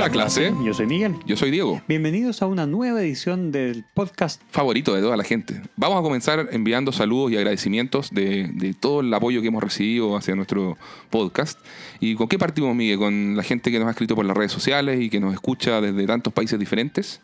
[0.00, 1.14] Hola clase, Yo soy Miguel.
[1.26, 4.40] yo soy Diego, Bienvenidos a una nueva edición del podcast.
[4.50, 5.60] favorito de toda la gente.
[5.76, 10.16] Vamos a comenzar enviando saludos y agradecimientos de, de todo el apoyo que hemos recibido
[10.16, 10.78] hacia nuestro
[11.10, 11.58] podcast.
[12.00, 12.96] ¿Y con qué partimos, Miguel?
[12.98, 15.82] Con la gente que nos ha escrito por las redes sociales y que nos escucha
[15.82, 17.20] desde tantos países diferentes,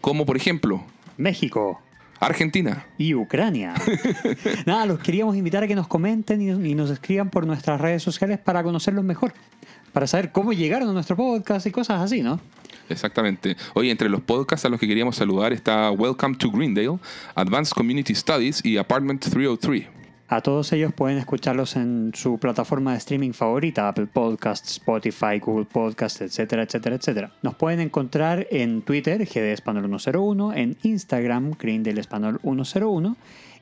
[0.00, 0.82] como por ejemplo
[1.18, 1.82] México
[2.18, 2.86] Argentina.
[2.96, 3.74] y Ucrania.
[4.64, 8.02] Nada, los queríamos invitar a que nos comenten y, y nos escriban por nuestras redes
[8.02, 9.34] sociales para conocerlos mejor.
[9.96, 12.38] Para saber cómo llegaron a nuestro podcast y cosas así, ¿no?
[12.90, 13.56] Exactamente.
[13.72, 16.98] Hoy entre los podcasts a los que queríamos saludar está Welcome to Greendale,
[17.34, 19.86] Advanced Community Studies y Apartment 303.
[20.28, 25.64] A todos ellos pueden escucharlos en su plataforma de streaming favorita, Apple Podcasts, Spotify, Google
[25.64, 27.32] Podcasts, etcétera, etcétera, etcétera.
[27.40, 33.16] Nos pueden encontrar en Twitter, GD Español 101, en Instagram, Green Español 101,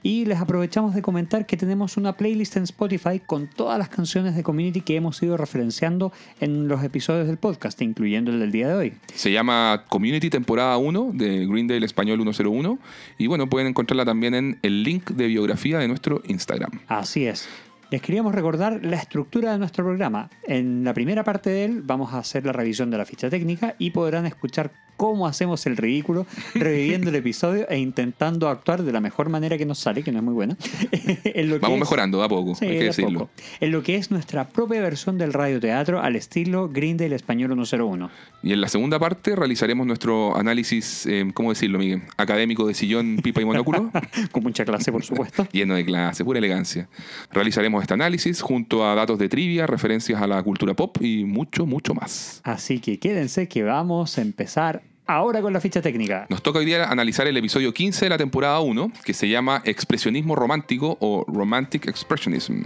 [0.04, 4.36] y les aprovechamos de comentar que tenemos una playlist en Spotify con todas las canciones
[4.36, 8.68] de Community que hemos ido referenciando en los episodios del podcast, incluyendo el del día
[8.68, 8.92] de hoy.
[9.14, 12.78] Se llama Community Temporada 1 de Greendale Español 101
[13.16, 16.80] y bueno, pueden encontrarla también en el link de biografía de nuestro Instagram.
[16.86, 17.48] Así es.
[17.94, 20.28] Les queríamos recordar la estructura de nuestro programa.
[20.48, 23.76] En la primera parte de él vamos a hacer la revisión de la ficha técnica
[23.78, 29.00] y podrán escuchar cómo hacemos el ridículo reviviendo el episodio e intentando actuar de la
[29.00, 30.56] mejor manera que nos sale, que no es muy buena.
[31.24, 33.18] En lo que Vamos es- mejorando a poco, Sí, hay que decirlo.
[33.20, 33.30] poco.
[33.60, 38.10] En lo que es nuestra propia versión del radioteatro al estilo Grindel Español 101.
[38.42, 42.02] Y en la segunda parte realizaremos nuestro análisis, eh, ¿cómo decirlo, Miguel?
[42.16, 43.90] Académico de sillón, pipa y monóculo.
[44.32, 45.46] Con mucha clase, por supuesto.
[45.52, 46.88] lleno de clase, pura elegancia.
[47.32, 51.66] Realizaremos este análisis junto a datos de trivia, referencias a la cultura pop y mucho,
[51.66, 52.40] mucho más.
[52.42, 56.26] Así que quédense que vamos a empezar ahora con la ficha técnica.
[56.30, 59.60] Nos toca hoy día analizar el episodio 15 de la temporada 1, que se llama
[59.66, 62.62] Expresionismo Romántico o Romantic Expressionism.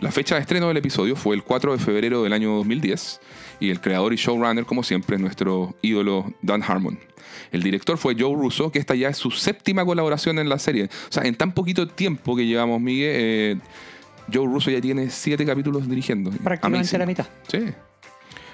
[0.00, 3.20] La fecha de estreno del episodio fue el 4 de febrero del año 2010
[3.60, 6.98] y el creador y showrunner, como siempre, es nuestro ídolo Dan Harmon.
[7.52, 10.84] El director fue Joe Russo, que esta ya es su séptima colaboración en la serie.
[10.84, 13.56] O sea, en tan poquito tiempo que llevamos, Miguel, eh,
[14.32, 16.30] Joe Russo ya tiene siete capítulos dirigiendo.
[16.30, 17.26] Prácticamente la mitad.
[17.48, 17.58] Sí.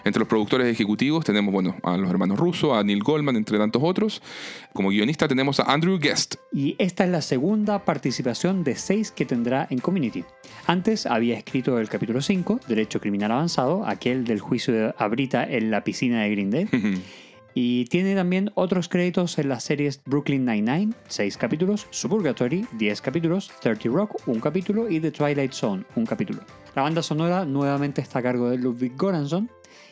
[0.05, 3.83] Entre los productores ejecutivos tenemos, bueno, a los hermanos Russo, a Neil Goldman, entre tantos
[3.83, 4.21] otros.
[4.75, 6.35] Como guionista tenemos a Andrew Guest.
[6.53, 10.25] Y esta es la segunda participación de seis que tendrá en Community.
[10.67, 15.71] Antes había escrito el capítulo 5, Derecho Criminal Avanzado, aquel del juicio de Abrita en
[15.71, 16.69] la piscina de Grindel.
[17.55, 23.53] Y tiene también otros créditos en las series Brooklyn Nine-Nine, 6 capítulos, Suburgatory, 10 capítulos,
[23.61, 26.43] 30 Rock, un capítulo y The Twilight Zone, un capítulo.
[26.75, 29.49] La banda sonora nuevamente está a cargo de Ludwig Göransson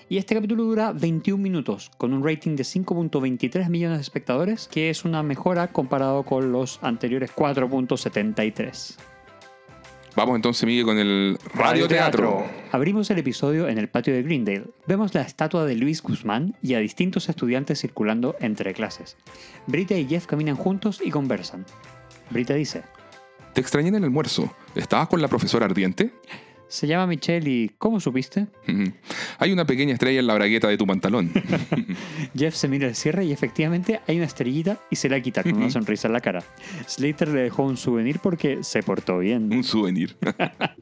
[0.09, 4.91] y este capítulo dura 21 minutos con un rating de 5.23 millones de espectadores, que
[4.91, 9.12] es una mejora comparado con los anteriores 4.73.
[10.15, 12.45] Vamos entonces, Miguel, con el radioteatro.
[12.71, 14.65] Abrimos el episodio en el patio de Greendale.
[14.87, 19.17] Vemos la estatua de Luis Guzmán y a distintos estudiantes circulando entre clases.
[19.67, 21.65] Brita y Jeff caminan juntos y conversan.
[22.29, 22.83] Brita dice,
[23.55, 24.55] Te extrañé en el almuerzo.
[24.75, 26.13] ¿Estabas con la profesora ardiente?
[26.73, 28.47] Se llama Michelle y ¿cómo supiste?
[29.39, 31.31] Hay una pequeña estrella en la bragueta de tu pantalón.
[32.35, 35.53] Jeff se mira el cierre y efectivamente hay una estrellita y se la quita con
[35.53, 36.43] una sonrisa en la cara.
[36.87, 39.53] Slater le dejó un souvenir porque se portó bien.
[39.53, 40.17] Un souvenir.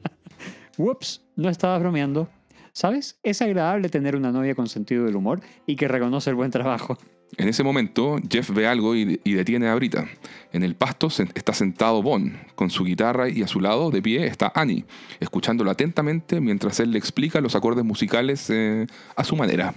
[0.77, 2.29] Ups, no estaba bromeando.
[2.71, 3.19] ¿Sabes?
[3.21, 6.97] Es agradable tener una novia con sentido del humor y que reconoce el buen trabajo.
[7.37, 10.05] En ese momento, Jeff ve algo y, y detiene a Brita.
[10.51, 14.01] En el pasto se- está sentado Bon, con su guitarra y a su lado, de
[14.01, 14.85] pie, está Annie,
[15.19, 19.73] escuchándolo atentamente mientras él le explica los acordes musicales eh, a su manera.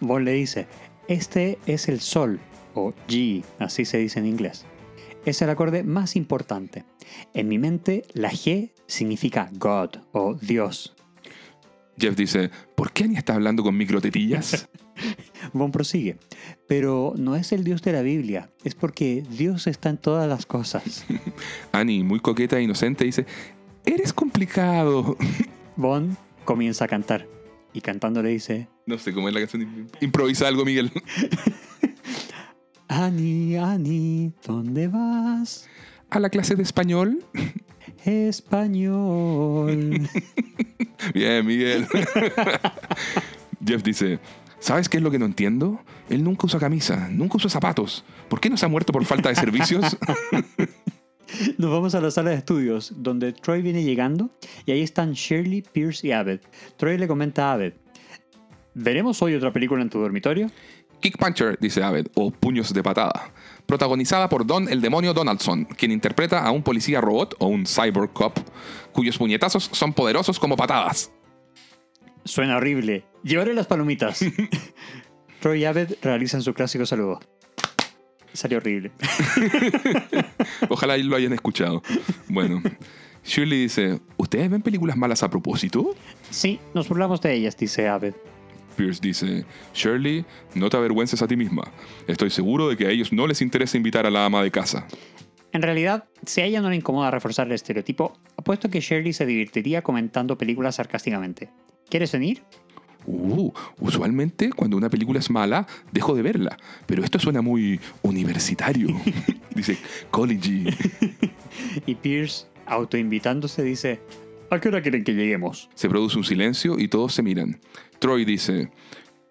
[0.00, 0.66] Bon le dice,
[1.08, 2.38] este es el sol,
[2.74, 4.66] o G, así se dice en inglés.
[5.24, 6.84] Es el acorde más importante.
[7.32, 10.94] En mi mente, la G significa God o Dios.
[11.98, 14.68] Jeff dice, ¿por qué Annie está hablando con microtetillas?
[15.52, 16.16] Bon prosigue,
[16.66, 20.46] pero no es el Dios de la Biblia, es porque Dios está en todas las
[20.46, 21.04] cosas.
[21.72, 23.26] Annie, muy coqueta e inocente, dice,
[23.84, 25.16] eres complicado.
[25.76, 27.26] Bon comienza a cantar
[27.72, 29.88] y cantando le dice, No sé cómo es la canción.
[30.00, 30.92] Improvisa algo, Miguel.
[32.86, 35.68] Ani, Ani, ¿dónde vas?
[36.10, 37.24] ¿A la clase de español?
[38.04, 40.08] Español.
[41.12, 41.88] Bien, Miguel.
[43.66, 44.20] Jeff dice,
[44.64, 45.78] ¿sabes qué es lo que no entiendo?
[46.08, 48.02] Él nunca usa camisa, nunca usa zapatos.
[48.30, 49.98] ¿Por qué no se ha muerto por falta de servicios?
[51.58, 54.30] Nos vamos a la sala de estudios, donde Troy viene llegando
[54.64, 56.40] y ahí están Shirley, Pierce y Abed.
[56.78, 57.74] Troy le comenta a Abed,
[58.72, 60.50] ¿veremos hoy otra película en tu dormitorio?
[61.00, 63.32] Kick Puncher, dice Abed, o Puños de Patada,
[63.66, 68.14] protagonizada por Don el Demonio Donaldson, quien interpreta a un policía robot o un cyborg
[68.14, 68.38] cop,
[68.92, 71.12] cuyos puñetazos son poderosos como patadas.
[72.24, 73.04] Suena horrible.
[73.24, 74.20] Llevaré las palomitas.
[75.40, 77.20] Troy y Abed realizan su clásico saludo.
[78.32, 78.92] Salió horrible.
[80.68, 81.82] Ojalá lo hayan escuchado.
[82.28, 82.62] Bueno,
[83.24, 85.94] Shirley dice, ¿ustedes ven películas malas a propósito?
[86.30, 88.14] Sí, nos burlamos de ellas, dice Abed.
[88.76, 91.72] Pierce dice, Shirley, no te avergüences a ti misma.
[92.06, 94.86] Estoy seguro de que a ellos no les interesa invitar a la ama de casa.
[95.52, 99.24] En realidad, si a ella no le incomoda reforzar el estereotipo, apuesto que Shirley se
[99.24, 101.50] divertiría comentando películas sarcásticamente.
[101.88, 102.42] ¿Quieres venir?
[103.06, 106.56] Uh, usualmente cuando una película es mala, dejo de verla.
[106.86, 108.88] Pero esto suena muy universitario.
[109.54, 109.78] dice,
[110.10, 110.64] college.
[111.86, 114.00] y Pierce, autoinvitándose, dice,
[114.50, 115.68] ¿a qué hora quieren que lleguemos?
[115.74, 117.60] Se produce un silencio y todos se miran.
[117.98, 118.70] Troy dice,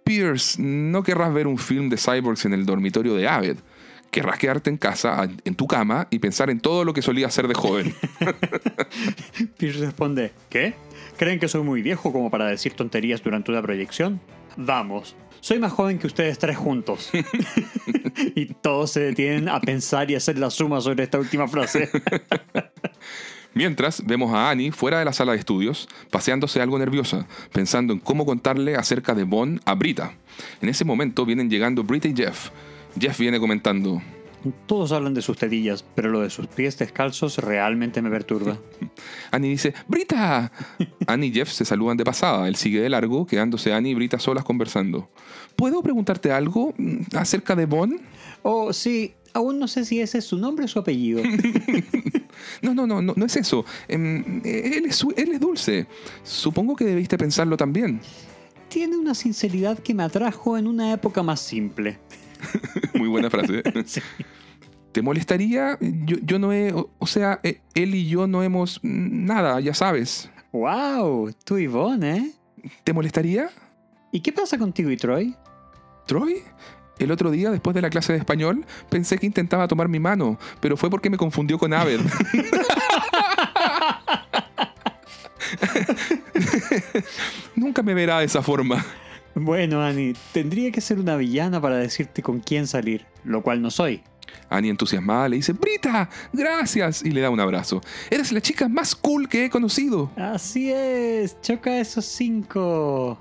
[0.04, 3.58] Pierce, ¿no querrás ver un film de cyborgs en el dormitorio de Aved?
[4.12, 7.48] Querrás quedarte en casa, en tu cama, y pensar en todo lo que solía hacer
[7.48, 7.96] de joven.
[9.58, 10.76] Pierce responde, ¿qué?
[11.18, 14.20] ¿Creen que soy muy viejo como para decir tonterías durante una proyección?
[14.58, 17.12] Vamos, soy más joven que ustedes tres juntos.
[18.36, 21.90] y todos se detienen a pensar y hacer la suma sobre esta última frase.
[23.54, 28.00] Mientras vemos a Annie fuera de la sala de estudios, paseándose algo nerviosa, pensando en
[28.00, 30.14] cómo contarle acerca de Bond a Brita.
[30.62, 32.50] En ese momento vienen llegando Brita y Jeff.
[33.00, 34.02] Jeff viene comentando,
[34.66, 38.58] todos hablan de sus tetillas, pero lo de sus pies descalzos realmente me perturba.
[39.32, 40.52] Annie dice, ¡Brita!
[41.08, 42.48] Annie y Jeff se saludan de pasada.
[42.48, 45.10] Él sigue de largo, quedándose Annie y Brita solas conversando.
[45.56, 48.02] ¿Puedo preguntarte algo mm, acerca de Bond?
[48.42, 49.14] Oh, sí.
[49.36, 51.24] Aún no sé si ese es su nombre o su apellido.
[52.62, 53.66] no, no, no, no, no es eso.
[53.88, 55.88] Em, él, es, él es dulce.
[56.24, 58.00] Supongo que debiste pensarlo también.
[58.70, 61.98] Tiene una sinceridad que me atrajo en una época más simple.
[62.94, 63.64] Muy buena frase.
[64.92, 65.78] ¿Te molestaría?
[65.82, 66.74] Yo, no he.
[66.74, 68.80] O, sea, e, él y yo no hemos.
[68.84, 70.30] Nada, ya sabes.
[70.52, 71.34] ¡Wow!
[71.44, 72.32] Tú y Von, ¿eh?
[72.84, 73.50] ¿Te molestaría?
[74.12, 75.36] ¿Y qué pasa contigo y Troy?
[76.06, 76.44] ¿Troy?
[77.00, 80.38] El otro día, después de la clase de español, pensé que intentaba tomar mi mano,
[80.60, 82.00] pero fue porque me confundió con Abed.
[87.56, 88.86] Nunca me verá de esa forma.
[89.36, 93.72] Bueno, Annie, tendría que ser una villana para decirte con quién salir, lo cual no
[93.72, 94.04] soy.
[94.50, 97.82] Annie entusiasmada le dice, Brita, gracias, y le da un abrazo.
[98.10, 100.12] Eres la chica más cool que he conocido.
[100.16, 103.20] Así es, choca esos cinco.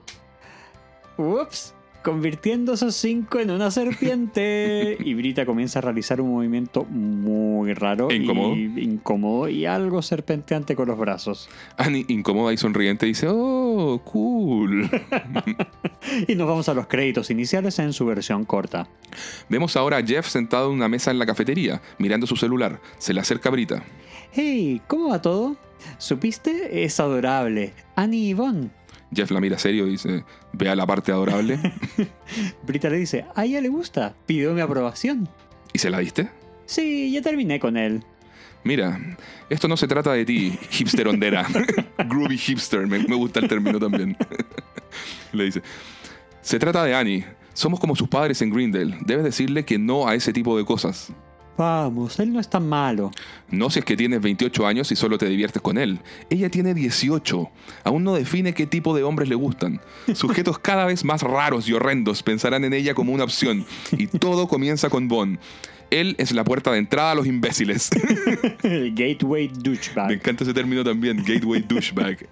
[1.17, 4.97] Ups, convirtiendo esos cinco en una serpiente.
[5.01, 8.11] y Brita comienza a realizar un movimiento muy raro.
[8.11, 8.57] ¿E incómodo?
[8.57, 11.49] Y, incómodo y algo serpenteante con los brazos.
[11.77, 14.91] Annie, incómoda y sonriente, dice, oh, cool.
[16.29, 18.89] y nos vamos a los créditos iniciales en su versión corta.
[19.49, 22.81] Vemos ahora a Jeff sentado en una mesa en la cafetería, mirando su celular.
[22.99, 23.83] Se le acerca a Brita.
[24.33, 25.57] Hey, ¿cómo va todo?
[25.99, 26.85] ¿Supiste?
[26.85, 27.75] Es adorable.
[27.97, 28.82] Annie y Yvonne.
[29.15, 31.59] Jeff la mira serio y dice, vea la parte adorable.
[32.67, 35.29] Brita le dice, a ella le gusta, pidió mi aprobación.
[35.73, 36.31] ¿Y se la diste?
[36.67, 38.03] Sí, ya terminé con él.
[38.65, 38.99] Mira,
[39.51, 41.47] esto no se trata de ti, hipster hondera.
[42.09, 44.17] Groovy hipster, me, me, gusta el término también.
[45.33, 45.63] le dice,
[46.41, 47.25] se trata de Annie.
[47.55, 48.97] Somos como sus padres en Greendale.
[49.05, 51.13] Debes decirle que no a ese tipo de cosas.
[51.63, 53.13] Vamos, él no es tan malo.
[53.49, 56.01] No si es que tienes 28 años y solo te diviertes con él.
[56.29, 57.51] Ella tiene 18.
[57.85, 59.81] Aún no define qué tipo de hombres le gustan.
[60.13, 63.65] Sujetos cada vez más raros y horrendos pensarán en ella como una opción.
[63.93, 65.39] Y todo comienza con Bond.
[65.93, 67.91] Él es la puerta de entrada a los imbéciles.
[68.95, 70.09] gateway douchebag.
[70.09, 72.27] Me encanta ese término también, gateway douchebag.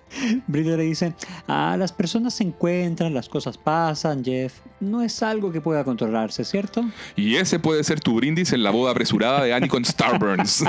[0.46, 1.12] Brita le dice,
[1.46, 4.54] ah, las personas se encuentran, las cosas pasan, Jeff.
[4.80, 6.86] No es algo que pueda controlarse, ¿cierto?
[7.16, 10.64] Y ese puede ser tu brindis en la boda apresurada de Annie con Starburns.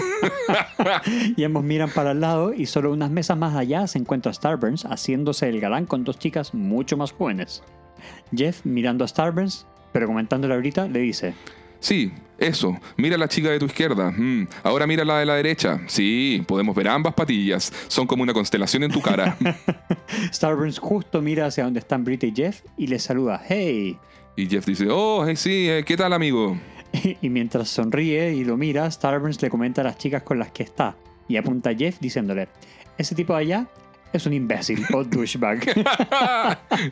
[1.38, 4.84] y ambos miran para el lado y solo unas mesas más allá se encuentra Starburns
[4.84, 7.64] haciéndose el galán con dos chicas mucho más jóvenes.
[8.36, 11.34] Jeff, mirando a Starburns, pero comentándole ahorita, le dice...
[11.82, 12.80] Sí, eso.
[12.96, 14.12] Mira la chica de tu izquierda.
[14.12, 14.48] Mm.
[14.64, 15.82] Ahora mira la de la derecha.
[15.88, 17.74] Sí, podemos ver ambas patillas.
[17.90, 19.38] Son como una constelación en tu cara.
[20.34, 23.44] Starburns justo mira hacia donde están Brit y Jeff y les saluda.
[23.46, 23.98] ¡Hey!
[24.38, 26.58] Y Jeff dice, oh, sí, eh, ¿qué tal, amigo?
[27.22, 30.64] y mientras sonríe y lo mira, Starburns le comenta a las chicas con las que
[30.64, 30.96] está
[31.28, 32.48] y apunta a Jeff diciéndole,
[32.98, 33.68] ese tipo de allá
[34.14, 35.60] es un imbécil o douchebag.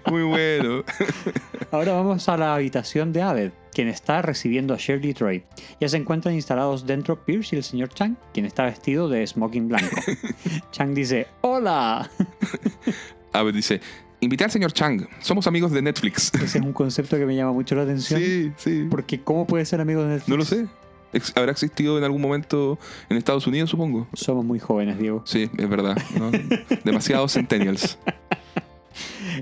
[0.10, 0.84] Muy bueno.
[1.72, 5.43] Ahora vamos a la habitación de Aved, quien está recibiendo a Shirley Troy.
[5.79, 9.67] Ya se encuentran instalados dentro Pierce y el señor Chang, quien está vestido de smoking
[9.67, 9.95] blanco.
[10.71, 12.09] Chang dice, ¡Hola!
[13.33, 13.79] Aved dice,
[14.21, 15.07] Invité al señor Chang.
[15.21, 16.33] Somos amigos de Netflix.
[16.33, 18.19] Ese es un concepto que me llama mucho la atención.
[18.19, 18.88] Sí, sí.
[18.89, 20.29] Porque ¿cómo puede ser amigo de Netflix?
[20.29, 20.67] No lo sé.
[21.35, 22.77] ¿Habrá existido en algún momento
[23.09, 24.07] en Estados Unidos, supongo?
[24.13, 25.23] Somos muy jóvenes, Diego.
[25.25, 25.97] Sí, es verdad.
[26.83, 27.97] Demasiados centennials.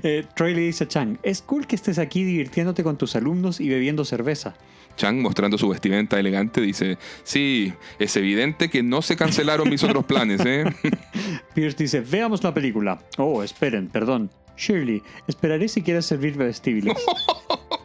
[0.02, 3.60] Eh, Troy le dice a Chang, es cool que estés aquí divirtiéndote con tus alumnos
[3.60, 4.54] y bebiendo cerveza.
[4.96, 10.04] Chang, mostrando su vestimenta elegante, dice, sí, es evidente que no se cancelaron mis otros
[10.04, 10.64] planes, ¿eh?
[11.54, 12.98] Pierce dice, veamos la película.
[13.16, 14.30] Oh, esperen, perdón.
[14.56, 16.96] Shirley, esperaré si quieres servir vestibles.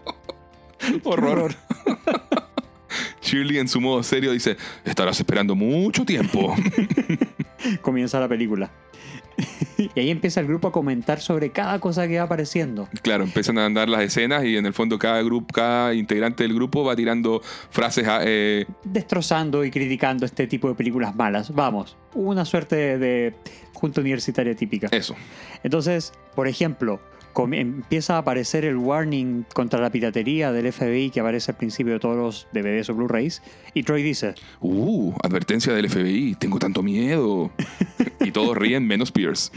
[1.03, 1.53] Horror.
[3.21, 6.55] Shirley en su modo serio dice, estarás esperando mucho tiempo.
[7.81, 8.71] Comienza la película.
[9.77, 12.87] y ahí empieza el grupo a comentar sobre cada cosa que va apareciendo.
[13.01, 16.53] Claro, empiezan a andar las escenas y en el fondo cada grupo, cada integrante del
[16.53, 21.53] grupo va tirando frases a, eh, Destrozando y criticando este tipo de películas malas.
[21.53, 23.33] Vamos, una suerte de, de
[23.73, 24.87] junta universitaria típica.
[24.91, 25.15] eso.
[25.63, 26.99] Entonces, por ejemplo,
[27.53, 31.99] empieza a aparecer el warning contra la piratería del FBI que aparece al principio de
[31.99, 33.41] todos los DVDs o Blu-rays.
[33.73, 37.51] Y Troy dice, Uh, advertencia del FBI, tengo tanto miedo.
[38.21, 39.51] y todos ríen menos Pierce.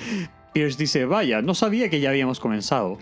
[0.52, 2.98] Pierce dice, vaya, no sabía que ya habíamos comenzado.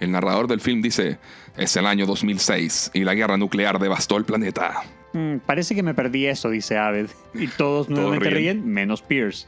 [0.00, 1.18] El narrador del film dice,
[1.56, 4.82] es el año 2006 y la guerra nuclear devastó el planeta.
[5.12, 7.06] "Mm, parece que me perdí eso, dice Aved.
[7.32, 8.56] Y todos nuevamente ríen.
[8.62, 9.46] ríen, menos Pierce.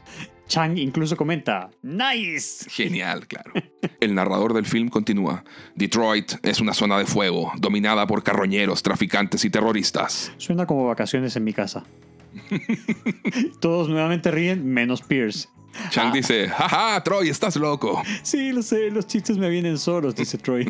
[0.49, 2.67] Chang incluso comenta, ¡Nice!
[2.69, 3.53] Genial, claro.
[3.99, 5.43] El narrador del film continúa.
[5.75, 10.33] Detroit es una zona de fuego, dominada por carroñeros, traficantes y terroristas.
[10.37, 11.83] Suena como vacaciones en mi casa.
[13.61, 15.49] Todos nuevamente ríen, menos Pierce.
[15.91, 18.01] Chang dice, jaja, Troy, estás loco.
[18.23, 20.65] Sí, lo sé, los chistes me vienen solos, dice Troy.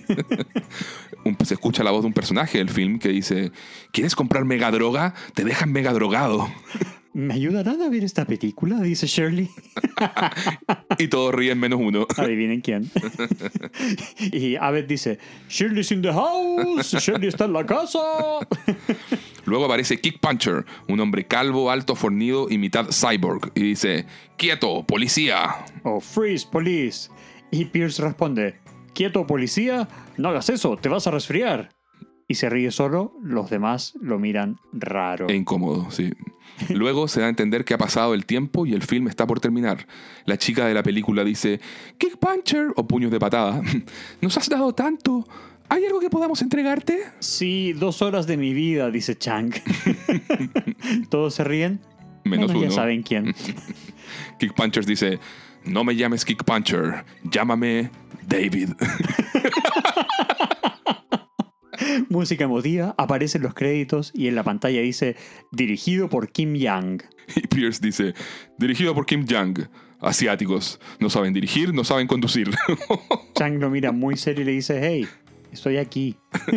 [1.45, 3.53] Se escucha la voz de un personaje del film que dice,
[3.93, 5.13] ¿quieres comprar mega droga?
[5.33, 6.49] Te dejan mega drogado.
[7.19, 8.79] ¿Me ayudarán a ver esta película?
[8.79, 9.49] Dice Shirley.
[10.97, 12.07] Y todos ríen menos uno.
[12.17, 12.89] Adivinen quién.
[14.19, 17.99] y Abed dice, Shirley's in the house, Shirley está en la casa.
[19.45, 24.05] Luego aparece Kick Puncher, un hombre calvo, alto, fornido y mitad cyborg, y dice,
[24.37, 25.65] quieto, policía.
[25.83, 27.09] Oh, freeze, police.
[27.51, 28.59] Y Pierce responde,
[28.93, 31.69] quieto, policía, no hagas eso, te vas a resfriar.
[32.27, 35.29] Y se ríe solo, los demás lo miran raro.
[35.29, 36.11] E incómodo, sí.
[36.69, 39.39] Luego se da a entender que ha pasado el tiempo y el film está por
[39.39, 39.87] terminar.
[40.25, 41.59] La chica de la película dice,
[41.97, 43.61] Kick Puncher, o puños de patada,
[44.21, 45.27] nos has dado tanto.
[45.69, 46.99] ¿Hay algo que podamos entregarte?
[47.19, 49.53] Sí, dos horas de mi vida, dice Chang.
[51.09, 51.79] Todos se ríen.
[52.23, 52.63] Menos uno.
[52.63, 53.35] ya saben quién.
[54.39, 55.19] Kick Puncher dice,
[55.65, 57.91] no me llames Kick Puncher, llámame
[58.27, 58.69] David.
[62.09, 65.15] Música emotiva, aparecen los créditos y en la pantalla dice
[65.51, 67.03] dirigido por Kim Yang.
[67.35, 68.13] y Pierce dice,
[68.57, 69.67] dirigido por Kim Jong.
[70.01, 72.49] Asiáticos, no saben dirigir, no saben conducir.
[73.35, 75.05] Chang lo mira muy serio y le dice, hey,
[75.51, 76.15] estoy aquí.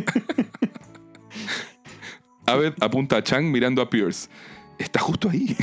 [2.47, 4.29] Abed apunta a Chang mirando a Pierce.
[4.79, 5.57] Está justo ahí.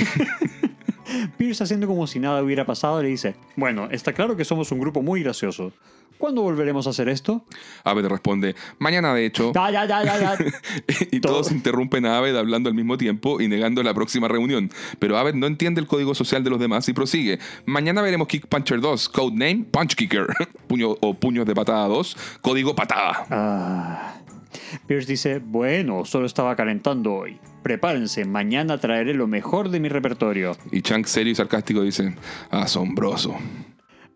[1.37, 4.79] Pierce haciendo como si nada hubiera pasado le dice, bueno, está claro que somos un
[4.79, 5.71] grupo muy gracioso.
[6.19, 7.45] ¿Cuándo volveremos a hacer esto?
[7.85, 9.53] Abed responde, mañana de hecho.
[9.55, 10.37] Ya, ya, ya, ya, ya.
[11.11, 11.35] y Todo.
[11.35, 14.69] todos interrumpen a Abed hablando al mismo tiempo y negando la próxima reunión.
[14.99, 17.39] Pero Abed no entiende el código social de los demás y prosigue.
[17.65, 20.27] Mañana veremos Kick Puncher 2, codename Punch Kicker,
[20.67, 23.25] Puño, o Puños de Patada 2, código Patada.
[23.29, 24.15] Ah.
[24.87, 27.39] Pierce dice, bueno, solo estaba calentando hoy.
[27.63, 30.57] Prepárense, mañana traeré lo mejor de mi repertorio.
[30.73, 32.13] Y Chang serio y sarcástico dice,
[32.51, 33.37] asombroso.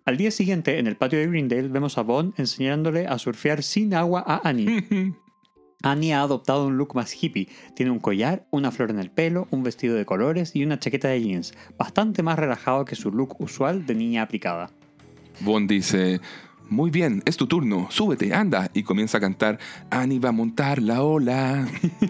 [0.05, 3.93] Al día siguiente, en el patio de Greendale, vemos a Bond enseñándole a surfear sin
[3.93, 4.83] agua a Annie.
[5.81, 7.47] Annie ha adoptado un look más hippie.
[7.73, 11.07] Tiene un collar, una flor en el pelo, un vestido de colores y una chaqueta
[11.07, 14.71] de jeans, bastante más relajado que su look usual de niña aplicada.
[15.39, 16.19] Bond dice,
[16.69, 18.69] muy bien, es tu turno, súbete, anda.
[18.73, 19.57] Y comienza a cantar,
[19.89, 21.65] Annie va a montar la ola.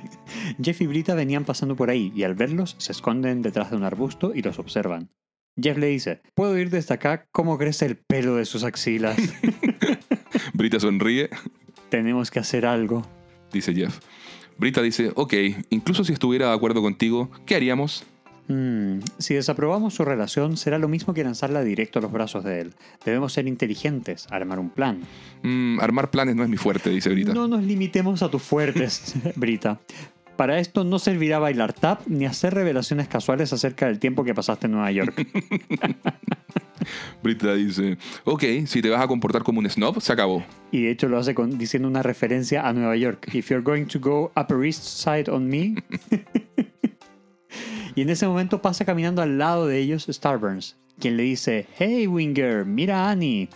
[0.64, 3.84] Jeff y Brita venían pasando por ahí y al verlos se esconden detrás de un
[3.84, 5.12] arbusto y los observan.
[5.62, 9.18] Jeff le dice, puedo ir desde acá cómo crece el pelo de sus axilas.
[10.54, 11.30] Brita sonríe,
[11.90, 13.06] Tenemos que hacer algo.
[13.52, 14.00] dice Jeff.
[14.58, 15.34] Brita dice, ok,
[15.70, 18.04] incluso si estuviera de acuerdo contigo, ¿qué haríamos?
[18.48, 22.60] Hmm, si desaprobamos su relación, será lo mismo que lanzarla directo a los brazos de
[22.62, 22.74] él.
[23.06, 25.02] Debemos ser inteligentes, armar un plan.
[25.44, 27.34] "Mm, armar planes no es mi fuerte, dice Brita.
[27.34, 29.80] No nos limitemos a tus fuertes, Brita.
[30.38, 34.66] Para esto no servirá bailar tap ni hacer revelaciones casuales acerca del tiempo que pasaste
[34.66, 35.28] en Nueva York.
[37.24, 40.44] Brita dice, ok, si te vas a comportar como un snob, se acabó.
[40.72, 43.30] Y de hecho lo hace con- diciendo una referencia a Nueva York.
[43.34, 45.76] If you're going to go Upper East Side on me.
[47.96, 52.08] y en ese momento pasa caminando al lado de ellos Starburns, quien le dice, Hey
[52.08, 53.50] Winger, mira a Annie.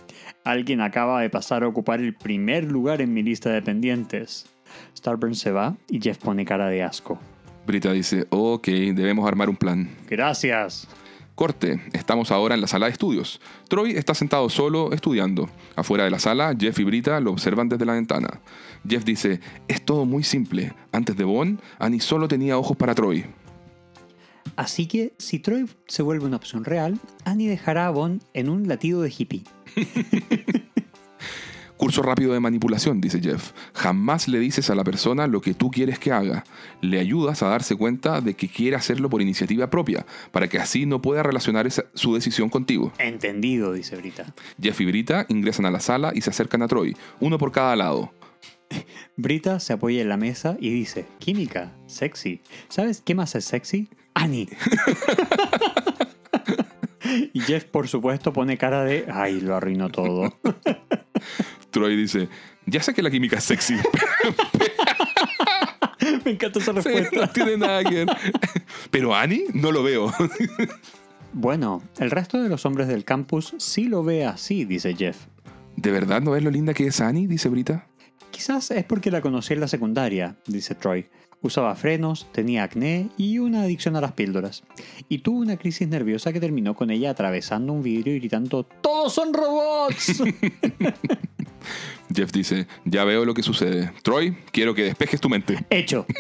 [0.46, 4.46] Alguien acaba de pasar a ocupar el primer lugar en mi lista de pendientes.
[4.96, 7.20] Starburns se va y Jeff pone cara de asco.
[7.66, 9.90] Brita dice, ok, debemos armar un plan.
[10.10, 10.88] Gracias.
[11.36, 13.40] Corte, estamos ahora en la sala de estudios.
[13.68, 15.48] Troy está sentado solo estudiando.
[15.76, 18.42] Afuera de la sala, Jeff y Brita lo observan desde la ventana.
[18.88, 20.74] Jeff dice, es todo muy simple.
[20.92, 23.26] Antes de Bond, Annie solo tenía ojos para Troy.
[24.56, 28.68] Así que, si Troy se vuelve una opción real, Annie dejará a Bond en un
[28.68, 29.44] latido de hippie.
[31.78, 33.52] Curso rápido de manipulación, dice Jeff.
[33.76, 36.44] Jamás le dices a la persona lo que tú quieres que haga.
[36.82, 40.88] Le ayudas a darse cuenta de que quiere hacerlo por iniciativa propia, para que así
[40.88, 42.92] no pueda relacionar esa- su decisión contigo.
[42.98, 44.34] Entendido, dice Brita.
[44.60, 47.76] Jeff y Brita ingresan a la sala y se acercan a Troy, uno por cada
[47.76, 48.12] lado.
[49.16, 52.42] Brita se apoya en la mesa y dice, química, sexy.
[52.70, 53.88] ¿Sabes qué más es sexy?
[54.16, 54.50] Annie.
[57.34, 60.34] y Jeff, por supuesto, pone cara de, ay, lo arruinó todo.
[61.72, 62.30] Troy dice,
[62.66, 63.76] ya sé que la química es sexy.
[66.26, 67.20] Me encanta esa Sí, respuesta.
[67.26, 68.08] no tiene nada que ver.
[68.92, 70.14] Pero Annie no lo veo.
[71.34, 75.18] Bueno, el resto de los hombres del campus sí lo ve así, dice Jeff.
[75.76, 77.28] ¿De verdad no ves lo linda que es Annie?
[77.28, 77.88] dice Brita.
[78.32, 81.08] Quizás es porque la conocí en la secundaria, dice Troy.
[81.42, 84.64] Usaba frenos, tenía acné y una adicción a las píldoras.
[85.08, 89.14] Y tuvo una crisis nerviosa que terminó con ella atravesando un vidrio y gritando ¡Todos
[89.14, 90.24] son robots!
[92.14, 93.92] Jeff dice, ya veo lo que sucede.
[94.02, 95.66] Troy, quiero que despejes tu mente.
[95.70, 96.06] Hecho.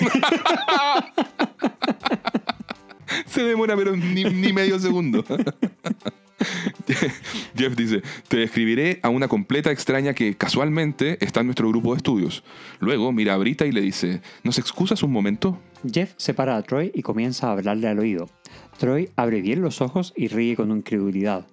[3.26, 5.24] Se demora pero ni, ni medio segundo.
[7.56, 11.98] Jeff dice, te describiré a una completa extraña que casualmente está en nuestro grupo de
[11.98, 12.44] estudios.
[12.79, 15.60] Luego mira a Brita y le dice, ¿nos excusas un momento?
[15.91, 18.29] Jeff separa a Troy y comienza a hablarle al oído.
[18.77, 21.48] Troy abre bien los ojos y ríe con incredulidad.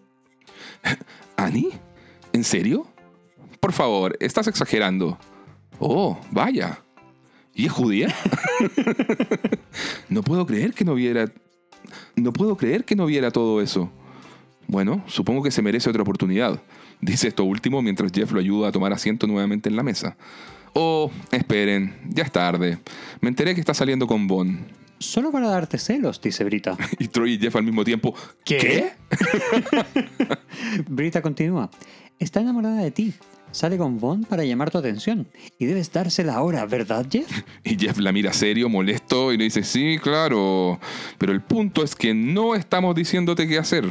[1.36, 1.70] ¿Annie?
[2.32, 2.86] ¿En serio?
[3.60, 5.18] Por favor, estás exagerando.
[5.78, 6.80] Oh, vaya.
[7.54, 8.14] ¿Y es judía?
[10.08, 11.30] no puedo creer que no viera...
[12.16, 13.90] No puedo creer que no viera todo eso.
[14.66, 16.62] Bueno, supongo que se merece otra oportunidad.
[17.00, 20.16] Dice esto último mientras Jeff lo ayuda a tomar asiento nuevamente en la mesa.
[20.72, 22.78] Oh, esperen, ya es tarde.
[23.20, 24.66] Me enteré que está saliendo con Bond.
[24.98, 26.76] Solo para darte celos, dice Brita.
[26.98, 28.14] Y Troy y Jeff al mismo tiempo.
[28.44, 28.92] ¿Qué?
[30.88, 31.70] Brita continúa.
[32.18, 33.14] Está enamorada de ti.
[33.50, 35.28] Sale con Bond para llamar tu atención.
[35.60, 37.30] Y debes dársela ahora, ¿verdad, Jeff?
[37.64, 40.80] Y Jeff la mira serio, molesto, y le dice, sí, claro.
[41.18, 43.84] Pero el punto es que no estamos diciéndote qué hacer.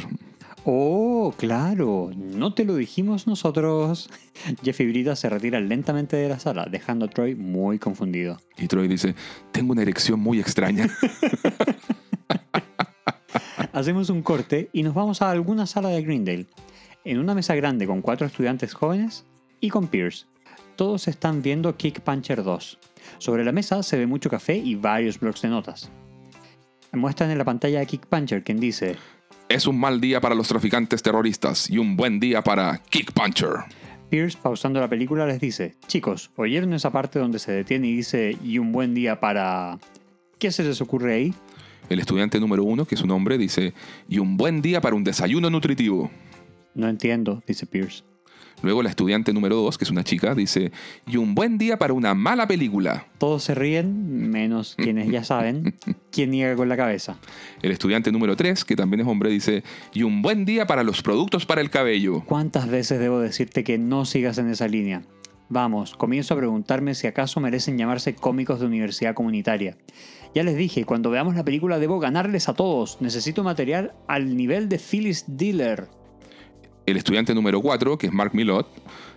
[0.66, 2.10] Oh, claro.
[2.16, 4.08] No te lo dijimos nosotros.
[4.62, 8.38] Jeff y Brita se retiran lentamente de la sala, dejando a Troy muy confundido.
[8.56, 9.14] Y Troy dice,
[9.52, 10.88] tengo una erección muy extraña.
[13.72, 16.46] Hacemos un corte y nos vamos a alguna sala de Greendale.
[17.04, 19.26] En una mesa grande con cuatro estudiantes jóvenes
[19.60, 20.26] y con Pierce.
[20.76, 22.78] Todos están viendo Kick Puncher 2.
[23.18, 25.90] Sobre la mesa se ve mucho café y varios blocs de notas.
[26.92, 28.96] Muestran en la pantalla a Kick Puncher quien dice,
[29.54, 33.60] es un mal día para los traficantes terroristas y un buen día para Kick Puncher.
[34.10, 38.36] Pierce, pausando la película, les dice, chicos, ¿oyeron esa parte donde se detiene y dice,
[38.42, 39.78] y un buen día para...
[40.38, 41.34] ¿Qué se les ocurre ahí?
[41.88, 43.74] El estudiante número uno, que es un hombre, dice,
[44.08, 46.10] y un buen día para un desayuno nutritivo.
[46.74, 48.02] No entiendo, dice Pierce.
[48.64, 50.72] Luego la estudiante número dos, que es una chica, dice,
[51.06, 53.06] y un buen día para una mala película.
[53.18, 55.74] Todos se ríen, menos quienes ya saben,
[56.10, 57.18] quien niega con la cabeza.
[57.60, 61.02] El estudiante número tres, que también es hombre, dice, y un buen día para los
[61.02, 62.22] productos para el cabello.
[62.24, 65.02] ¿Cuántas veces debo decirte que no sigas en esa línea?
[65.50, 69.76] Vamos, comienzo a preguntarme si acaso merecen llamarse cómicos de universidad comunitaria.
[70.34, 72.96] Ya les dije, cuando veamos la película debo ganarles a todos.
[73.02, 75.86] Necesito material al nivel de Phyllis Diller.
[76.86, 78.68] El estudiante número 4, que es Mark Millot,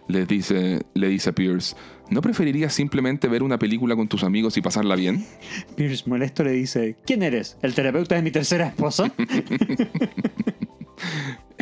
[0.08, 1.76] le dice, le dice a Pierce,
[2.10, 5.26] ¿no preferirías simplemente ver una película con tus amigos y pasarla bien?
[5.76, 7.58] Pierce molesto le dice, ¿quién eres?
[7.62, 9.12] ¿El terapeuta de mi tercera esposa?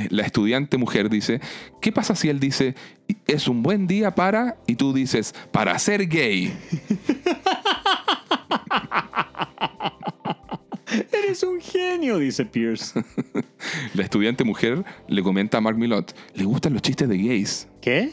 [0.09, 1.41] La estudiante mujer dice,
[1.81, 2.75] ¿qué pasa si él dice,
[3.25, 6.53] es un buen día para, y tú dices, para ser gay?
[11.11, 13.03] Eres un genio, dice Pierce.
[13.93, 18.11] La estudiante mujer le comenta a Mark Millot, le gustan los chistes de gays, ¿Qué?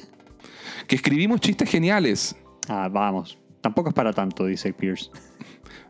[0.87, 2.37] que escribimos chistes geniales.
[2.69, 3.39] Ah, vamos.
[3.61, 5.11] Tampoco es para tanto, dice Pierce.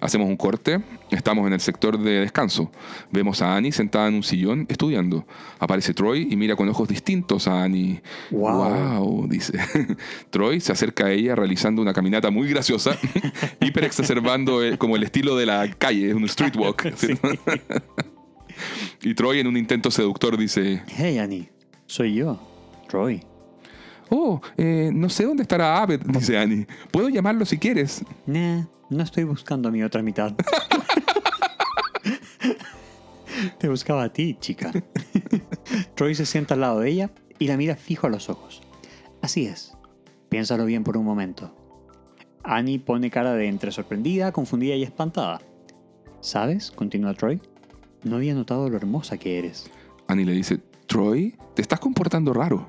[0.02, 0.80] Hacemos un corte,
[1.12, 2.72] estamos en el sector de descanso.
[3.12, 5.24] Vemos a Annie sentada en un sillón estudiando.
[5.61, 8.02] Aparece Troy y mira con ojos distintos a Annie.
[8.32, 8.98] Wow.
[8.98, 9.61] Wow, dice.
[10.30, 12.98] Troy se acerca a ella realizando una caminata muy graciosa,
[13.61, 16.94] hiper exacerbando eh, como el estilo de la calle, un street walk.
[16.96, 17.28] ¿cierto?
[19.03, 21.51] y Troy en un intento seductor dice, Hey, Annie.
[21.87, 22.40] Soy yo,
[22.88, 23.22] Troy.
[24.11, 26.66] oh, eh, no sé dónde estará Abed, dice Annie.
[26.90, 28.05] Puedo llamarlo si quieres.
[28.27, 30.35] Nah, no estoy buscando a mi otra mitad.
[33.59, 34.70] Te buscaba a ti, chica.
[35.94, 38.62] Troy se sienta al lado de ella y la mira fijo a los ojos.
[39.20, 39.77] Así es.
[40.29, 41.55] Piénsalo bien por un momento.
[42.44, 45.40] Annie pone cara de entre sorprendida, confundida y espantada.
[46.20, 46.70] ¿Sabes?
[46.70, 47.40] continúa Troy.
[48.04, 49.70] No había notado lo hermosa que eres.
[50.08, 52.66] Annie le dice, Troy, te estás comportando raro.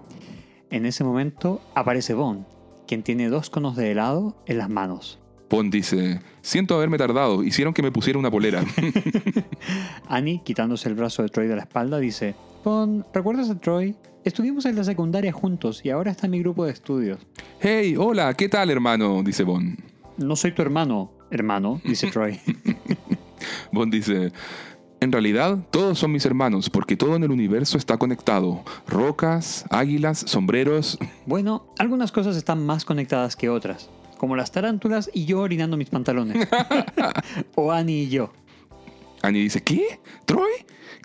[0.69, 2.45] En ese momento aparece Bond,
[2.87, 5.19] quien tiene dos conos de helado en las manos.
[5.49, 8.63] Bond dice, siento haberme tardado, hicieron que me pusiera una polera.
[10.07, 13.95] Annie, quitándose el brazo de Troy de la espalda, dice, Bond, ¿recuerdas a Troy?
[14.23, 17.19] Estuvimos en la secundaria juntos y ahora está en mi grupo de estudios.
[17.59, 19.21] hey, hola, ¿qué tal hermano?
[19.21, 19.77] dice Bond.
[20.17, 22.39] No soy tu hermano, hermano, dice Troy.
[23.71, 24.31] Bond dice,
[25.03, 28.63] en realidad todos son mis hermanos porque todo en el universo está conectado.
[28.87, 30.97] Rocas, águilas, sombreros.
[31.25, 35.89] Bueno, algunas cosas están más conectadas que otras, como las tarántulas y yo orinando mis
[35.89, 36.47] pantalones.
[37.55, 38.31] o Annie y yo.
[39.21, 39.99] Annie dice, ¿qué?
[40.25, 40.51] ¿Troy?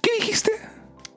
[0.00, 0.52] ¿Qué dijiste?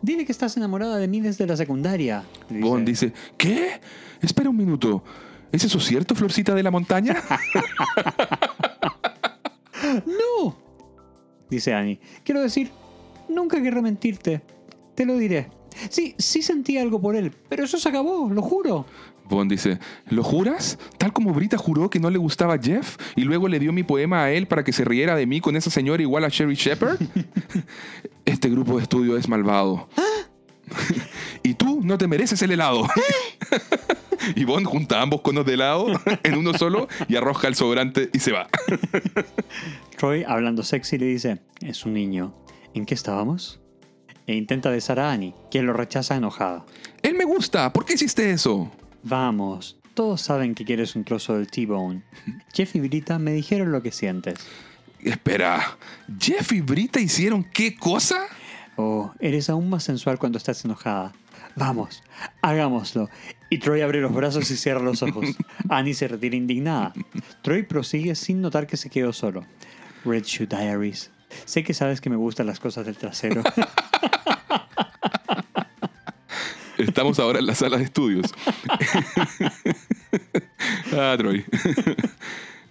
[0.01, 2.23] Dile que estás enamorada de mí desde la secundaria.
[2.49, 2.79] dice.
[2.79, 3.79] Dice, ¿qué?
[4.21, 5.03] Espera un minuto.
[5.51, 7.21] ¿Es eso cierto, Florcita de la Montaña?
[10.05, 10.70] ¡No!
[11.51, 11.99] Dice Annie.
[12.23, 12.71] Quiero decir,
[13.27, 14.41] nunca querré mentirte.
[14.95, 15.49] Te lo diré.
[15.89, 18.85] Sí, sí sentí algo por él, pero eso se acabó, lo juro.
[19.25, 20.77] Bond dice, ¿lo juras?
[20.97, 24.23] Tal como Brita juró que no le gustaba Jeff y luego le dio mi poema
[24.23, 26.99] a él para que se riera de mí con esa señora igual a Sherry Shepard.
[28.25, 29.89] Este grupo de estudio es malvado.
[31.43, 32.87] y tú no te mereces el helado.
[34.35, 35.87] y Bond junta ambos conos de helado
[36.23, 38.47] en uno solo y arroja el sobrante y se va.
[39.97, 42.33] Troy, hablando sexy, le dice, es un niño.
[42.73, 43.59] ¿En qué estábamos?
[44.27, 46.65] E intenta besar a Annie, quien lo rechaza enojada.
[47.01, 47.71] Él me gusta.
[47.73, 48.71] ¿Por qué hiciste eso?
[49.03, 52.03] Vamos, todos saben que quieres un trozo del T-Bone.
[52.53, 54.39] Jeff y Brita me dijeron lo que sientes.
[54.99, 55.77] Espera,
[56.19, 58.27] ¿Jeff y Brita hicieron qué cosa?
[58.77, 61.13] Oh, eres aún más sensual cuando estás enojada.
[61.55, 62.01] Vamos,
[62.41, 63.09] hagámoslo.
[63.49, 65.25] Y Troy abre los brazos y cierra los ojos.
[65.69, 66.93] Annie se retira indignada.
[67.41, 69.45] Troy prosigue sin notar que se quedó solo.
[70.05, 71.11] Red Shoe Diaries.
[71.45, 73.43] Sé que sabes que me gustan las cosas del trasero.
[76.77, 78.33] Estamos ahora en la sala de estudios.
[80.97, 81.45] ah, Troy.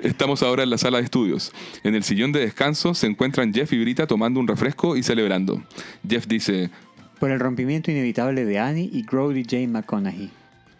[0.00, 1.52] Estamos ahora en la sala de estudios.
[1.84, 5.62] En el sillón de descanso se encuentran Jeff y Brita tomando un refresco y celebrando.
[6.08, 6.70] Jeff dice,
[7.18, 9.68] Por el rompimiento inevitable de Annie y Grody J.
[9.68, 10.30] McConaughey.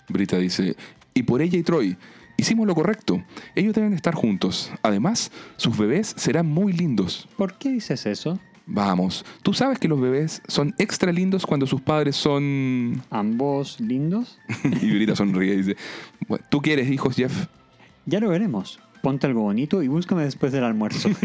[0.08, 0.74] Brita dice,
[1.14, 1.96] y por ella y Troy,
[2.40, 3.22] hicimos lo correcto.
[3.54, 4.72] Ellos deben estar juntos.
[4.82, 7.28] Además, sus bebés serán muy lindos.
[7.36, 8.38] ¿Por qué dices eso?
[8.66, 13.02] Vamos, tú sabes que los bebés son extra lindos cuando sus padres son...
[13.10, 14.38] ¿Ambos lindos?
[14.80, 15.76] y Brita sonríe y dice,
[16.28, 17.48] "Bueno, ¿tú quieres hijos, Jeff?
[18.06, 18.78] Ya lo veremos.
[19.02, 21.10] Ponte algo bonito y búscame después del almuerzo.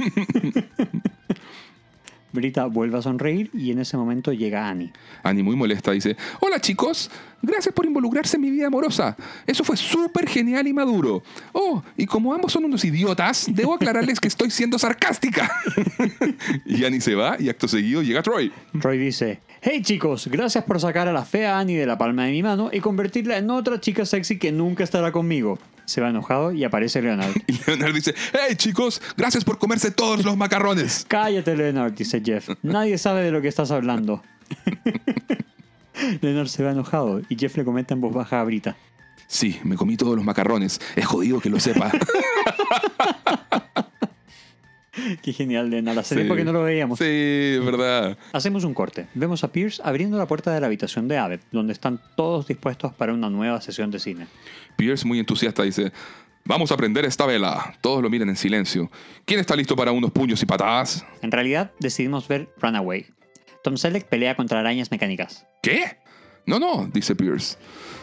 [2.35, 4.91] Brita vuelve a sonreír y en ese momento llega Annie.
[5.23, 7.09] Annie muy molesta dice, hola chicos,
[7.41, 9.17] gracias por involucrarse en mi vida amorosa.
[9.47, 11.23] Eso fue súper genial y maduro.
[11.53, 15.49] Oh, y como ambos son unos idiotas, debo aclararles que estoy siendo sarcástica.
[16.65, 18.51] y Annie se va y acto seguido llega Troy.
[18.79, 22.31] Troy dice, hey chicos, gracias por sacar a la fea Annie de la palma de
[22.31, 25.57] mi mano y convertirla en otra chica sexy que nunca estará conmigo.
[25.85, 27.33] Se va enojado y aparece Leonard.
[27.47, 31.05] Y Leonard dice, hey chicos, gracias por comerse todos los macarrones.
[31.09, 32.49] Cállate Leonard, dice Jeff.
[32.63, 34.23] Nadie sabe de lo que estás hablando.
[36.21, 38.75] Leonard se va enojado y Jeff le comenta en voz baja a Brita.
[39.27, 40.79] Sí, me comí todos los macarrones.
[40.95, 41.91] Es jodido que lo sepa.
[45.21, 45.97] Qué genial, Leonard.
[45.99, 46.15] Hace Sí.
[46.15, 46.97] tiempo que no lo veíamos.
[46.99, 48.17] sí, es verdad.
[48.31, 49.07] Hacemos un corte.
[49.13, 52.93] Vemos a Pierce abriendo la puerta de la habitación de Abed, donde están todos dispuestos
[52.93, 54.27] para una nueva sesión de cine.
[54.75, 55.91] Pierce, muy entusiasta, dice,
[56.43, 57.75] vamos a prender esta vela.
[57.81, 58.89] Todos lo miran en silencio.
[59.25, 61.05] ¿Quién está listo para unos puños y patadas?
[61.21, 63.05] En realidad, decidimos ver Runaway.
[63.63, 65.45] Tom Selleck pelea contra arañas mecánicas.
[65.63, 65.97] ¿Qué?
[66.45, 67.57] No, no, dice Pierce.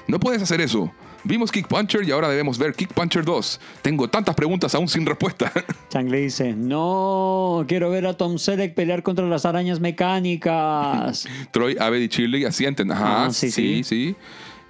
[0.08, 0.92] No puedes hacer eso.
[1.24, 3.60] Vimos Kick Puncher y ahora debemos ver Kick Puncher 2.
[3.80, 5.52] Tengo tantas preguntas aún sin respuesta.
[5.88, 11.28] Chang le dice, no, quiero ver a Tom Selleck pelear contra las arañas mecánicas.
[11.52, 12.90] Troy, Abed y Shirley asienten.
[12.90, 14.16] Ajá, Ah, sí, sí, sí.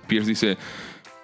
[0.07, 0.59] Pierce dice,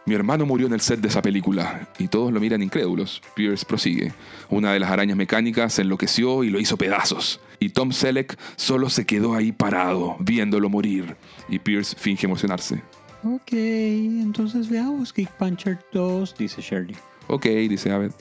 [0.08, 1.86] mi hermano murió en el set de esa película.
[1.98, 3.20] Y todos lo miran incrédulos.
[3.34, 4.12] Pierce prosigue.
[4.48, 7.40] Una de las arañas mecánicas se enloqueció y lo hizo pedazos.
[7.60, 11.14] Y Tom Selleck solo se quedó ahí parado, viéndolo morir.
[11.50, 12.82] Y Pierce finge emocionarse.
[13.22, 16.96] ok, entonces veamos Kick Puncher 2, dice Shirley.
[17.26, 18.12] Ok, dice Abed.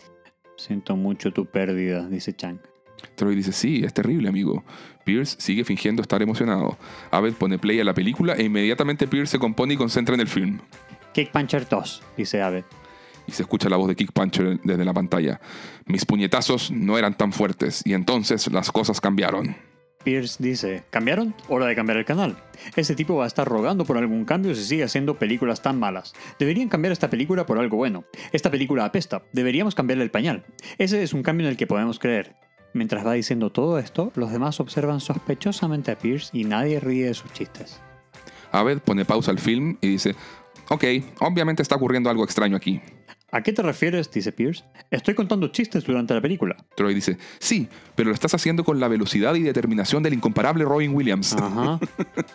[0.57, 2.59] Siento mucho tu pérdida, dice Chang.
[3.15, 4.63] Troy dice, sí, es terrible, amigo.
[5.05, 6.77] Pierce sigue fingiendo estar emocionado.
[7.11, 10.27] Abed pone play a la película e inmediatamente Pierce se compone y concentra en el
[10.27, 10.59] film.
[11.17, 12.63] Kick Puncher 2, dice Abed.
[13.25, 15.41] Y se escucha la voz de Kick Puncher desde la pantalla.
[15.87, 19.55] Mis puñetazos no eran tan fuertes y entonces las cosas cambiaron.
[20.03, 21.33] Pierce dice, ¿cambiaron?
[21.49, 22.37] Hora de cambiar el canal.
[22.75, 26.13] Ese tipo va a estar rogando por algún cambio si sigue haciendo películas tan malas.
[26.37, 28.05] Deberían cambiar esta película por algo bueno.
[28.31, 29.23] Esta película apesta.
[29.33, 30.45] Deberíamos cambiarle el pañal.
[30.77, 32.35] Ese es un cambio en el que podemos creer.
[32.75, 37.15] Mientras va diciendo todo esto, los demás observan sospechosamente a Pierce y nadie ríe de
[37.15, 37.81] sus chistes.
[38.51, 40.15] Abed pone pausa al film y dice,
[40.69, 40.83] ok,
[41.19, 42.81] obviamente está ocurriendo algo extraño aquí.
[43.31, 44.09] ¿A qué te refieres?
[44.09, 44.63] dice Pierce.
[44.89, 46.55] Estoy contando chistes durante la película.
[46.75, 50.95] Troy dice, sí, pero lo estás haciendo con la velocidad y determinación del incomparable Robin
[50.95, 51.33] Williams.
[51.33, 51.77] Ajá.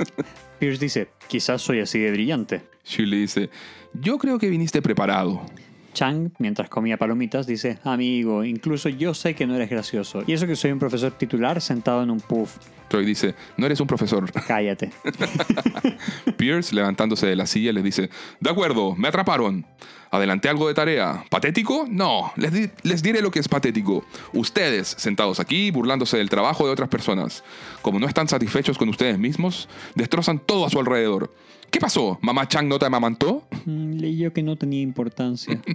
[0.59, 2.63] Pierce dice, quizás soy así de brillante.
[2.85, 3.49] Shirley dice,
[3.95, 5.47] yo creo que viniste preparado.
[5.93, 10.23] Chang, mientras comía palomitas, dice, amigo, incluso yo sé que no eres gracioso.
[10.27, 12.57] Y eso que soy un profesor titular sentado en un puff.
[12.89, 14.31] Troy dice, no eres un profesor.
[14.47, 14.91] Cállate.
[16.37, 19.65] Pierce, levantándose de la silla, les dice, de acuerdo, me atraparon.
[20.13, 21.25] Adelanté algo de tarea.
[21.31, 21.87] ¿Patético?
[21.89, 24.05] No, les, di- les diré lo que es patético.
[24.35, 27.43] Ustedes, sentados aquí, burlándose del trabajo de otras personas.
[27.81, 31.33] Como no están satisfechos con ustedes mismos, destrozan todo a su alrededor.
[31.71, 32.19] ¿Qué pasó?
[32.21, 33.43] ¿Mamá Chang no te amamantó?
[33.65, 35.59] Mm, Leyó que no tenía importancia.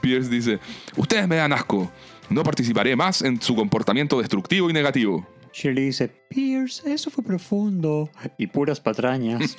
[0.00, 0.58] Pierce dice,
[0.96, 1.90] ustedes me dan asco.
[2.28, 5.26] No participaré más en su comportamiento destructivo y negativo.
[5.54, 8.10] Shirley dice, Pierce, eso fue profundo.
[8.38, 9.56] Y puras patrañas.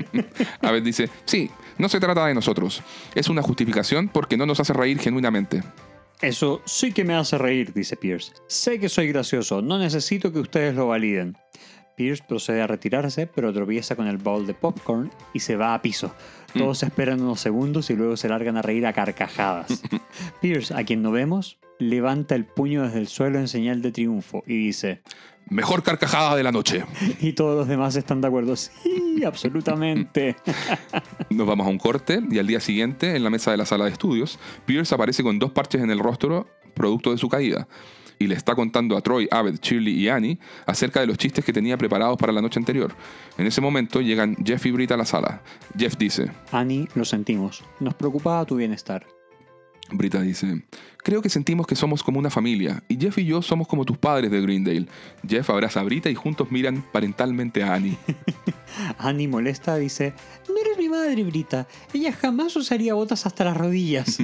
[0.62, 1.48] Abed dice, sí,
[1.78, 2.82] no se trata de nosotros.
[3.14, 5.62] Es una justificación porque no nos hace reír genuinamente.
[6.20, 8.32] Eso sí que me hace reír, dice Pierce.
[8.48, 11.36] Sé que soy gracioso, no necesito que ustedes lo validen.
[11.94, 15.82] Pierce procede a retirarse, pero tropieza con el bowl de popcorn y se va a
[15.82, 16.12] piso.
[16.54, 19.82] Todos esperan unos segundos y luego se largan a reír a carcajadas.
[20.40, 24.42] Pierce, a quien no vemos, levanta el puño desde el suelo en señal de triunfo
[24.46, 25.02] y dice,
[25.50, 26.84] Mejor carcajada de la noche.
[27.20, 30.36] y todos los demás están de acuerdo, sí, absolutamente.
[31.30, 33.86] Nos vamos a un corte y al día siguiente, en la mesa de la sala
[33.86, 37.66] de estudios, Pierce aparece con dos parches en el rostro producto de su caída.
[38.20, 41.52] Y le está contando a Troy, Abed, Shirley y Annie acerca de los chistes que
[41.52, 42.92] tenía preparados para la noche anterior.
[43.38, 45.40] En ese momento llegan Jeff y Britta a la sala.
[45.78, 49.06] Jeff dice, Annie, lo sentimos, nos preocupaba tu bienestar.
[49.90, 50.64] Brita dice,
[51.08, 53.96] creo que sentimos que somos como una familia, y Jeff y yo somos como tus
[53.96, 54.88] padres de Greendale.
[55.26, 57.96] Jeff abraza a Brita y juntos miran parentalmente a Annie.
[58.98, 60.12] Annie molesta dice,
[60.50, 61.66] no eres mi madre, Brita.
[61.94, 64.18] Ella jamás usaría botas hasta las rodillas.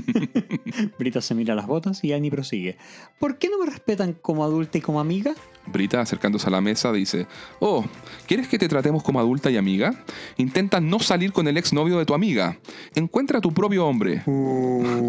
[0.99, 2.77] Brita se mira las botas y Annie prosigue.
[3.19, 5.35] ¿Por qué no me respetan como adulta y como amiga?
[5.67, 7.27] Brita, acercándose a la mesa, dice,
[7.61, 7.87] oh,
[8.27, 9.95] ¿quieres que te tratemos como adulta y amiga?
[10.37, 12.59] Intenta no salir con el exnovio de tu amiga.
[12.95, 14.23] Encuentra a tu propio hombre.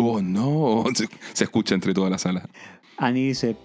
[0.08, 2.48] Oh, no, se, se escucha entre toda la sala.
[2.98, 3.56] Annie dice,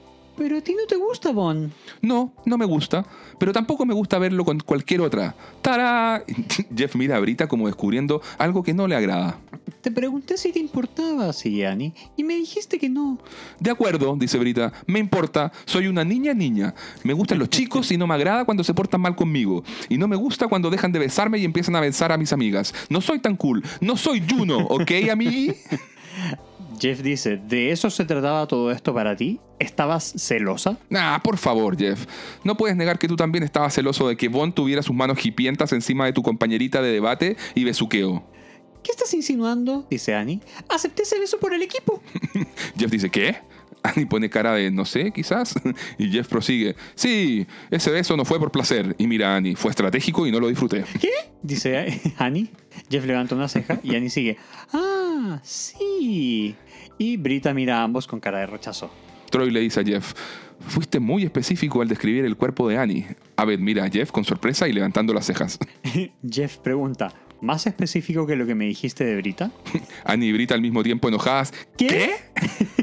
[0.40, 1.70] pero a ti no te gusta, Bon.
[2.00, 3.04] No, no me gusta,
[3.38, 5.34] pero tampoco me gusta verlo con cualquier otra.
[5.60, 6.24] ¡Tara!
[6.76, 9.38] Jeff mira a Brita como descubriendo algo que no le agrada.
[9.82, 11.30] Te pregunté si te importaba,
[11.68, 13.18] Annie, y me dijiste que no.
[13.58, 16.74] De acuerdo, dice Brita, me importa, soy una niña niña.
[17.02, 19.62] Me gustan los chicos y no me agrada cuando se portan mal conmigo.
[19.90, 22.74] Y no me gusta cuando dejan de besarme y empiezan a besar a mis amigas.
[22.88, 25.54] No soy tan cool, no soy Juno, ¿ok, amigui?
[26.80, 29.38] Jeff dice, ¿de eso se trataba todo esto para ti?
[29.58, 30.78] ¿Estabas celosa?
[30.94, 32.06] Ah, por favor, Jeff.
[32.42, 35.72] No puedes negar que tú también estabas celoso de que Von tuviera sus manos hipientas
[35.72, 38.24] encima de tu compañerita de debate y besuqueo.
[38.82, 39.86] ¿Qué estás insinuando?
[39.90, 40.40] Dice Annie.
[40.70, 42.02] Acepté ese beso por el equipo.
[42.78, 43.36] Jeff dice, ¿qué?
[43.82, 45.54] Annie pone cara de no sé, quizás.
[45.98, 48.94] Y Jeff prosigue, sí, ese beso no fue por placer.
[48.98, 50.84] Y mira Annie, fue estratégico y no lo disfruté.
[50.98, 51.10] ¿Qué?
[51.42, 52.50] Dice Annie.
[52.90, 54.38] Jeff levanta una ceja y Annie sigue.
[54.72, 56.54] Ah, sí.
[57.00, 58.90] Y Brita mira a ambos con cara de rechazo.
[59.30, 60.12] Troy le dice a Jeff,
[60.68, 63.06] fuiste muy específico al describir el cuerpo de Annie.
[63.36, 65.58] Abed mira a Jeff con sorpresa y levantando las cejas.
[66.30, 69.50] Jeff pregunta, ¿más específico que lo que me dijiste de Brita?
[70.04, 71.54] Annie y Brita al mismo tiempo enojadas.
[71.78, 72.16] ¿Qué?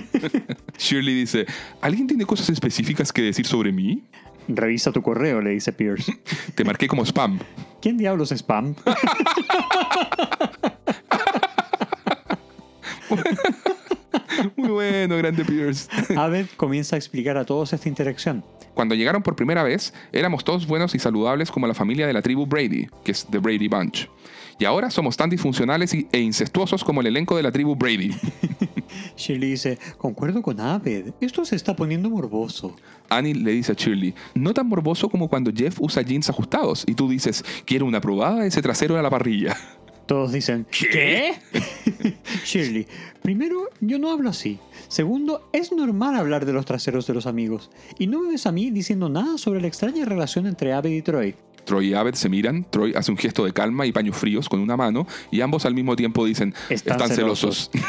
[0.80, 1.46] Shirley dice,
[1.82, 4.02] ¿alguien tiene cosas específicas que decir sobre mí?
[4.48, 6.12] Revisa tu correo, le dice Pierce.
[6.56, 7.38] Te marqué como spam.
[7.82, 8.74] ¿Quién diablos es spam?
[14.58, 15.88] Muy bueno, grande Pierce.
[16.18, 18.44] Abed comienza a explicar a todos esta interacción.
[18.74, 22.22] Cuando llegaron por primera vez, éramos todos buenos y saludables como la familia de la
[22.22, 24.10] tribu Brady, que es The Brady Bunch.
[24.60, 28.12] Y ahora somos tan disfuncionales y- e incestuosos como el elenco de la tribu Brady.
[29.18, 32.76] Shirley dice, concuerdo con Abed, esto se está poniendo morboso.
[33.10, 36.94] Annie le dice a Shirley, no tan morboso como cuando Jeff usa jeans ajustados y
[36.96, 39.56] tú dices, quiero una probada de ese trasero a la parrilla.
[40.08, 41.36] Todos dicen, ¿qué?
[42.46, 42.88] Shirley,
[43.22, 44.58] primero, yo no hablo así.
[44.88, 47.70] Segundo, es normal hablar de los traseros de los amigos.
[48.00, 51.02] Y no me ves a mí diciendo nada sobre la extraña relación entre Abed y
[51.02, 51.36] Troy.
[51.66, 54.62] Troy y Abed se miran, Troy hace un gesto de calma y paños fríos con
[54.62, 57.70] una mano y ambos al mismo tiempo dicen, Están están, celosos.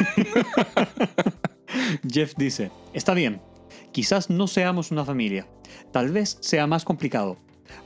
[2.11, 3.41] Jeff dice, está bien.
[3.93, 5.47] Quizás no seamos una familia.
[5.93, 7.39] Tal vez sea más complicado.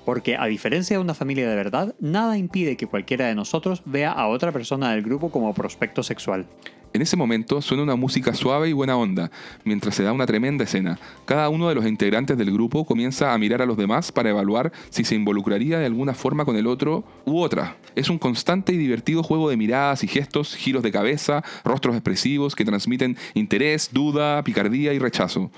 [0.04, 4.12] Porque a diferencia de una familia de verdad, nada impide que cualquiera de nosotros vea
[4.12, 6.46] a otra persona del grupo como prospecto sexual.
[6.94, 9.30] En ese momento suena una música suave y buena onda,
[9.64, 10.98] mientras se da una tremenda escena.
[11.24, 14.72] Cada uno de los integrantes del grupo comienza a mirar a los demás para evaluar
[14.90, 17.76] si se involucraría de alguna forma con el otro u otra.
[17.96, 22.54] Es un constante y divertido juego de miradas y gestos, giros de cabeza, rostros expresivos
[22.54, 25.50] que transmiten interés, duda, picardía y rechazo.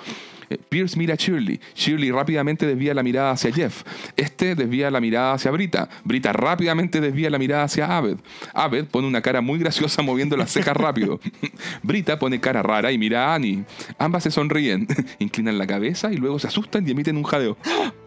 [0.50, 1.60] Eh, Pierce mira a Shirley.
[1.74, 3.82] Shirley rápidamente desvía la mirada hacia Jeff.
[4.16, 5.88] Este desvía la mirada hacia Brita.
[6.04, 8.18] Brita rápidamente desvía la mirada hacia Abed.
[8.52, 11.20] Abed pone una cara muy graciosa moviendo las cejas rápido.
[11.82, 13.64] Brita pone cara rara y mira a Annie.
[13.98, 14.86] Ambas se sonríen,
[15.18, 17.56] inclinan la cabeza y luego se asustan y emiten un jadeo.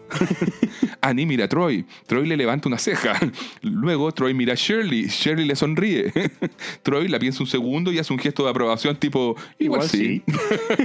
[1.01, 1.85] Annie mira a Troy.
[2.05, 3.19] Troy le levanta una ceja.
[3.61, 5.07] Luego Troy mira a Shirley.
[5.07, 6.11] Shirley le sonríe.
[6.83, 10.23] Troy la piensa un segundo y hace un gesto de aprobación tipo, igual, Igual sí.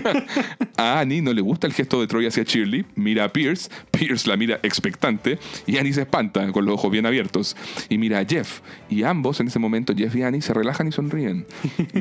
[0.76, 2.84] a Annie no le gusta el gesto de Troy hacia Shirley.
[2.94, 3.70] Mira a Pierce.
[3.90, 5.38] Pierce la mira expectante.
[5.66, 7.56] Y Annie se espanta con los ojos bien abiertos.
[7.88, 8.60] Y mira a Jeff.
[8.88, 11.46] Y ambos en ese momento, Jeff y Annie, se relajan y sonríen.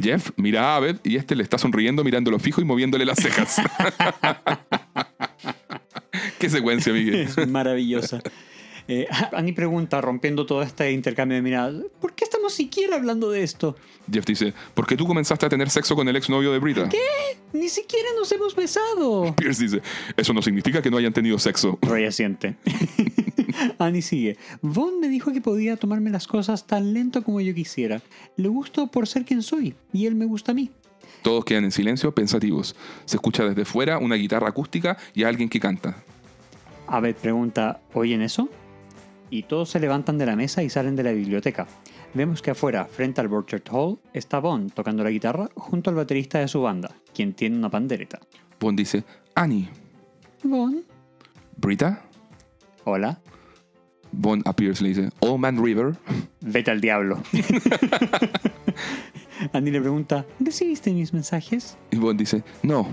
[0.01, 3.61] Jeff mira a Abed y este le está sonriendo mirándolo fijo y moviéndole las cejas.
[6.41, 7.15] Qué secuencia, Miguel.
[7.37, 8.21] Es maravillosa.
[8.87, 13.43] Eh, Annie pregunta, rompiendo todo este intercambio de miradas, ¿por qué estamos siquiera hablando de
[13.43, 13.75] esto?
[14.11, 16.89] Jeff dice, ¿por qué tú comenzaste a tener sexo con el exnovio de Brita?
[16.89, 16.97] ¿Qué?
[17.53, 19.35] Ni siquiera nos hemos besado.
[19.37, 19.81] Pierce dice,
[20.17, 21.77] eso no significa que no hayan tenido sexo.
[21.83, 22.55] Roy asiente.
[23.77, 24.37] Annie sigue.
[24.61, 28.01] Vaughn me dijo que podía tomarme las cosas tan lento como yo quisiera.
[28.35, 30.71] Le gusto por ser quien soy y él me gusta a mí.
[31.21, 32.75] Todos quedan en silencio, pensativos.
[33.05, 36.03] Se escucha desde fuera una guitarra acústica y alguien que canta.
[36.91, 38.49] Abed pregunta, ¿oyen eso?
[39.29, 41.65] Y todos se levantan de la mesa y salen de la biblioteca.
[42.13, 46.39] Vemos que afuera, frente al Borchert Hall, está Bond tocando la guitarra junto al baterista
[46.39, 48.19] de su banda, quien tiene una pandereta.
[48.59, 49.69] Bond dice, Annie,
[50.43, 50.83] Bond.
[51.55, 52.01] ¿Brita?
[52.83, 53.21] Hola.
[54.11, 55.95] Bond a Pierce le dice, Old Man River.
[56.41, 57.23] Vete al diablo.
[59.53, 61.77] Andy le pregunta, ¿recibiste mis mensajes?
[61.89, 62.85] Y Bond dice, no,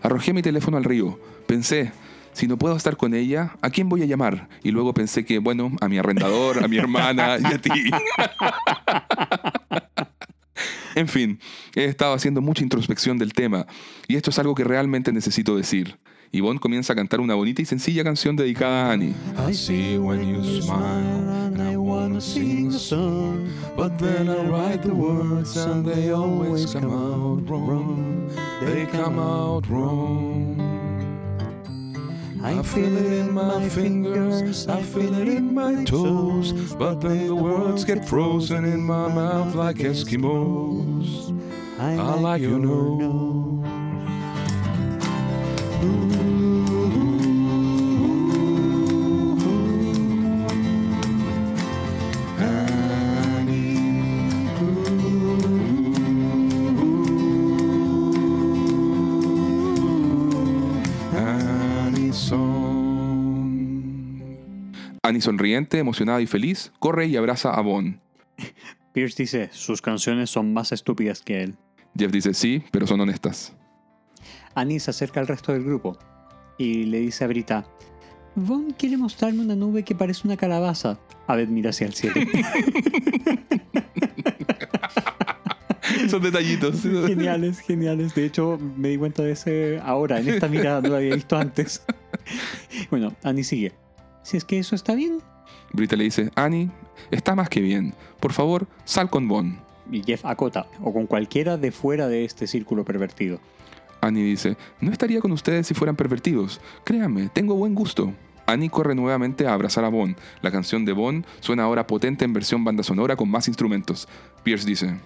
[0.00, 1.20] arrojé mi teléfono al río.
[1.46, 1.92] Pensé,
[2.32, 4.48] si no puedo estar con ella, ¿a quién voy a llamar?
[4.62, 7.70] Y luego pensé que, bueno, a mi arrendador, a mi hermana y a ti.
[10.94, 11.40] en fin,
[11.74, 13.66] he estado haciendo mucha introspección del tema
[14.08, 15.98] y esto es algo que realmente necesito decir.
[16.34, 19.14] Y Bond comienza a cantar una bonita y sencilla canción dedicada a Annie.
[19.46, 24.80] I see when you smile and I wanna sing a song, but then I write
[24.80, 28.30] the words and they always come out wrong.
[28.64, 30.61] They come out wrong.
[32.44, 37.34] I feel it in my fingers, I feel it in my toes, but then the
[37.34, 41.38] words get frozen in my mouth like Eskimos.
[41.78, 43.32] I like you know.
[65.12, 67.98] Annie sonriente, emocionada y feliz, corre y abraza a Bond.
[68.94, 71.54] Pierce dice, sus canciones son más estúpidas que él.
[71.98, 73.52] Jeff dice sí, pero son honestas.
[74.54, 75.98] Annie se acerca al resto del grupo
[76.56, 77.66] y le dice a Brita,
[78.36, 80.98] Von quiere mostrarme una nube que parece una calabaza.
[81.26, 82.14] Abed mira hacia el cielo.
[86.08, 86.80] son detallitos.
[86.80, 88.14] geniales, geniales.
[88.14, 91.36] De hecho, me di cuenta de ese ahora, en esta mirada, no lo había visto
[91.36, 91.84] antes.
[92.90, 93.72] bueno, Annie sigue.
[94.22, 95.20] Si es que eso está bien.
[95.72, 96.70] Brita le dice, Annie,
[97.10, 97.94] está más que bien.
[98.20, 99.58] Por favor, sal con Bond.
[99.90, 103.40] Y Jeff acota, o con cualquiera de fuera de este círculo pervertido.
[104.00, 106.60] Annie dice, no estaría con ustedes si fueran pervertidos.
[106.84, 108.12] Créanme, tengo buen gusto.
[108.46, 110.16] Annie corre nuevamente a abrazar a Bond.
[110.40, 114.08] La canción de Bond suena ahora potente en versión banda sonora con más instrumentos.
[114.42, 114.98] Pierce dice,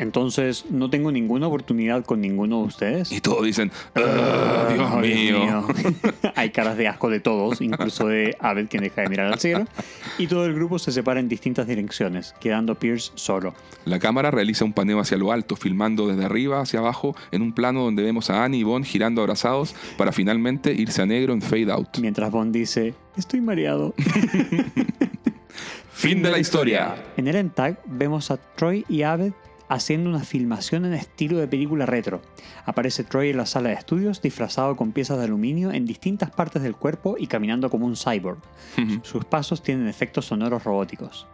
[0.00, 3.12] Entonces, ¿no tengo ninguna oportunidad con ninguno de ustedes?
[3.12, 5.66] y todos dicen, "Ah, Dios Oh, mío.
[6.36, 9.66] Hay caras de asco de todos, incluso de Abel, quien deja de mirar al cielo.
[10.18, 13.54] Y todo el grupo se separa en distintas direcciones, quedando Pierce solo.
[13.84, 17.52] La cámara realiza un paneo hacia lo alto, filmando desde arriba hacia abajo en un
[17.52, 21.42] plano donde vemos a Annie y Bond girando abrazados para finalmente irse a negro en
[21.42, 21.98] fade out.
[21.98, 23.94] Mientras Bond dice, estoy mareado.
[25.92, 26.94] Fin de la historia.
[27.18, 29.32] En el end tag vemos a Troy y Abed
[29.70, 32.20] haciendo una filmación en estilo de película retro.
[32.66, 36.62] Aparece Troy en la sala de estudios disfrazado con piezas de aluminio en distintas partes
[36.62, 38.40] del cuerpo y caminando como un cyborg.
[39.02, 41.26] Sus pasos tienen efectos sonoros robóticos.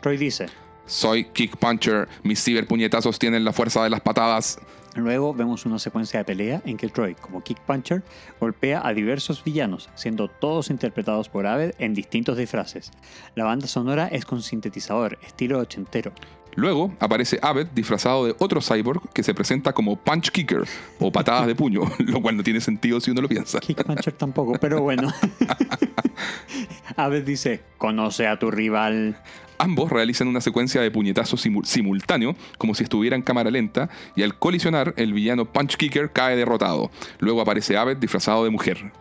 [0.00, 0.46] Troy dice,
[0.86, 4.58] Soy Kick Puncher, mis ciberpuñetazos tienen la fuerza de las patadas.
[4.96, 8.02] Luego vemos una secuencia de pelea en que Troy, como Kick Puncher,
[8.38, 12.90] golpea a diversos villanos, siendo todos interpretados por Aved en distintos disfraces.
[13.34, 16.12] La banda sonora es con sintetizador, estilo ochentero.
[16.56, 20.62] Luego aparece Abed disfrazado de otro cyborg que se presenta como Punch Kicker
[21.00, 23.58] o patadas de puño, lo cual no tiene sentido si uno lo piensa.
[23.60, 25.12] Kick Puncher tampoco, pero bueno.
[26.96, 29.16] Aved dice, conoce a tu rival.
[29.58, 34.22] Ambos realizan una secuencia de puñetazos simu- simultáneo, como si estuviera en cámara lenta, y
[34.22, 36.90] al colisionar, el villano Punch Kicker cae derrotado.
[37.18, 38.92] Luego aparece Abed disfrazado de mujer.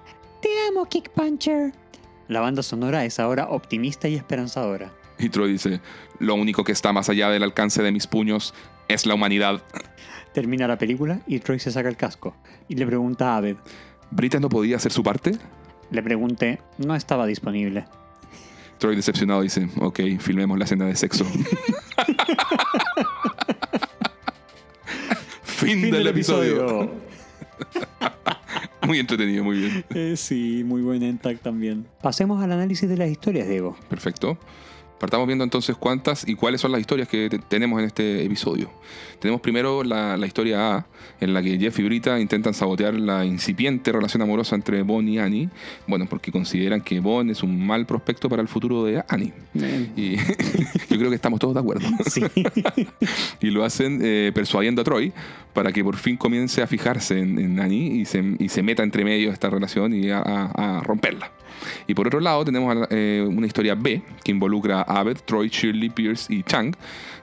[0.42, 1.74] Te amo, Kick Puncher.
[2.28, 4.92] La banda sonora es ahora optimista y esperanzadora.
[5.20, 5.80] Y Troy dice,
[6.20, 8.54] lo único que está más allá del alcance de mis puños
[8.88, 9.62] es la humanidad.
[10.34, 12.36] Termina la película y Troy se saca el casco
[12.68, 13.58] y le pregunta a Abed.
[14.12, 15.38] ¿Brita no podía hacer su parte?
[15.92, 17.86] Le pregunté, no estaba disponible.
[18.80, 21.26] Troy decepcionado dice, ok, filmemos la escena de sexo.
[25.44, 26.92] fin, del, episodio.
[28.86, 29.86] Muy entretenido, muy bien.
[29.94, 31.88] Eh, sí, muy buen Entac también.
[32.02, 33.78] Pasemos al análisis de las historias, Diego.
[33.90, 34.38] Perfecto.
[35.04, 38.70] Partamos viendo entonces cuántas y cuáles son las historias que te- tenemos en este episodio.
[39.20, 40.86] Tenemos primero la, la historia A,
[41.20, 45.20] en la que Jeff y Brita intentan sabotear la incipiente relación amorosa entre Bon y
[45.20, 45.50] Annie.
[45.88, 49.34] Bueno, porque consideran que Bon es un mal prospecto para el futuro de Annie.
[49.98, 50.16] Y
[50.90, 51.86] yo creo que estamos todos de acuerdo.
[52.10, 52.22] Sí.
[53.42, 55.12] Y lo hacen eh, persuadiendo a Troy
[55.52, 58.84] para que por fin comience a fijarse en, en Annie y se, y se meta
[58.84, 61.32] entre medio de esta relación y a, a- a romperla.
[61.88, 65.90] Y por otro lado tenemos eh, una historia B que involucra a Abed, Troy, Shirley,
[65.90, 66.76] Pierce y Chang,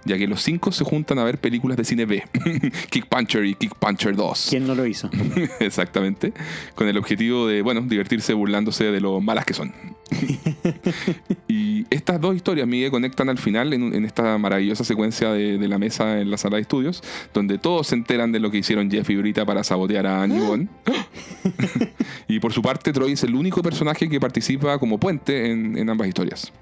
[0.04, 2.22] ya que los cinco se juntan a ver películas de cine B,
[2.90, 4.46] Kick Puncher y Kick Puncher 2.
[4.50, 5.10] ¿Quién no lo hizo?
[5.60, 6.32] Exactamente,
[6.74, 9.72] con el objetivo de, bueno, divertirse burlándose de lo malas que son.
[11.48, 15.78] y estas dos historias, Miguel, conectan al final en, esta maravillosa secuencia de, de la
[15.78, 19.08] mesa en la sala de estudios, donde todos se enteran de lo que hicieron Jeff
[19.10, 20.68] y Brita para sabotear a Annie Bond.
[22.28, 25.90] y por su parte, Troy es el único personaje que participa como puente en, en
[25.90, 26.52] ambas historias.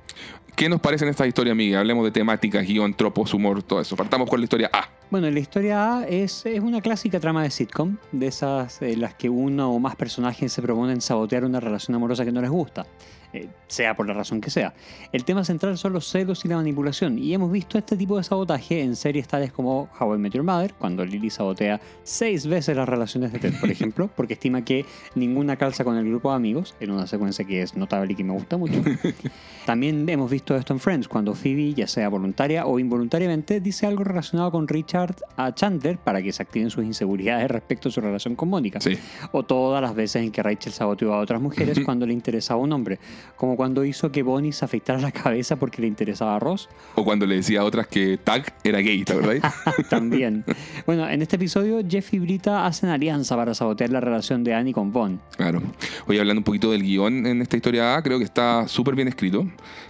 [0.58, 1.76] ¿Qué nos parecen estas historias, Miguel?
[1.78, 3.96] Hablemos de temática, guion, tropos, humor, todo eso.
[3.96, 4.88] Partamos con la historia A.
[5.10, 9.14] Bueno, la historia A es, es una clásica trama de sitcom, de esas en las
[9.14, 12.86] que uno o más personajes se proponen sabotear una relación amorosa que no les gusta,
[13.32, 14.74] eh, sea por la razón que sea.
[15.12, 18.24] El tema central son los celos y la manipulación, y hemos visto este tipo de
[18.24, 22.76] sabotaje en series tales como How I Met Your Mother, cuando Lily sabotea seis veces
[22.76, 26.36] las relaciones de Ted, por ejemplo, porque estima que ninguna calza con el grupo de
[26.36, 28.82] amigos, en una secuencia que es notable y que me gusta mucho.
[29.66, 34.04] También hemos visto esto en Friends, cuando Phoebe, ya sea voluntaria o involuntariamente, dice algo
[34.04, 38.34] relacionado con Richard a Chandler para que se activen sus inseguridades respecto a su relación
[38.34, 38.80] con Mónica.
[38.80, 38.98] Sí.
[39.32, 42.72] O todas las veces en que Rachel saboteó a otras mujeres cuando le interesaba un
[42.72, 42.98] hombre,
[43.36, 46.68] como cuando hizo que Bonnie se afectara la cabeza porque le interesaba a Ross.
[46.94, 49.54] O cuando le decía a otras que Tag era gay, ¿te acordás?
[49.90, 50.44] También.
[50.86, 54.72] bueno, en este episodio, Jeff y Brita hacen alianza para sabotear la relación de Annie
[54.72, 55.20] con Von.
[55.36, 55.62] Claro.
[56.06, 59.08] Hoy hablando un poquito del guion en esta historia A, creo que está súper bien
[59.08, 59.46] escrito.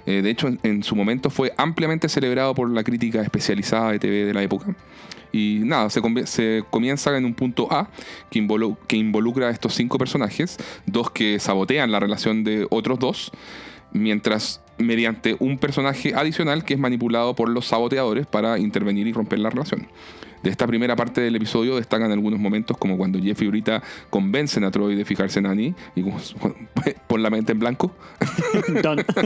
[0.07, 3.99] Eh, de hecho, en, en su momento fue ampliamente celebrado por la crítica especializada de
[3.99, 4.75] TV de la época.
[5.33, 7.89] Y nada, se, se comienza en un punto A
[8.31, 10.57] que, involu- que involucra a estos cinco personajes,
[10.87, 13.31] dos que sabotean la relación de otros dos,
[13.93, 19.41] mientras mediante un personaje adicional que es manipulado por los saboteadores para intervenir y romper
[19.41, 19.89] la relación.
[20.43, 24.63] De esta primera parte del episodio destacan algunos momentos como cuando Jeff y Brita convencen
[24.63, 26.17] a Troy de fijarse en Annie y como,
[27.09, 27.93] pon la mente en blanco.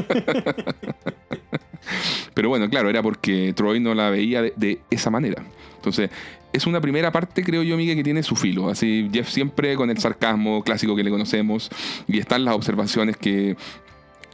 [2.34, 5.42] Pero bueno, claro, era porque Troy no la veía de, de esa manera.
[5.82, 6.10] Entonces,
[6.52, 8.68] es una primera parte, creo yo, Miguel, que tiene su filo.
[8.68, 11.70] Así, Jeff siempre con el sarcasmo clásico que le conocemos
[12.06, 13.56] y están las observaciones que,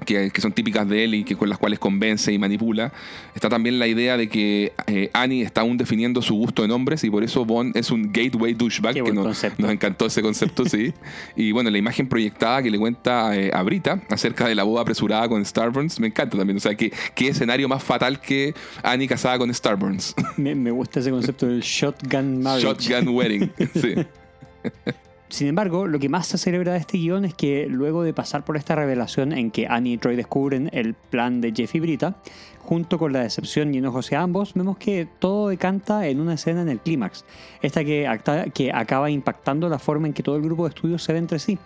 [0.04, 2.92] que, que son típicas de él y que con las cuales convence y manipula.
[3.34, 7.04] Está también la idea de que eh, Annie está aún definiendo su gusto en hombres
[7.04, 10.64] y por eso Bond es un gateway douchebag, Qué que nos, nos encantó ese concepto,
[10.64, 10.92] sí.
[11.36, 14.82] Y bueno, la imagen proyectada que le cuenta eh, a Brita acerca de la boda
[14.82, 16.56] apresurada con Starburns me encanta también.
[16.56, 20.14] O sea, ¿qué, qué escenario más fatal que Annie casada con Starburns?
[20.36, 22.88] Me, me gusta ese concepto del shotgun marriage.
[22.88, 23.52] Shotgun wedding.
[23.74, 23.94] Sí.
[25.28, 28.44] Sin embargo, lo que más se celebra de este guion es que luego de pasar
[28.44, 32.16] por esta revelación en que Annie y Troy descubren el plan de Jeff y Brita,
[32.60, 36.62] junto con la decepción y enojo hacia ambos, vemos que todo decanta en una escena
[36.62, 37.26] en el clímax,
[37.60, 38.08] esta que,
[38.54, 41.38] que acaba impactando la forma en que todo el grupo de estudios se ve entre
[41.38, 41.58] sí.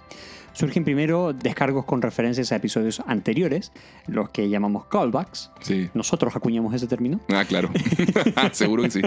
[0.52, 3.72] Surgen primero descargos con referencias a episodios anteriores,
[4.06, 5.50] los que llamamos callbacks.
[5.60, 5.88] sí.
[5.94, 7.20] Nosotros acuñamos ese término.
[7.32, 7.70] Ah, claro.
[8.52, 9.02] Seguro que sí.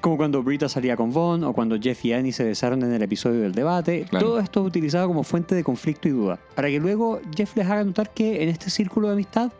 [0.00, 3.02] Como cuando Brita salía con Vaughn o cuando Jeff y Annie se besaron en el
[3.02, 4.06] episodio del debate.
[4.08, 4.26] Claro.
[4.26, 6.38] Todo esto es utilizado como fuente de conflicto y duda.
[6.54, 9.52] Para que luego Jeff les haga notar que en este círculo de amistad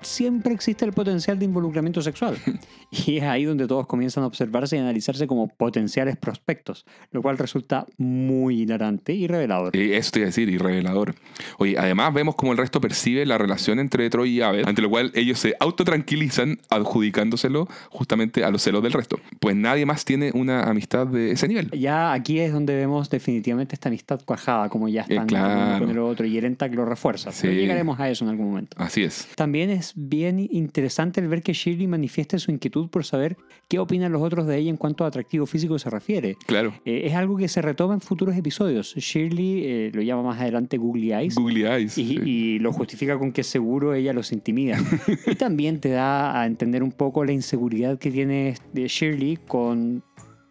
[0.00, 2.36] siempre existe el potencial de involucramiento sexual.
[3.06, 7.36] Y es ahí donde todos comienzan a observarse y analizarse como potenciales prospectos, lo cual
[7.36, 9.76] resulta muy hilarante y revelador.
[9.76, 11.14] Y eso te iba a decir, y revelador.
[11.58, 14.88] Oye, además vemos cómo el resto percibe la relación entre Troy y Abed, ante lo
[14.88, 19.18] cual ellos se autotranquilizan adjudicándoselo justamente a los celos del resto.
[19.40, 21.70] Pues nadie más tiene una amistad de ese nivel.
[21.72, 25.52] Ya aquí es donde vemos definitivamente esta amistad cuajada, como ya están Eh, claro.
[25.52, 27.30] el uno con el otro, y Erentag lo refuerza.
[27.38, 27.58] Pero Sí.
[27.60, 28.76] llegaremos a eso en algún momento.
[28.80, 29.28] Así es.
[29.36, 33.36] También es bien interesante el ver que Shirley manifieste su inquietud por saber
[33.68, 36.36] qué opinan los otros de ella en cuanto a atractivo físico se refiere.
[36.46, 36.74] Claro.
[36.84, 38.94] Eh, es algo que se retoma en futuros episodios.
[38.94, 41.34] Shirley eh, lo llama más adelante Googly Eyes.
[41.34, 41.98] Googly Eyes.
[41.98, 42.20] Y, sí.
[42.24, 44.78] y lo justifica con que seguro ella los intimida.
[45.26, 50.02] y también te da a entender un poco la inseguridad que tiene de Shirley con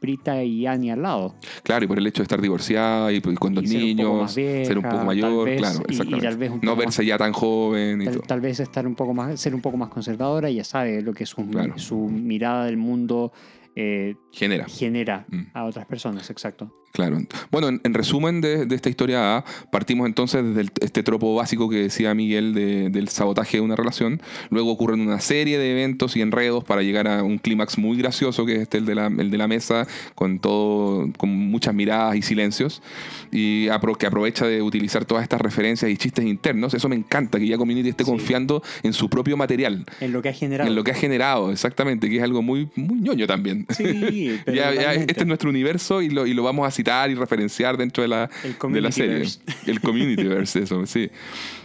[0.01, 1.35] Brita y Annie al lado.
[1.63, 4.13] Claro, y por el hecho de estar divorciada y, con dos Y ser un poco
[4.17, 6.27] niños, vieja, ser un poco mayor, vez, claro, y- y exactamente.
[6.27, 8.23] tal vez un no verse ya tan joven y Tal, todo.
[8.27, 11.25] tal vez estar un poco más, ser un poco más conservadora, ya sabe lo que
[11.25, 11.77] su, Claro.
[11.77, 13.31] su mirada del mundo
[13.79, 14.65] eh, Genera.
[14.67, 15.41] genera Mm.
[15.53, 16.73] a otras personas, exacto.
[16.97, 17.19] Claro.
[17.51, 21.69] Bueno, en, en resumen de, de esta historia A, partimos entonces desde este tropo básico
[21.69, 24.19] que decía Miguel de- del sabotaje de una relación.
[24.49, 28.47] Luego ocurren una serie de eventos y enredos para llegar a un clímax muy gracioso,
[28.47, 29.85] que es este, el de la, el de la mesa,
[30.15, 32.81] con todo, con muchas miradas y silencios.
[33.31, 36.73] Y apro- que aprovecha de utilizar todas estas referencias y chistes internos.
[36.73, 38.09] Eso me encanta, que ya Community esté Sí.
[38.09, 39.85] confiando en su propio material.
[40.01, 40.67] En lo que ha generado.
[40.67, 43.67] En lo que ha generado, exactamente, que es algo muy, muy ñoño también.
[43.69, 46.86] Sí, pero Ya, ya, este es nuestro universo y lo, y lo vamos a citar
[47.09, 48.29] y referenciar dentro de la,
[48.69, 49.25] de la serie.
[49.25, 49.41] Communityverse.
[49.71, 51.09] El Communityverse, eso, sí.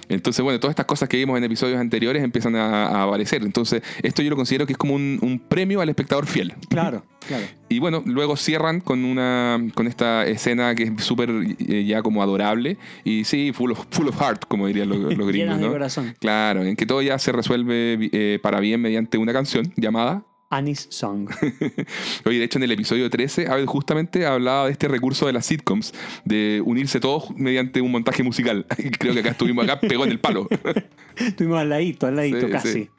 [0.09, 3.43] Entonces, bueno, todas estas cosas que vimos en episodios anteriores empiezan a, a aparecer.
[3.43, 6.55] Entonces, esto yo lo considero que es como un, un premio al espectador fiel.
[6.69, 7.45] Claro, claro.
[7.69, 12.23] Y bueno, luego cierran con una con esta escena que es súper eh, ya como
[12.23, 15.67] adorable y sí, full of, full of heart, como dirían los, los gringos, Llenas de
[15.67, 15.73] ¿no?
[15.73, 16.15] corazón.
[16.19, 20.87] Claro, en que todo ya se resuelve eh, para bien mediante una canción llamada Annie's
[20.91, 21.29] Song.
[22.27, 25.47] Oye, de hecho, en el episodio 13, Abel justamente hablaba de este recurso de las
[25.47, 25.93] sitcoms,
[26.25, 28.67] de unirse todos mediante un montaje musical.
[28.79, 30.49] Y Creo que acá estuvimos, acá pegó en el palo.
[31.17, 32.73] Estuvimos al ladito, al ladito, Sí, casi.
[32.73, 32.91] sí.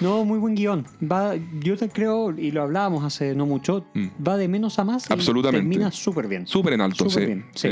[0.00, 0.84] No, muy buen guion.
[1.02, 4.08] Va, yo te creo, y lo hablábamos hace no mucho, Mm.
[4.26, 5.66] va de menos a más y Absolutamente.
[5.68, 6.46] termina súper bien.
[6.46, 7.26] Súper en alto, Súper sí.
[7.26, 7.68] bien, sí.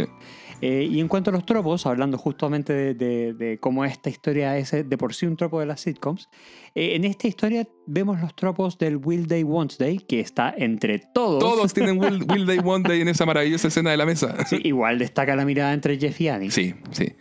[0.63, 4.59] Eh, y en cuanto a los tropos, hablando justamente de, de- de cómo esta historia
[4.59, 6.29] es eh, de por sí un tropo de las sitcoms,
[6.75, 10.99] eh, en esta historia vemos los tropos del Will Day, Won't Day, que está entre
[11.15, 11.39] todos.
[11.41, 14.45] Todos tienen Will, Will Day, One Day en esa maravillosa escena de la mesa.
[14.47, 16.51] Sí, igual destaca la mirada entre Jeff y Annie.
[16.51, 17.13] Sí, sí.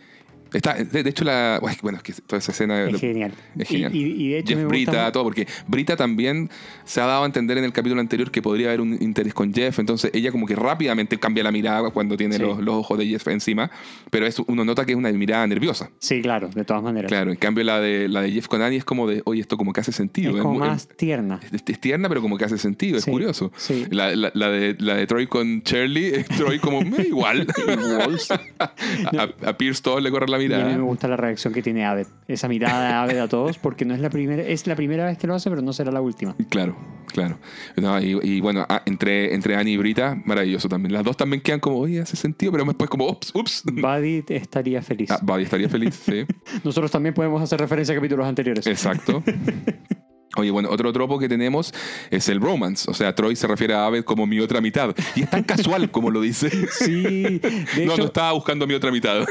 [0.52, 2.82] Está, de, de hecho, la, bueno, es que toda esa escena...
[2.84, 3.32] Es genial.
[3.58, 3.94] Es genial.
[3.94, 6.50] Y, y- y de hecho Jeff me Brita, gusta, todo, porque Brita también
[6.84, 9.52] se ha dado a entender en el capítulo anterior que podría haber un interés con
[9.54, 12.42] Jeff, entonces ella como que rápidamente cambia la mirada cuando tiene Sí.
[12.42, 13.70] los, los ojos de Jeff encima,
[14.10, 15.90] pero es, uno nota que es una mirada nerviosa.
[15.98, 17.08] Sí, claro, de todas maneras.
[17.08, 19.56] Claro, en cambio la de, la de Jeff con Annie es como de, oye, esto
[19.56, 20.36] como que hace sentido.
[20.36, 21.40] es como más tierna.
[21.52, 23.52] es, tierna, pero como que hace sentido, es curioso.
[23.56, 23.84] sí.
[23.90, 27.46] La, la- la de, la de Troy con Shirley, es Troy como, "Me igual.
[28.58, 30.82] a, a Pierce todos le corre la Y a mí me mirada.
[30.82, 32.06] gusta la reacción que tiene Aved.
[32.28, 35.18] Esa mirada de Aved a todos, porque no es la primera, es la primera vez
[35.18, 36.34] que lo hace, pero no será la última.
[36.48, 36.76] Claro,
[37.06, 37.38] claro.
[37.76, 40.92] No, y, y bueno, ah, entre, entre Annie y Brita, maravilloso también.
[40.92, 43.62] Las dos también quedan como, oye, hace sentido, pero después como, ups, ups.
[43.72, 45.10] Buddy estaría feliz.
[45.10, 46.24] Ah, Buddy estaría feliz, sí.
[46.64, 48.66] Nosotros también podemos hacer referencia a capítulos anteriores.
[48.66, 49.22] Exacto.
[50.36, 51.74] Oye, bueno, otro tropo que tenemos
[52.10, 52.88] es el romance.
[52.88, 54.94] O sea, Troy se refiere a Abed como mi otra mitad.
[55.16, 56.50] Y es tan casual como lo dice.
[56.80, 57.02] Sí,
[57.40, 59.26] de no, hecho, no estaba buscando mi otra mitad.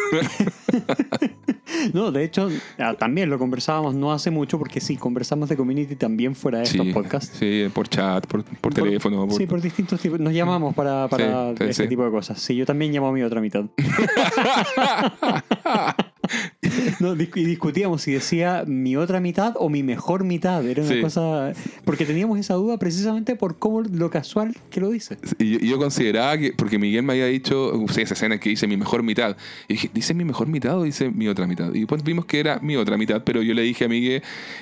[1.94, 5.96] no, de hecho ah, también lo conversábamos no hace mucho, porque sí, conversamos de community
[5.96, 7.38] también fuera de estos sí, podcasts.
[7.40, 9.26] sí, por chat, por, por teléfono.
[9.28, 10.20] por- Sí, por distintos tipos.
[10.20, 11.90] Nos llamamos para, para sí, este sí.
[11.90, 12.40] tipo de cosas.
[12.42, 13.64] Sí, yo también llamo a mi otra mitad.
[17.00, 20.66] No, y discutíamos si decía mi otra mitad o mi mejor mitad.
[20.66, 21.02] Era una Sí.
[21.02, 21.54] cosa.
[21.86, 25.18] Porque teníamos esa duda precisamente por cómo lo casual que lo dice.
[25.38, 28.50] Y yo, yo consideraba que, porque Miguel me había dicho, uh, sí, esa escena que
[28.50, 29.38] dice mi mejor mitad.
[29.68, 31.74] Y dije, ¿dice mi mejor mitad o dice mi otra mitad?
[31.74, 34.22] Y después vimos que era mi otra mitad, pero yo le dije a Miguel,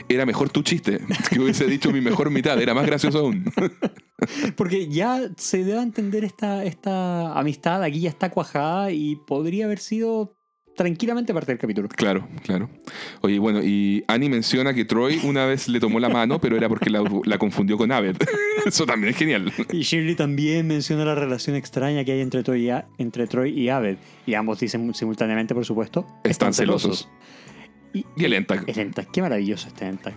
[0.09, 0.99] era mejor tu chiste,
[1.31, 3.45] que hubiese dicho mi mejor mitad, era más gracioso aún.
[4.55, 9.79] Porque ya se debe entender esta, esta amistad, aquí ya está cuajada y podría haber
[9.79, 10.36] sido
[10.77, 11.89] tranquilamente parte del capítulo.
[11.89, 12.69] claro, claro.
[13.21, 16.69] Oye, bueno, y Annie menciona que Troy una vez le tomó la mano, pero era
[16.69, 18.15] porque la, la confundió con Abed.
[18.65, 19.51] Eso también es genial.
[19.73, 23.49] Y Shirley también menciona la relación extraña que hay entre Troy y, A- entre Troy
[23.59, 23.97] y Abed.
[24.25, 27.09] Y ambos dicen simultáneamente, por supuesto, Están celosos.
[27.93, 28.63] Y, Y el Entag.
[28.69, 30.13] el Entag, qué maravilloso este Entag.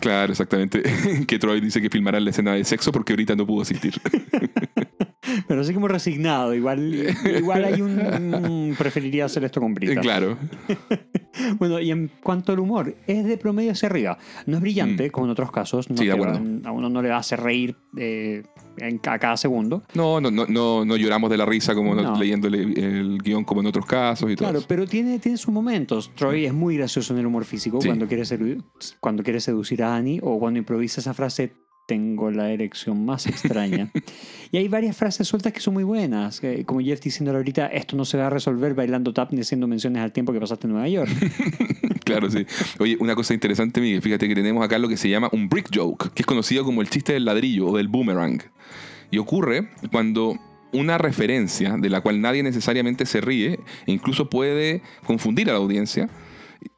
[0.00, 0.82] Claro, exactamente.
[1.26, 3.94] que Troy dice que filmará la escena de sexo porque ahorita no pudo asistir.
[5.48, 6.92] Pero así como resignado, igual,
[7.38, 10.00] igual hay un, preferiría hacer esto con Eh, Brita.
[10.00, 10.36] claro.
[11.58, 14.16] Bueno, y en cuanto al humor, es de promedio hacia arriba.
[14.46, 15.90] No es brillante, como en otros casos.
[15.90, 15.98] No Mm.
[15.98, 16.68] Sí, de va- acuerdo.
[16.68, 18.44] a uno no le hacer reír eh,
[18.78, 19.82] en, a cada segundo.
[19.94, 22.16] No, no, no, no, no lloramos de la risa como No.
[22.16, 24.46] leyendo el, el guion como en otros casos y todo.
[24.46, 24.68] Claro, eso.
[24.68, 26.12] pero tiene, tiene sus momentos.
[26.14, 27.88] Troy es muy gracioso en el humor físico Sí.
[27.88, 28.22] cuando, quiere
[29.00, 31.52] cuando quiere seducir a Annie o cuando improvisa esa frase
[31.86, 33.90] tengo la erección más extraña.
[34.50, 37.96] y hay varias frases sueltas que son muy buenas, eh, como Jeff diciéndole ahorita, esto
[37.96, 40.72] no se va a resolver bailando tap ni haciendo menciones al tiempo que pasaste en
[40.72, 41.10] Nueva York.
[42.04, 42.44] Claro, sí.
[42.80, 45.70] Oye, una cosa interesante, Miguel, fíjate que tenemos acá lo que se llama un brick
[45.74, 48.42] joke, que es conocido como el chiste del ladrillo o del boomerang.
[49.10, 50.38] Y ocurre cuando
[50.72, 55.60] una referencia de la cual nadie necesariamente se ríe e incluso puede confundir a la
[55.60, 56.10] audiencia,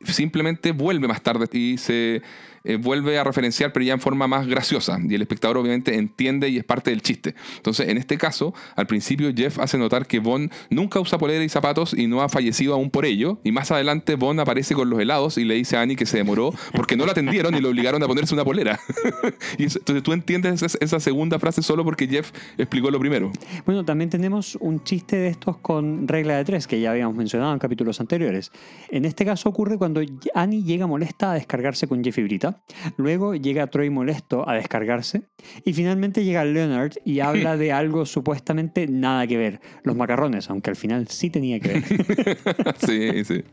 [0.04, 2.22] simplemente vuelve más tarde y se
[2.66, 4.98] eh, vuelve a referenciar, pero ya en forma más graciosa.
[5.02, 7.34] Y el espectador obviamente entiende y es parte del chiste.
[7.56, 11.48] Entonces, en este caso, al principio Jeff hace notar que Bond nunca usa polera y
[11.48, 13.38] zapatos y no ha fallecido aún por ello.
[13.44, 16.18] Y más adelante Bond aparece con los helados y le dice a Annie que se
[16.18, 18.78] demoró porque no lo atendieron y le obligaron a ponerse una polera.
[19.58, 23.30] y entonces tú entiendes esa, esa segunda frase solo porque Jeff explicó lo primero.
[23.64, 27.52] Bueno, también tenemos un chiste de estos con regla de tres, que ya habíamos mencionado
[27.52, 28.50] en capítulos anteriores.
[28.90, 30.00] En este caso ocurre cuando
[30.34, 32.55] Annie llega molesta a descargarse con Jeff y Brita.
[32.96, 35.22] Luego llega Troy molesto a descargarse.
[35.64, 39.60] Y finalmente llega Leonard y habla de algo supuestamente nada que ver.
[39.82, 42.74] Los macarrones, aunque al final sí tenía que ver.
[42.86, 43.44] sí, sí.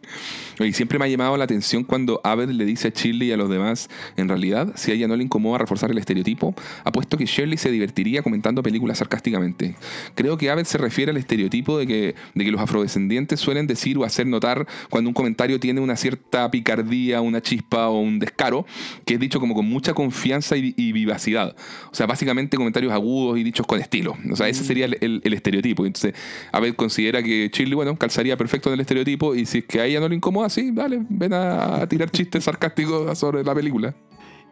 [0.64, 3.38] Y siempre me ha llamado la atención cuando Abed le dice a Shirley y a
[3.38, 7.26] los demás, en realidad, si a ella no le incomoda reforzar el estereotipo, apuesto que
[7.26, 9.76] Shirley se divertiría comentando películas sarcásticamente.
[10.16, 13.97] Creo que Abed se refiere al estereotipo de que, de que los afrodescendientes suelen decir
[13.97, 18.66] o hacer notar cuando un comentario tiene una cierta picardía, una chispa o un descaro,
[19.06, 21.56] que es dicho como con mucha confianza y, y vivacidad.
[21.91, 24.16] O sea, básicamente comentarios agudos y dichos con estilo.
[24.32, 25.86] O sea, ese sería el, el- el estereotipo.
[25.86, 26.14] Entonces,
[26.52, 29.86] Abed considera que Shirley, bueno, calzaría perfecto en el estereotipo y si es que a
[29.86, 33.96] ella no le incomoda, sí, dale, ven a, a tirar chistes sarcásticos sobre la película.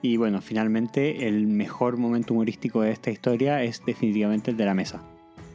[0.04, 4.74] y bueno, finalmente el mejor momento humorístico de esta historia es definitivamente el de la
[4.74, 5.02] mesa.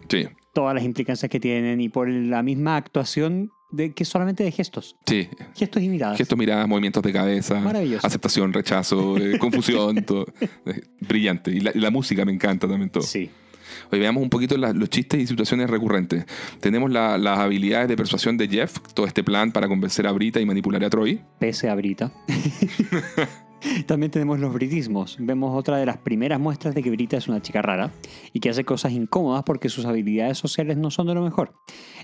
[0.08, 0.24] Sí,
[0.56, 4.96] Todas las implicancias que tienen y por la misma actuación de que solamente de gestos.
[5.06, 5.28] sí.
[5.54, 6.16] Gestos y miradas.
[6.16, 8.06] Gestos, miradas, movimientos de cabeza, Maravilloso.
[8.06, 10.24] aceptación, rechazo, eh, confusión, todo.
[10.40, 11.50] Eh, Brillante.
[11.50, 13.02] Y la, y la música me encanta también todo.
[13.02, 13.28] Sí.
[13.92, 16.24] Hoy veamos un poquito la- los chistes y situaciones recurrentes.
[16.60, 20.40] Tenemos la- las habilidades de persuasión de Jeff, todo este plan para convencer a Brita
[20.40, 21.20] y manipular a Troy.
[21.38, 22.12] Pese a Brita.
[23.86, 25.16] También tenemos los britismos.
[25.20, 27.90] Vemos otra de las primeras muestras de que Brita es una chica rara
[28.32, 31.54] y que hace cosas incómodas porque sus habilidades sociales no son de lo mejor.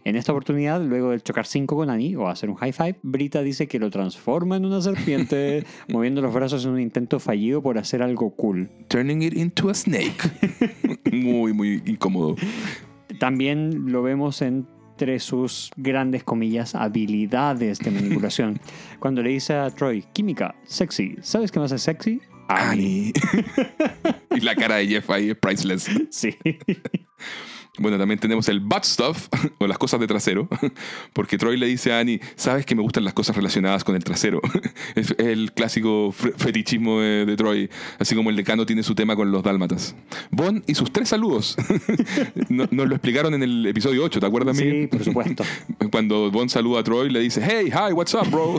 [0.04, 3.42] En esta oportunidad, luego de chocar cinco con Annie o hacer un high five, Brita
[3.42, 7.78] dice que lo transforma en una serpiente, moviendo los brazos en un intento fallido por
[7.78, 8.70] hacer algo cool.
[8.88, 10.22] Turning it into a snake.
[11.12, 12.36] muy, muy incómodo.
[13.18, 14.42] También lo vemos
[14.92, 18.60] entre sus grandes comillas habilidades de manipulación.
[19.00, 22.20] Cuando le dice a Troy, química, sexy, ¿sabes qué más es sexy?
[22.48, 23.12] Annie.
[24.36, 25.90] y la cara de Jeff ahí es priceless.
[26.10, 26.36] Sí.
[27.78, 30.46] Bueno, también tenemos el butt stuff, o las cosas de trasero,
[31.14, 34.04] porque Troy le dice a Annie, sabes que me gustan las cosas relacionadas con el
[34.04, 34.40] trasero.
[34.94, 39.16] Es el clásico fe- fetichismo de, de Troy, así como el decano tiene su tema
[39.16, 39.96] con los dálmatas.
[40.30, 41.56] Bond y sus tres saludos.
[42.50, 44.88] No- Nos lo explicaron en el episodio 8, ¿te acuerdas, Sí, Miguel?
[44.90, 45.44] por supuesto.
[45.90, 48.58] Cuando Bond saluda a Troy, le dice, hey, hi, what's up, bro?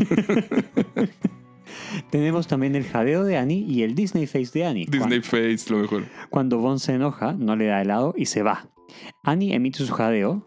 [2.10, 4.86] Tenemos también el jadeo de Annie y el Disney face de Annie.
[4.90, 6.06] Disney face, lo mejor.
[6.32, 8.68] Cuando Bond se enoja, no le da helado y se va.
[9.24, 10.46] Annie emite su jadeo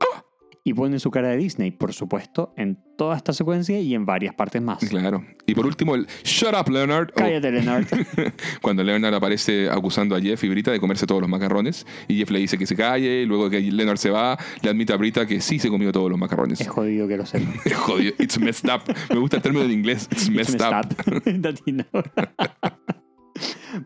[0.65, 4.35] y pone su cara de Disney, por supuesto, en toda esta secuencia y en varias
[4.35, 4.81] partes más.
[4.81, 5.25] Claro.
[5.47, 7.13] Y por último, el Shut up, Leonard.
[7.15, 7.87] Cállate, Leonard.
[8.63, 12.31] Cuando Leonard aparece acusando a Jeff y Brita de comerse todos los macarrones, y Jeff
[12.33, 15.25] le dice que se calle, y luego que Leonard se va, le admite a Brita
[15.25, 16.61] que sí se comió todos los macarrones.
[16.61, 17.49] es jodido que lo sepa.
[17.65, 18.15] Es jodido.
[18.19, 18.83] It's messed up.
[19.13, 20.09] Me gusta el término en inglés.
[20.11, 20.85] It's messed, It's up.
[21.07, 21.45] messed up.
[21.45, 21.85] Latino.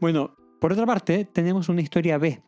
[0.01, 2.43] bueno, por otra parte, tenemos una historia B.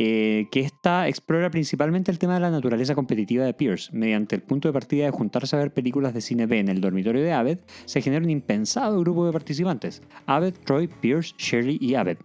[0.00, 3.90] eh, que esta explora principalmente el tema de la naturaleza competitiva de Pierce.
[3.92, 6.80] Mediante el punto de partida de juntarse a ver películas de cine B en el
[6.80, 10.00] dormitorio de Abed, se genera un impensado grupo de participantes.
[10.26, 12.18] Abed, Troy, Pierce, Shirley y Abed.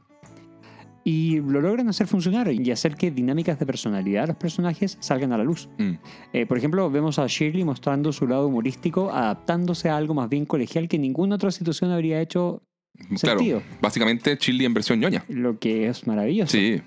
[1.03, 5.34] Y lo logran hacer funcionar y hacer que dinámicas de personalidad de los personajes salgan
[5.34, 5.67] a la luz.
[5.80, 5.93] Mm.
[6.32, 10.45] Eh, por ejemplo, vemos a Shirley mostrando su lado humorístico, adaptándose a algo más bien
[10.45, 12.61] colegial que ninguna otra situación habría hecho
[13.19, 13.39] Claro.
[13.39, 13.63] Sentido.
[13.82, 15.26] Básicamente, Chili en versión ñoña.
[15.28, 16.51] lo que es maravilloso.
[16.51, 16.80] Sí.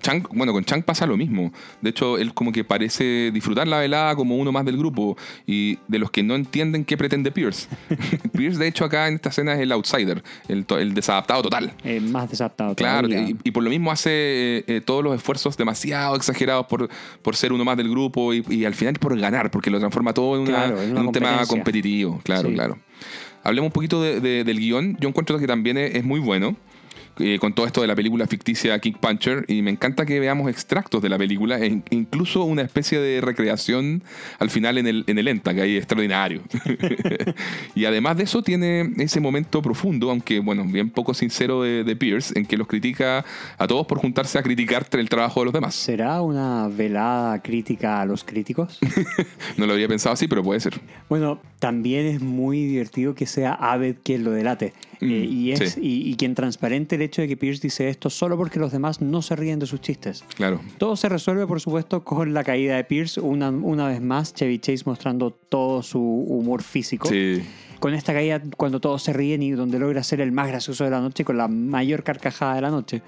[0.00, 1.52] Chang, bueno, con Chang pasa lo mismo.
[1.80, 5.16] De hecho, él como que parece disfrutar la velada como uno más del grupo
[5.46, 7.68] y de los que no entienden qué pretende Pierce.
[8.32, 10.64] Pierce, de hecho, acá en esta escena es el outsider, el,
[10.94, 11.72] desadaptado total.
[11.84, 12.74] Eh, más desadaptado.
[12.74, 16.88] Claro, y, y por lo mismo hace eh, eh, todos los esfuerzos demasiado exagerados por,
[17.22, 20.12] por ser uno más del grupo y, y al final por ganar, porque lo transforma
[20.14, 22.20] todo en, una- Claro, en una en un tema competitivo.
[22.24, 22.54] Claro, Sí.
[22.54, 22.78] claro.
[23.44, 24.96] Hablemos un poquito de- de- del guion.
[25.00, 26.56] Yo encuentro que también es, es muy bueno.
[27.18, 30.48] Eh, con todo esto de la película ficticia Kick Puncher y me encanta que veamos
[30.50, 34.02] extractos de la película e in- incluso una especie de recreación
[34.38, 36.42] al final en el, en el ENTA que hay extraordinario
[37.74, 41.96] y además de eso tiene ese momento profundo aunque bueno bien poco sincero de, de
[41.96, 43.24] Pierce en que los critica
[43.58, 48.00] a todos por juntarse a criticar el trabajo de los demás ¿Será una velada crítica
[48.00, 48.78] a los críticos?
[49.56, 53.52] no lo había pensado así pero puede ser Bueno, también es muy divertido que sea
[53.52, 54.72] Abed quien lo delate.
[55.02, 55.80] Mm, Eh, y, es, sí.
[55.82, 59.00] y, y quien transparente el hecho de que Pierce dice esto solo porque los demás
[59.00, 60.24] no se ríen de sus chistes.
[60.36, 63.20] claro Todo se resuelve, por supuesto, con la caída de Pierce.
[63.20, 67.08] Una, una vez más, Chevy Chase mostrando todo su humor físico.
[67.08, 67.42] sí
[67.80, 70.90] Con esta caída, cuando todos se ríen y donde logra ser el más gracioso de
[70.90, 73.02] la noche con la mayor carcajada de la noche.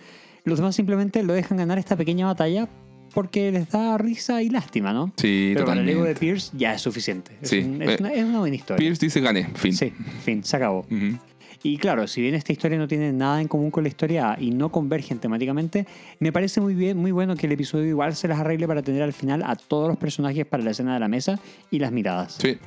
[0.45, 2.69] Los demás simplemente lo dejan ganar esta pequeña batalla
[3.15, 5.13] porque les da risa y lástima, ¿no?
[5.17, 7.31] sí Pero para el ego de Pierce ya es suficiente.
[7.41, 7.59] Es, Sí.
[7.61, 8.77] un- es Eh, una, es una buena historia.
[8.79, 9.93] Pierce dice gané fin Sí,
[10.25, 10.81] fin, se acabó.
[10.81, 11.17] Ujú.
[11.65, 14.37] Y claro, si bien esta historia no tiene nada en común con la historia A
[14.39, 15.87] y no convergen temáticamente,
[16.19, 19.03] me parece muy bien, muy bueno que el episodio igual se las arregle para tener
[19.03, 21.41] al final a todos los personajes para la escena de la mesa
[21.71, 22.35] y las miradas.
[22.39, 22.59] sí,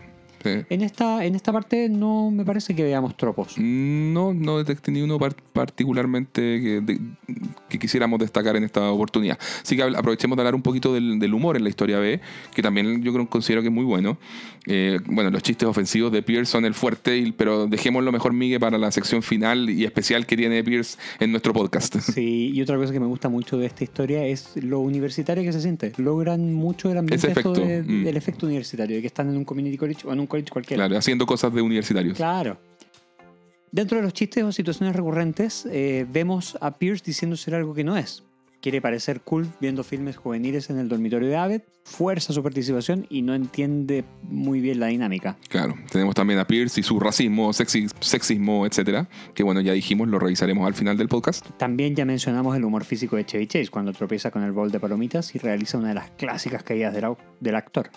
[0.59, 0.65] sí.
[0.69, 3.55] En esta, en esta parte no me parece que veamos tropos.
[3.57, 6.99] No, no detecté ni uno par- particularmente que, de-
[7.69, 9.37] que quisiéramos destacar en esta oportunidad.
[9.61, 12.19] Así que aprovechemos de hablar un poquito del, del humor en la historia B,
[12.53, 14.17] que también yo creo, considero que es muy bueno.
[14.65, 18.77] Eh, bueno, los chistes ofensivos de Pierce son el fuerte, pero dejémoslo mejor, Migue, para
[18.77, 21.95] la sección final y especial que tiene Pierce en nuestro podcast.
[22.17, 25.53] Sí, y otra cosa que me gusta mucho de esta historia es lo universitario que
[25.53, 25.91] se siente.
[25.97, 28.03] Logran mucho el ambiente Ese efecto, de- mm.
[28.05, 30.85] del efecto universitario, de que están en un community college o en un college cualquiera.
[30.85, 32.17] Claro, haciendo cosas de universitarios.
[32.17, 32.57] Claro.
[33.71, 37.83] Dentro de los chistes o situaciones recurrentes, eh, vemos a Pierce diciendo ser algo que
[37.83, 38.23] no es.
[38.61, 43.21] Quiere parecer cool viendo filmes juveniles en el dormitorio de Abed, fuerza su participación y
[43.21, 45.37] no entiende muy bien la dinámica.
[45.47, 50.07] Claro, tenemos también a Pierce y su racismo, sexi- sexismo, etcétera, que bueno, ya dijimos,
[50.07, 51.45] lo revisaremos al final del podcast.
[51.57, 54.79] También ya mencionamos el humor físico de Chevy Chase cuando tropieza con el bol de
[54.79, 57.05] palomitas y realiza una de las clásicas caídas del,
[57.39, 57.91] del actor.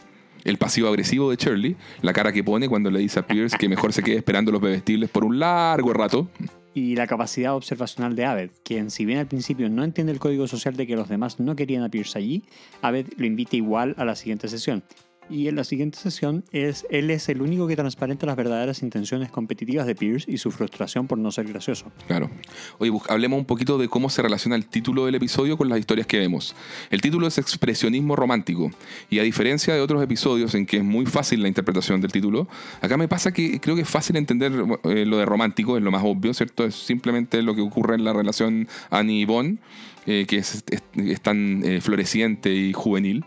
[0.44, 3.68] El pasivo agresivo de Shirley, la cara que pone cuando le dice a Pierce que
[3.68, 6.28] mejor se quede esperando los bebestibles por un largo rato.
[6.72, 10.46] Y la capacidad observacional de Abed, quien si bien al principio no entiende el código
[10.46, 12.44] social de que los demás no querían a Pierce allí,
[12.80, 14.84] Abed lo invita igual a la siguiente sesión.
[15.30, 19.30] Y en la siguiente sesión es, él es el único que transparenta las verdaderas intenciones
[19.30, 21.92] competitivas de Pierce y su frustración por no ser gracioso.
[22.08, 22.30] Claro.
[22.78, 26.08] Oye, hablemos un poquito de cómo se relaciona el título del episodio con las historias
[26.08, 26.56] que vemos.
[26.90, 28.72] El título es Expresionismo Romántico.
[29.08, 32.48] Y a diferencia de otros episodios en que es muy fácil la interpretación del título,
[32.80, 34.52] acá me pasa que creo que es fácil entender
[34.84, 36.64] eh, lo de romántico, es lo más obvio, ¿cierto?
[36.64, 39.58] Es simplemente lo que ocurre en la relación Annie y Bond,
[40.06, 43.24] eh, que es, es- es tan eh, floreciente y juvenil.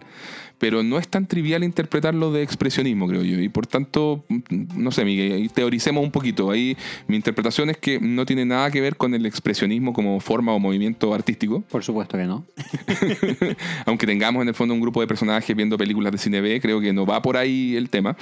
[0.64, 3.38] Pero no es tan trivial interpretarlo de expresionismo, creo yo.
[3.38, 6.52] Y por tanto, no sé, Miguel, teoricemos un poquito.
[6.52, 10.54] Ahí mi interpretación es que no tiene nada que ver con el expresionismo como forma
[10.54, 11.66] o movimiento artístico.
[11.70, 12.46] Por supuesto que no.
[13.86, 16.80] Aunque tengamos en el fondo un grupo de personajes viendo películas de cine B, creo
[16.80, 18.16] que no va por ahí el tema.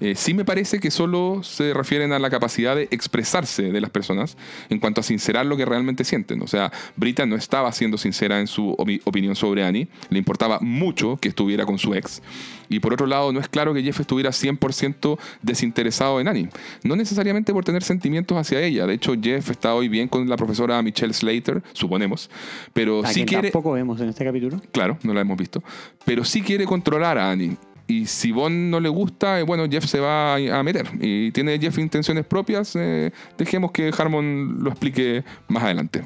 [0.00, 3.90] Eh, sí me parece que solo se refieren a la capacidad de expresarse de las
[3.90, 4.36] personas
[4.68, 6.42] en cuanto a sincerar lo que realmente sienten.
[6.42, 10.58] O sea, Brita no estaba siendo sincera en su opi- opinión sobre Annie, le importaba
[10.60, 12.22] mucho que estuviera con su ex.
[12.68, 16.48] Y por otro lado, no es claro que Jeff estuviera 100% desinteresado en Annie.
[16.82, 18.86] No necesariamente por tener sentimientos hacia ella.
[18.86, 22.30] De hecho, Jeff está hoy bien con la profesora Michelle Slater, suponemos.
[22.72, 23.50] Pero A sí quien quiere...
[23.50, 24.60] tampoco vemos en este capítulo.
[24.72, 25.62] Claro, no la hemos visto.
[26.06, 27.56] Pero sí quiere controlar a Annie.
[27.86, 30.88] Y si Bond no le gusta, eh, bueno, Jeff se va a meter.
[31.00, 36.02] Y tiene Jeff intenciones propias, eh, dejemos que Harmon lo explique más adelante.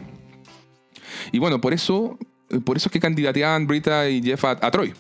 [1.30, 2.18] Y bueno, por eso,
[2.50, 4.92] eh, por eso es que candidateaban Brita y Jeff a, a Troy.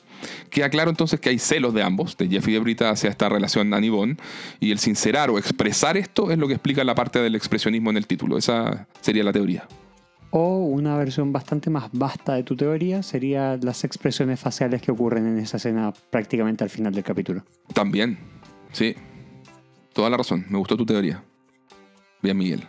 [0.50, 3.28] Queda claro entonces que hay celos de ambos, de Jeff y de Brita hacia esta
[3.28, 4.20] relación Annie Bond.
[4.60, 7.96] Y el sincerar o expresar esto es lo que explica la parte del expresionismo en
[7.96, 8.38] el título.
[8.38, 9.66] Esa sería la teoría.
[10.30, 15.26] O una versión bastante más vasta de tu teoría sería las expresiones faciales que ocurren
[15.26, 17.44] en esa escena prácticamente al final del capítulo.
[17.72, 18.18] También,
[18.72, 18.94] sí.
[19.94, 20.44] Toda la razón.
[20.50, 21.22] Me gustó tu teoría.
[22.22, 22.62] Bien, Miguel.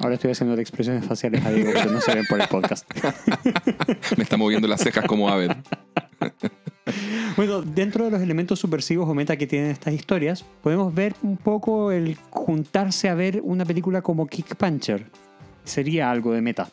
[0.00, 2.88] Ahora estoy haciendo las expresiones faciales a Diego, pero no se ven por el podcast.
[4.16, 5.50] Me está moviendo las cejas como Aved.
[7.38, 11.36] Bueno, dentro de los elementos subversivos o meta que tienen estas historias, podemos ver un
[11.36, 15.06] poco el juntarse a ver una película como Kick Puncher.
[15.62, 16.68] Sería algo de meta.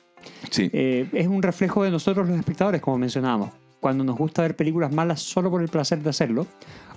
[0.50, 0.72] Sí.
[0.74, 3.52] Eh, es un reflejo de nosotros los espectadores, como mencionábamos.
[3.80, 6.48] Cuando nos gusta ver películas malas solo por el placer de hacerlo,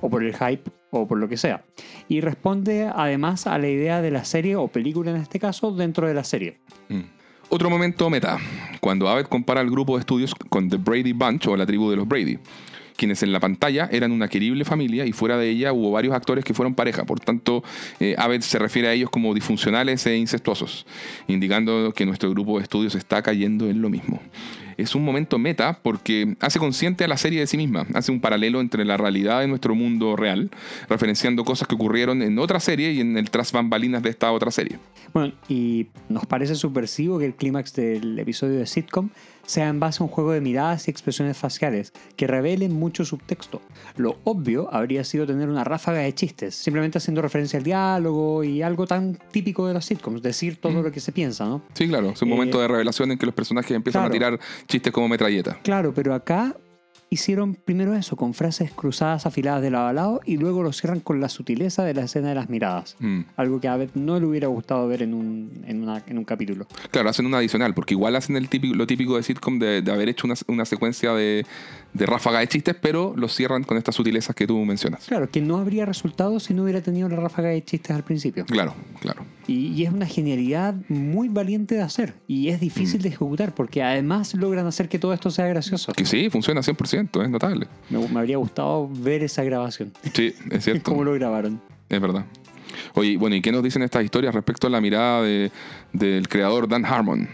[0.00, 1.62] o por el hype, o por lo que sea.
[2.08, 6.08] Y responde además a la idea de la serie, o película en este caso, dentro
[6.08, 6.58] de la serie.
[6.88, 7.02] Mm.
[7.50, 8.38] Otro momento meta,
[8.80, 11.96] cuando Abbott compara el grupo de estudios con The Brady Bunch o la tribu de
[11.96, 12.38] los Brady,
[12.99, 16.44] quienes en la pantalla eran una querible familia y fuera de ella hubo varios actores
[16.44, 17.05] que fueron pareja.
[17.05, 17.62] Por tanto,
[18.01, 20.84] eh, Abbott se refiere a ellos como disfuncionales e incestuosos,
[21.28, 24.20] indicando que nuestro grupo de estudios está cayendo en lo mismo.
[24.76, 28.20] Es un momento meta porque hace consciente a la serie de sí misma, hace un
[28.20, 30.51] paralelo entre la realidad de nuestro mundo real,
[30.88, 34.51] referenciando cosas que ocurrieron en otra serie y en el tras bambalinas de esta otra
[34.53, 34.78] serie.
[35.12, 39.11] Bueno, y nos parece subversivo que el clímax del episodio de sitcom
[39.49, 43.62] sea en base a un juego de miradas y expresiones faciales que revelen mucho subtexto.
[43.96, 48.61] Lo obvio habría sido tener una ráfaga de chistes, simplemente haciendo referencia al diálogo y
[48.61, 51.62] algo tan típico de las sitcoms, decir todo lo que se piensa, ¿no?
[51.72, 54.38] Sí, claro, es un Eh, momento de revelación en que los personajes empiezan a tirar
[54.66, 55.59] chistes como metralleta.
[55.62, 56.55] Claro, pero acá
[57.11, 61.00] hicieron primero eso, con frases cruzadas afiladas de lado a lado, y luego lo cierran
[61.00, 62.96] con la sutileza de la escena de las miradas.
[62.98, 63.20] Mm.
[63.36, 66.24] Algo que a Abed no le hubiera gustado ver en un, en una- en un
[66.24, 66.66] capítulo.
[66.90, 69.90] Claro, hacen una adicional, porque igual hacen el típico, lo típico de sitcom de, de
[69.92, 71.46] haber hecho una, una secuencia de,
[71.95, 75.05] de ráfaga de chistes, pero lo cierran con estas sutilezas que tú mencionas.
[75.07, 78.45] Claro, que no habría resultado si no hubiera tenido la ráfaga de chistes al principio.
[78.47, 79.24] Claro, claro.
[79.47, 82.14] Y, y es una genialidad muy valiente de hacer.
[82.28, 82.61] Y es Mm.
[82.61, 85.93] difícil de ejecutar porque además logran hacer que todo esto sea gracioso.
[85.93, 87.66] Que sí, funciona 100%, es notable.
[87.91, 89.93] Me, me habría gustado ver esa grabación.
[90.14, 90.82] Sí, es cierto.
[90.91, 91.61] Cómo lo grabaron.
[91.89, 92.24] Es verdad.
[92.95, 95.51] Oye, bueno, ¿y qué nos dicen estas historias respecto a la mirada de-
[95.93, 97.28] del creador Dan Harmon?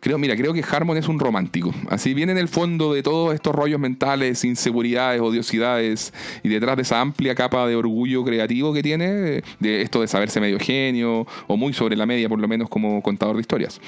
[0.00, 1.74] Creo, mira, creo que Harmon es un romántico.
[1.88, 6.12] Así viene en el fondo de todos estos rollos mentales, inseguridades, odiosidades,
[6.44, 10.40] y detrás de esa amplia capa de orgullo creativo que tiene, de- esto de saberse
[10.40, 13.80] medio genio, o muy sobre la media, por lo menos como contador de historias.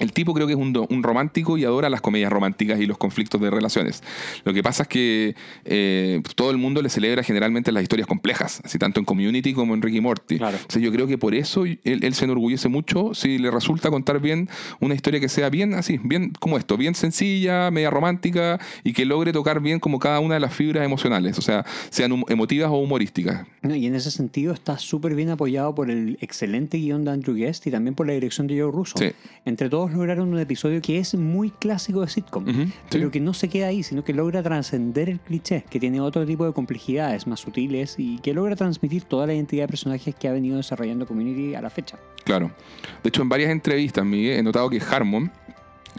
[0.00, 2.86] El tipo creo que es un, do- un romántico y adora las comedias románticas y
[2.86, 4.02] los conflictos de relaciones.
[4.44, 5.34] Lo que pasa es que
[5.64, 9.74] eh, todo el mundo le celebra generalmente las historias complejas, así tanto en Community como
[9.74, 10.38] en Ricky Morty.
[10.38, 10.56] Claro.
[10.56, 14.20] Entonces yo creo que por eso él, él se enorgullece mucho si le resulta contar
[14.20, 14.48] bien
[14.80, 19.04] una historia que sea bien así, bien como esto, bien sencilla, media romántica y que
[19.04, 22.76] logre tocar bien como cada una de las fibras emocionales, o sea, sean emotivas o
[22.78, 23.46] humorísticas.
[23.62, 27.36] No, y en ese sentido está súper bien apoyado por el excelente guion de Andrew
[27.36, 28.96] Guest y también por la dirección de Joe Russo.
[28.98, 29.10] Sí.
[29.44, 32.44] Entre todos lograron un episodio que es muy clásico de sitcom,
[32.90, 33.10] pero sí.
[33.10, 36.46] que no se queda ahí, sino que logra trascender el cliché, que tiene otro tipo
[36.46, 40.32] de complejidades más sutiles y que logra transmitir toda la identidad de personajes que ha
[40.32, 41.98] venido desarrollando Community a la fecha.
[42.24, 42.50] Claro.
[43.02, 45.30] De hecho, en varias entrevistas, Miguel, he notado que Harmon,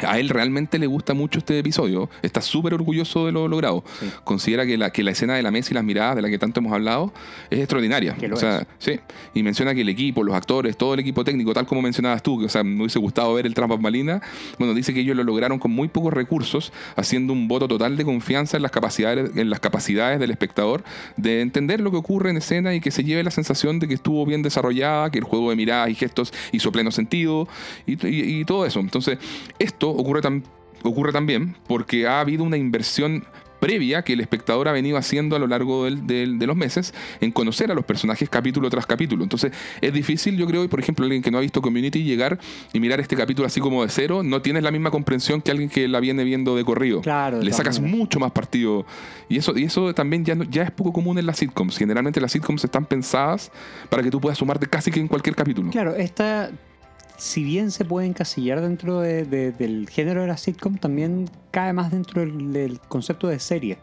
[0.03, 2.09] a él realmente le gusta mucho este episodio.
[2.21, 3.83] Está súper orgulloso de lo logrado.
[3.99, 4.07] Sí.
[4.23, 6.37] Considera que la, que la escena de la mesa y las miradas, de la que
[6.37, 7.13] tanto hemos hablado,
[7.49, 8.15] es extraordinaria.
[8.31, 8.99] O sea, sí.
[9.33, 12.39] Y menciona que el equipo, los actores, todo el equipo técnico, tal como mencionabas tú,
[12.39, 14.21] que o sea, me hubiese gustado ver el tras bambalinas,
[14.57, 18.05] bueno, dice que ellos lo lograron con muy pocos recursos, haciendo un voto total de
[18.05, 20.83] confianza en las capacidades, en las capacidades del espectador
[21.17, 23.93] de entender lo que ocurre en escena y que se lleve la sensación de que
[23.95, 27.47] estuvo bien desarrollada, que el juego de miradas y gestos hizo pleno sentido
[27.85, 28.79] y, y- y todo eso.
[28.79, 29.17] Entonces,
[29.59, 30.43] esto ocurre, tam-
[30.83, 33.23] ocurre también porque ha habido una inversión
[33.59, 36.95] previa que el espectador ha venido haciendo a lo largo del- del- de los meses
[37.19, 39.21] en conocer a los personajes capítulo tras capítulo.
[39.21, 39.51] Entonces
[39.81, 42.39] es difícil, yo creo, y por ejemplo, alguien que no ha visto Community llegar
[42.73, 45.69] y mirar este capítulo así como de cero, no tienes la misma comprensión que alguien
[45.69, 47.01] que la viene viendo de corrido.
[47.01, 48.83] Claro, de Le sacas mucho más partido.
[49.29, 51.77] Y eso, y eso también ya, no- ya es poco común en las sitcoms.
[51.77, 53.51] Generalmente las sitcoms están pensadas
[53.91, 55.69] para que tú puedas sumarte casi que en cualquier capítulo.
[55.69, 56.49] Claro, esta,
[57.21, 61.71] si bien se puede encasillar dentro de- de- del género de la sitcom, también cae
[61.71, 63.77] más dentro del, del concepto de serie.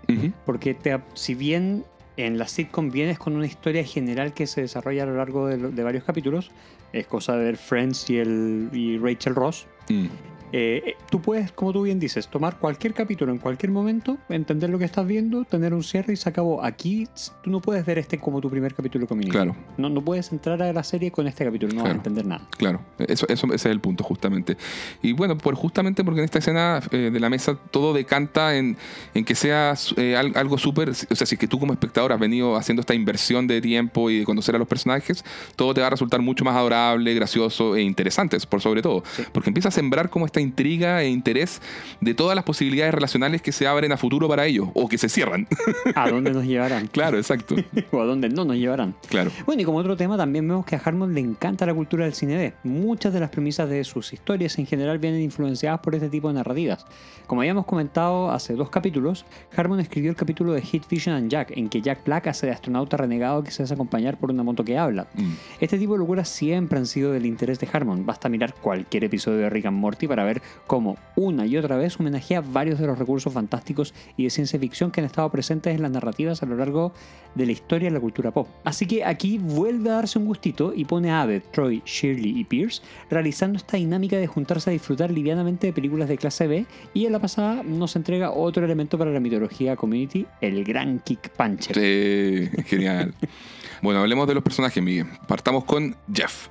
[0.45, 1.85] Porque te, si bien
[2.17, 5.83] en la sitcom vienes con una historia general que se desarrolla a lo largo de
[5.85, 6.51] varios capítulos,
[6.93, 10.07] es cosa de ver Friends y, el, y Rachel Ross, Mm.
[10.53, 14.79] Eh, tú puedes, como tú bien dices, tomar cualquier capítulo en cualquier momento, entender lo
[14.79, 16.65] que estás viendo, tener un cierre y se acabó.
[16.65, 17.07] Aquí
[17.43, 19.33] tú no puedes ver este como tu primer capítulo de Community.
[19.33, 19.55] Claro.
[19.77, 21.99] No, no puedes entrar a la serie con este capítulo, no vas a Claro.
[21.99, 22.47] entender nada.
[22.57, 24.57] Claro, eso, eso, ese es el punto, justamente.
[25.03, 28.77] Y bueno, por justamente porque en esta escena eh, de la mesa todo decanta en,
[29.15, 30.91] en que sea eh, al- algo súper.
[30.91, 34.11] O sea, si es que tú como espectador has venido haciendo esta inversión de tiempo
[34.11, 35.25] y de conocer a los personajes,
[35.57, 39.03] todo te va a resultar mucho más adorable, gracioso e interesante, por sobre todo.
[39.33, 41.61] Porque empieza a sembrar como esta intriga e interés
[42.01, 45.09] de todas las posibilidades relacionales que se abren a futuro para ellos o que se
[45.09, 45.49] cierran.
[45.95, 46.87] ¿A dónde nos llevarán?
[46.87, 47.57] claro, exacto.
[47.91, 48.95] o a dónde no nos llevarán.
[49.09, 49.31] Claro.
[49.47, 52.15] Bueno, y como otro tema, también vemos que a Harmon le encanta la cultura del
[52.15, 52.55] cine B.
[52.63, 56.35] Muchas de las premisas de sus historias en general vienen influenciadas por este tipo de
[56.35, 56.87] narrativas.
[57.27, 59.25] Como habíamos comentado hace dos capítulos,
[59.57, 62.53] Harmon escribió el capítulo de Hit Vision and Jack, en que Jack Black hace de
[62.53, 65.09] astronauta renegado que se hace acompañar por una moto que habla.
[65.15, 65.33] Mm.
[65.61, 68.07] Este tipo de locuras siempre han sido del interés de Harmon.
[68.07, 71.77] Basta mirar cualquier episodio de Rick and Morty para ver ver cómo una y otra
[71.77, 75.75] vez homenajea varios de los recursos fantásticos y de ciencia ficción que han estado presentes
[75.75, 76.93] en las narrativas a lo largo
[77.35, 78.49] de la historia de la cultura pop.
[78.65, 82.45] Así que aquí vuelve a darse un gustito y pone a Abed, Troy, Shirley y
[82.45, 87.07] Pierce realizando esta dinámica de juntarse a disfrutar livianamente de películas de clase B y
[87.07, 91.77] en la pasada nos entrega otro elemento para la mitología community, el gran Kick Puncher.
[91.77, 93.15] Sí, genial.
[93.83, 95.07] bueno, hablemos de los personajes, Miguel.
[95.27, 96.49] Partamos con Jeff.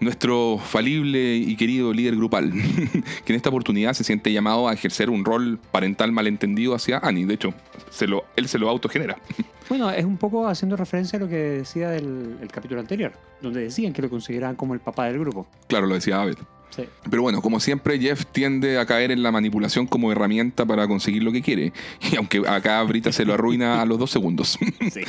[0.00, 2.52] Nuestro falible y querido líder grupal,
[3.24, 7.26] que en esta oportunidad se siente llamado a ejercer un rol parental malentendido hacia Annie.
[7.26, 7.52] De hecho,
[7.90, 9.16] se lo, él se lo autogenera.
[9.68, 13.60] Bueno, es un poco haciendo referencia a lo que decía del el capítulo anterior, donde
[13.60, 15.46] decían que lo consideraban como el papá del grupo.
[15.66, 16.38] Claro, lo decía Abed.
[16.70, 16.84] Sí.
[17.10, 21.22] Pero bueno, como siempre, Jeff tiende a caer en la manipulación como herramienta para conseguir
[21.22, 21.72] lo que quiere.
[22.12, 24.58] Y aunque acá Brita se lo arruina a los dos segundos.
[24.90, 25.00] Sí.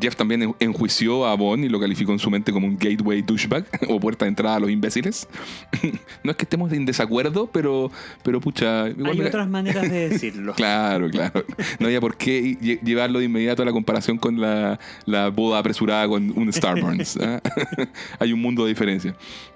[0.00, 3.22] Jeff también en- enjuició a Bond y lo calificó en su mente como un gateway
[3.22, 5.28] douchebag o puerta de entrada a los imbéciles.
[6.22, 7.90] no es que estemos en desacuerdo, pero,
[8.22, 8.88] pero pucha.
[8.88, 10.54] igual Hay me- otras maneras de decirlo.
[10.54, 11.44] Claro, claro.
[11.78, 15.58] No había por qué lle- llevarlo de inmediato a la comparación con la, la boda
[15.58, 17.16] apresurada con un Starburns.
[17.18, 17.40] ¿ah?
[18.18, 19.14] Hay un mundo de diferencia.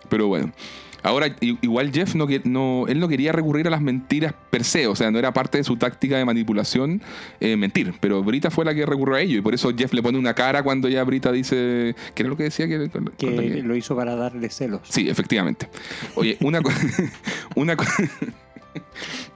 [0.09, 0.53] Pero bueno.
[1.03, 4.95] Ahora, igual Jeff no, no, él no quería recurrir a las mentiras per se, o
[4.95, 7.03] sea, no era parte de su táctica de manipulación
[7.41, 10.03] eh, mentir, pero Brita fue la que recurrió a ello y por eso Jeff le
[10.03, 12.69] pone una cara cuando ya Brita dice, ¿qué era lo que decía?
[12.69, 14.83] Que, Que lo hizo para darle celos.
[14.85, 15.69] Sí, efectivamente.
[16.15, 16.61] Oye, una,
[17.57, 17.77] una,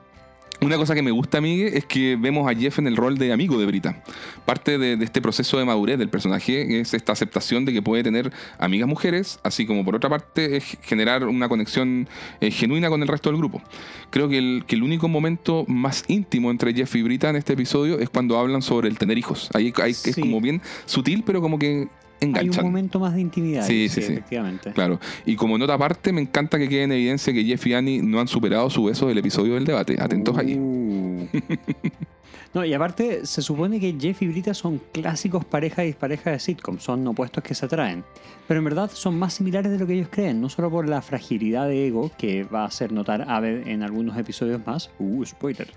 [0.65, 3.33] una cosa que me gusta, Migue, es que vemos a Jeff en el rol de
[3.33, 4.03] amigo de Brita.
[4.45, 8.03] Parte de, de este proceso de madurez del personaje es esta aceptación de que puede
[8.03, 12.09] tener amigas mujeres, así como por otra parte es generar una conexión
[12.41, 13.63] eh, genuina con el resto del grupo.
[14.11, 17.53] Creo que el, que el único momento más íntimo entre Jeff y Brita en este
[17.53, 19.51] episodio es cuando hablan sobre el tener hijos.
[19.55, 21.89] Ahí, ahí es como bien sutil, pero como que
[22.21, 22.65] Hay un enganchan.
[22.65, 23.67] momento más de intimidad.
[23.67, 24.13] Sí, ahí, sí, sí.
[24.13, 24.73] Efectivamente.
[24.73, 24.99] Claro.
[25.27, 28.21] Y como nota aparte, me encanta que quede en evidencia que Jeff y Annie no
[28.21, 29.97] han superado su beso del episodio del debate.
[30.01, 30.55] Atentos ahí.
[30.55, 31.29] Uh.
[32.55, 36.39] No, y aparte, se supone que Jeff y Brita son clásicos pareja y dispareja de
[36.39, 38.05] sitcom, son opuestos que se atraen.
[38.47, 41.01] Pero en verdad son más similares de lo que ellos creen, no solo por la
[41.03, 45.69] fragilidad de ego que va a hacer notar Abed en algunos episodios más, uh, spoiler,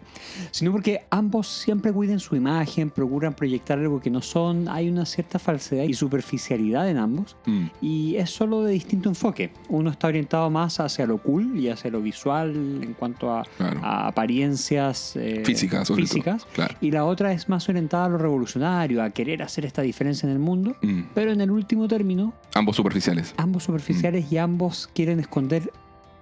[0.52, 5.06] sino porque ambos siempre cuiden su imagen, procuran proyectar algo que no son, hay una
[5.06, 7.66] cierta falsedad y superficialidad en ambos, Mm.
[7.82, 9.52] y es solo de distinto enfoque.
[9.70, 13.80] Uno está orientado más hacia lo cool y hacia lo visual en cuanto a, Claro.
[13.84, 16.46] a apariencias eh, Físicas, físicas.
[16.54, 16.76] Claro.
[16.82, 20.34] Y la otra es más orientada a lo revolucionario, a querer hacer esta diferencia en
[20.34, 20.76] el mundo.
[20.82, 21.02] Mm.
[21.16, 23.34] Pero en el último término, Ambos superficiales.
[23.38, 25.72] ambos superficiales y ambos quieren esconder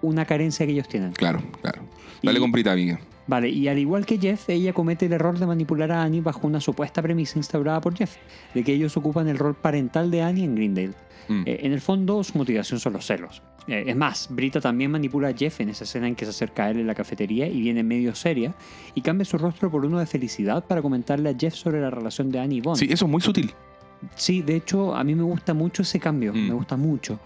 [0.01, 1.13] una carencia que ellos tienen.
[1.13, 1.81] Claro, claro.
[2.21, 2.99] Dale Y- con Brita, amiga.
[3.27, 6.45] Vale, y al igual que Jeff, ella comete el error de manipular a Annie bajo
[6.45, 8.17] una supuesta premisa instaurada por Jeff,
[8.53, 10.93] de que ellos ocupan el rol parental de Annie en Greendale.
[11.27, 11.41] Mm.
[11.47, 13.41] Eh, en el fondo, su motivación son los celos.
[13.67, 16.65] Eh, es más, Brita también manipula a Jeff en esa escena en que se acerca
[16.65, 18.53] a él en la cafetería y viene medio seria
[18.93, 22.29] y cambia su rostro por uno de felicidad para comentarle a Jeff sobre la relación
[22.31, 22.77] de Annie y Bond.
[22.77, 23.51] Sí, eso es muy sutil.
[24.15, 26.47] Sí, de hecho, a mí me gusta mucho ese cambio, Mm.
[26.47, 27.19] me gusta mucho.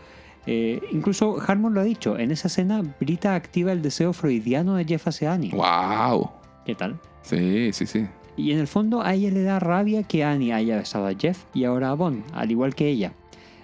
[0.46, 4.86] Eh, incluso Harmon lo ha dicho, en esa escena Brita activa el deseo freudiano de
[4.86, 5.52] Jeff hacia Annie.
[5.52, 6.30] ¡Wow!
[6.66, 7.00] ¿Qué tal?
[7.22, 8.08] Sí, sí, sí.
[8.38, 11.44] Y en el fondo a ella le da rabia que Annie haya besado a Jeff
[11.54, 13.12] y ahora a Bond, al igual que ella.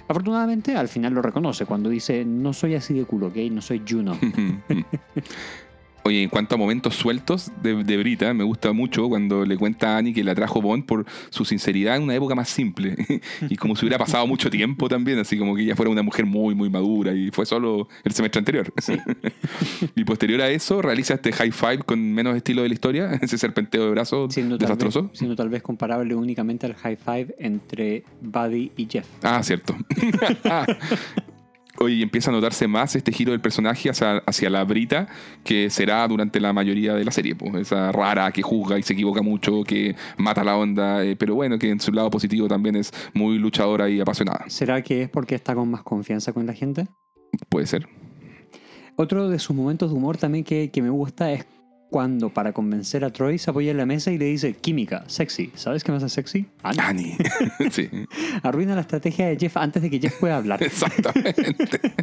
[0.07, 3.37] Afortunadamente, al final lo reconoce cuando dice, no soy así de culo, ¿ok?
[3.51, 4.15] No soy Juno.
[6.07, 9.95] Oye, en cuanto a momentos sueltos de, de Brita, me gusta mucho cuando le cuenta
[9.95, 12.95] a Annie que la trajo Bond por su sinceridad en una época más simple.
[13.49, 16.27] y como si hubiera pasado mucho tiempo también, así como que ella fuera una mujer
[16.27, 18.71] muy, muy madura y fue solo el semestre anterior.
[19.95, 23.39] y posterior a eso, realiza este high five con menos estilo de la historia, ese
[23.39, 25.09] serpenteo de brazos Siendo tal, vez, desastroso.
[25.11, 29.07] siendo tal vez comparable únicamente al high five entre Buddy y Jeff.
[29.23, 29.75] Ah, cierto.
[31.77, 35.07] Oye, y empieza a notarse más este giro del personaje hacia, hacia la Brita,
[35.43, 37.35] que será durante la mayoría de la serie.
[37.35, 41.35] Pues, esa rara que juzga y se equivoca mucho, que mata la onda, eh, pero
[41.35, 44.45] bueno, que en su lado positivo también es muy luchadora y apasionada.
[44.47, 46.87] ¿Será que es porque está con más confianza con la gente?
[47.49, 47.87] Puede ser.
[48.95, 51.45] Otro de sus momentos de humor también que, que me gusta es
[51.89, 55.51] cuando para convencer a Troy se apoya en la mesa y le dice química, sexy.
[55.55, 56.47] ¿Sabes qué me hace sexy?
[56.63, 56.81] Annie.
[56.81, 57.17] Annie.
[57.71, 57.89] sí,
[58.43, 60.61] Arruina la estrategia de Jeff antes de que Jeff pueda hablar.
[60.63, 61.79] exactamente.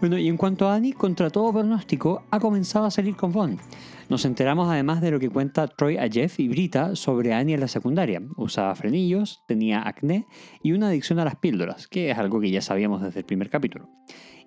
[0.00, 3.60] Bueno, y en cuanto a Annie, contra todo pronóstico, ha comenzado a salir con Bond.
[4.08, 7.60] Nos enteramos además de lo que cuenta Troy a Jeff y Brita sobre Annie en
[7.60, 8.22] la secundaria.
[8.36, 10.26] Usaba frenillos, tenía acné
[10.62, 13.50] y una adicción a las píldoras, que es algo que ya sabíamos desde el primer
[13.50, 13.90] capítulo.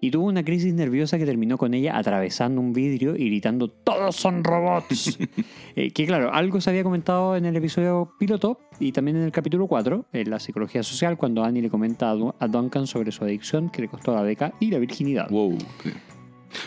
[0.04, 4.18] Y tuvo una crisis nerviosa que terminó con ella atravesando un vidrio y gritando ¡Todos
[4.18, 5.18] son robots!
[5.76, 9.32] Eh, que claro, algo se había comentado en el episodio piloto y también en el
[9.32, 13.12] capítulo 4, en la psicología social, cuando Annie le comenta a, Du- a Duncan sobre
[13.12, 15.30] su adicción que le costó la beca y la virginidad.
[15.32, 15.58] wow.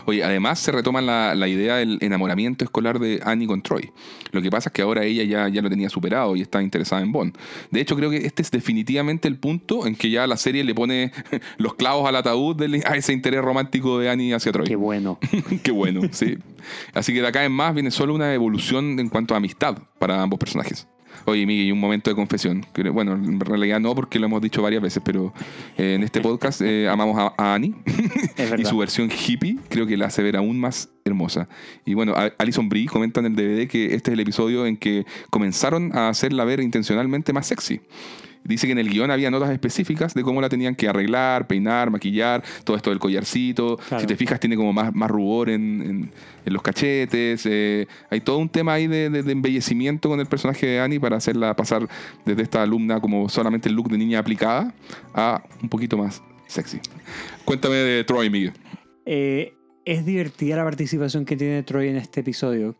[0.07, 3.91] Oye, además se retoma la, la idea del enamoramiento escolar de Annie con Troy.
[4.33, 7.03] Lo que pasa es que ahora ella ya, ya lo tenía superado y está interesada
[7.03, 7.37] en Bond.
[7.71, 10.75] De hecho, creo que este es definitivamente el punto en que ya la serie le
[10.75, 11.13] pone
[11.59, 14.67] los clavos al ataúd del- a ese interés romántico de Annie hacia Troy.
[14.67, 15.19] Qué bueno.
[15.63, 16.39] Qué bueno, sí.
[16.95, 20.21] Así que de acá en más viene solo una evolución en cuanto a amistad para
[20.23, 20.87] ambos personajes.
[21.25, 22.65] Oye, Miguel, y un momento de confesión.
[22.93, 25.33] Bueno, en realidad no, porque lo hemos dicho varias veces, pero
[25.77, 27.75] eh, en este podcast eh, amamos a, a Annie
[28.59, 31.49] y su versión hippie creo que la hace ver aún más hermosa.
[31.85, 35.05] Y bueno, Alison Brie comenta en el DVD que este es el episodio en que
[35.31, 37.81] comenzaron a hacerla ver intencionalmente más sexy.
[38.47, 41.91] Dice que en el guion había notas específicas de cómo la tenían que arreglar, peinar,
[41.91, 43.77] maquillar, todo esto del collarcito.
[43.77, 44.01] Claro.
[44.01, 46.11] Si te fijas, tiene como más, más rubor en, en-
[46.45, 47.43] en los cachetes.
[47.47, 51.01] eh, hay todo un tema ahí de, de- de embellecimiento con el personaje de Annie
[51.01, 51.89] para hacerla pasar
[52.25, 54.73] desde esta alumna como solamente el look de niña aplicada
[55.13, 56.79] a un poquito más sexy.
[57.45, 58.53] Cuéntame de Troy, Miguel.
[59.05, 59.55] Eh,
[59.87, 62.75] es divertida la participación que tiene Troy en este episodio,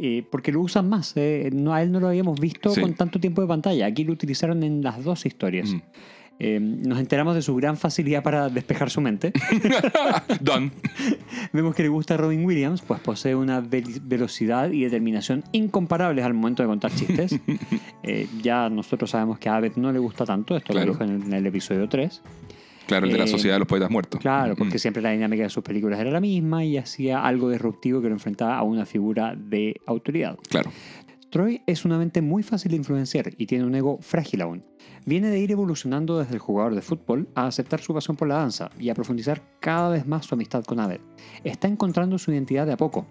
[0.00, 1.12] eh, porque lo usan más.
[1.16, 2.80] eh, no, a él no lo habíamos visto Sí.
[2.80, 3.84] con tanto tiempo de pantalla.
[3.86, 5.70] Aquí lo utilizaron en las dos historias.
[5.72, 5.82] Mm.
[6.38, 9.32] Eh, nos enteramos de su gran facilidad para despejar su mente.
[10.40, 10.70] Done.
[11.52, 16.24] Vemos que le gusta a Robin Williams, pues posee una ve- velocidad y determinación incomparables
[16.24, 17.38] al momento de contar chistes.
[18.08, 20.86] Eh, ya nosotros sabemos que a Abed no le gusta tanto, esto Claro.
[20.86, 22.22] lo dijo en el, en el episodio 3.
[22.86, 24.20] Claro, el de la Eh, Sociedad de los Poetas Muertos.
[24.20, 24.56] Claro, Mm.
[24.56, 28.08] porque siempre la dinámica de sus películas era la misma y hacía algo disruptivo que
[28.08, 30.36] lo enfrentaba a una figura de autoridad.
[30.48, 30.70] Claro.
[31.30, 34.64] Troy es una mente muy fácil de influenciar y tiene un ego frágil aún.
[35.04, 38.36] Viene de ir evolucionando desde el jugador de fútbol a aceptar su pasión por la
[38.36, 41.00] danza y a profundizar cada vez más su amistad con Abed.
[41.44, 43.06] Está encontrando su identidad de a poco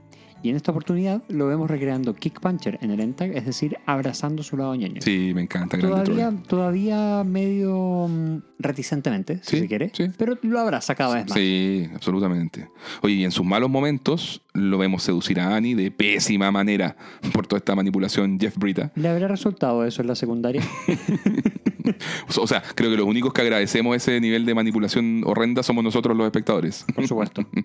[0.46, 4.44] y en esta oportunidad lo vemos recreando Kick Puncher en el Entag, es decir, abrazando
[4.44, 5.02] su lado ñoño.
[5.02, 5.76] Sí, me encanta.
[5.80, 10.06] Todavía, todavía medio mm, reticentemente, si Sí, se quiere, sí.
[10.18, 11.34] pero lo abraza cada vez más.
[11.34, 12.70] Sí, absolutamente.
[13.02, 16.96] Oye, y en sus malos momentos lo vemos seducir a Annie de pésima manera
[17.34, 18.92] por toda esta manipulación Jeff Brita.
[18.94, 20.62] ¿Le habrá resultado eso en la secundaria?
[22.38, 26.16] O sea, creo que los únicos que agradecemos ese nivel de manipulación horrenda somos nosotros
[26.16, 26.86] los espectadores.
[26.94, 27.46] Por supuesto.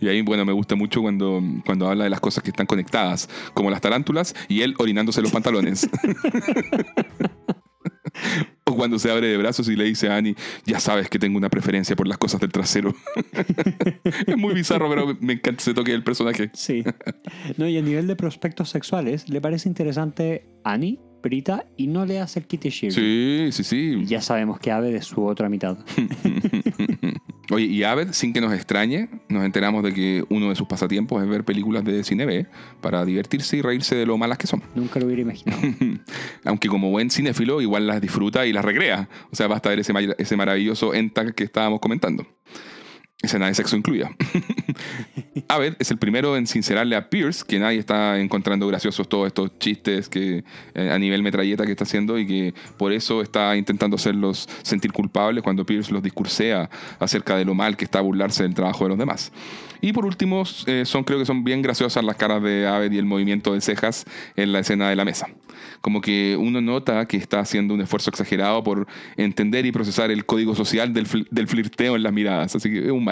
[0.00, 3.28] Y ahí, bueno, me gusta mucho cuando, cuando habla de las cosas que están conectadas,
[3.54, 5.88] como las tarántulas y él orinándose los pantalones.
[8.64, 11.38] o cuando se abre de brazos y le dice a Annie, ya sabes que tengo
[11.38, 12.94] una preferencia por las cosas del trasero.
[14.26, 16.50] es muy bizarro, pero me encanta ese toque del personaje.
[16.54, 16.84] Sí.
[17.56, 20.98] No, y a nivel de prospectos sexuales, le parece interesante Annie,
[21.76, 22.94] Y no le hace el Kitty Shield.
[22.94, 24.04] Sí, sí, sí.
[24.06, 25.78] Ya sabemos que Ave de su otra mitad.
[27.50, 31.22] Oye, y Abed, sin que nos extrañe, nos enteramos de que uno de sus pasatiempos
[31.22, 32.46] es ver películas de cine B
[32.80, 34.62] para divertirse y reírse de lo malas que son.
[34.74, 35.60] Nunca lo hubiera imaginado.
[36.44, 39.08] Aunque como buen cinéfilo, igual las disfruta y las recrea.
[39.30, 42.26] O sea, basta ver ese, ese maravilloso ENTAG que estábamos comentando.
[43.22, 44.10] Escena de sexo incluida.
[45.48, 49.58] Abed es el primero en sincerarle a Pierce que nadie está encontrando graciosos todos estos
[49.58, 50.44] chistes que
[50.74, 54.92] eh, a nivel metralleta que está haciendo y que por eso está intentando hacerlos sentir
[54.92, 56.68] culpables cuando Pierce los discursea
[56.98, 59.32] acerca de lo mal que está burlarse del trabajo de los demás.
[59.84, 62.98] Y por último, eh, son, creo que son bien graciosas las caras de Abed y
[62.98, 64.04] el movimiento de cejas
[64.36, 65.26] en la escena de la mesa.
[65.80, 70.24] Como que uno nota que está haciendo un esfuerzo exagerado por entender y procesar el
[70.24, 72.54] código social del, del flirteo en las miradas.
[72.54, 73.02] Así que es un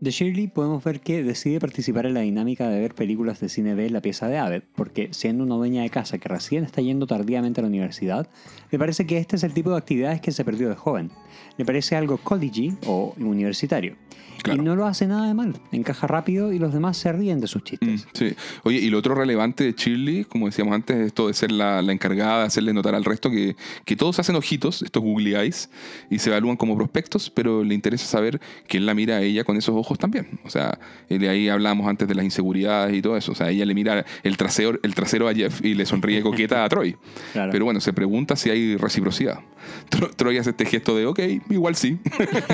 [0.00, 3.74] De Shirley podemos ver que decide participar en la dinámica de ver películas de cine
[3.74, 7.08] B la pieza de Abed, porque siendo una dueña de casa que recién está yendo
[7.08, 8.28] tardíamente a la universidad,
[8.70, 11.10] le parece que este es el tipo de actividades que se perdió de joven.
[11.56, 13.96] Le parece algo college o universitario.
[14.40, 14.62] Claro.
[14.62, 17.48] Y no lo hace nada de mal, encaja rápido y los demás se ríen de
[17.48, 17.88] sus chistes.
[18.06, 18.34] Mm, Sí.
[18.62, 21.82] Oye, y lo otro relevante de Shirley, como decíamos antes, es esto de ser la,
[21.82, 25.70] la encargada hacerle notar al resto que, que todos hacen ojitos, estos googly eyes,
[26.08, 29.56] y se evalúan como prospectos, pero le interesa saber quién la mira a ella con
[29.56, 30.38] esos ojos también.
[30.44, 33.32] O sea, eh, de ahí hablamos antes de las inseguridades y todo eso.
[33.32, 36.64] O sea, ella le mira el trasero, el trasero a Jeff y le sonríe coqueta
[36.64, 36.94] a Troy.
[37.32, 37.50] Claro.
[37.50, 39.40] Pero bueno, se pregunta si hay reciprocidad.
[39.90, 41.20] Tro- Troy hace este gesto de, ok,
[41.50, 41.98] igual sí.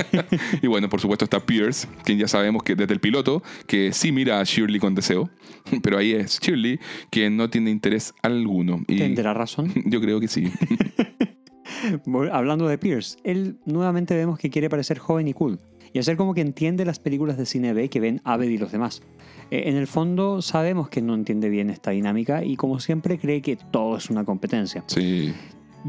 [0.62, 4.12] y bueno, por supuesto está Pierce, quien ya sabemos que desde el piloto, que sí
[4.12, 5.30] mira a Shirley con deseo,
[5.82, 6.78] pero ahí es Shirley,
[7.10, 8.82] quien no tiene interés alguno.
[8.88, 9.72] Y Tendrá razón.
[9.86, 10.50] yo creo que sí.
[12.32, 15.58] Hablando de Pierce, él nuevamente vemos que quiere parecer joven y cool
[15.92, 18.72] y hacer como que entiende las películas de cine B que ven Aved y los
[18.72, 19.02] demás.
[19.50, 23.42] Eh, en el fondo sabemos que no entiende bien esta dinámica y como siempre cree
[23.42, 24.82] que todo es una competencia.
[24.86, 25.32] Sí.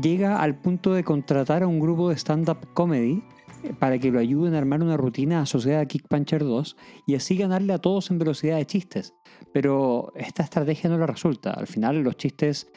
[0.01, 3.23] Llega al punto de contratar a un grupo de stand-up comedy
[3.63, 6.75] eh, para que lo ayuden a armar una rutina asociada a Kick Puncher 2
[7.07, 9.13] y así ganarle a todos en velocidad de chistes.
[9.53, 11.51] Pero esta estrategia no le resulta.
[11.51, 12.67] Al final los chistes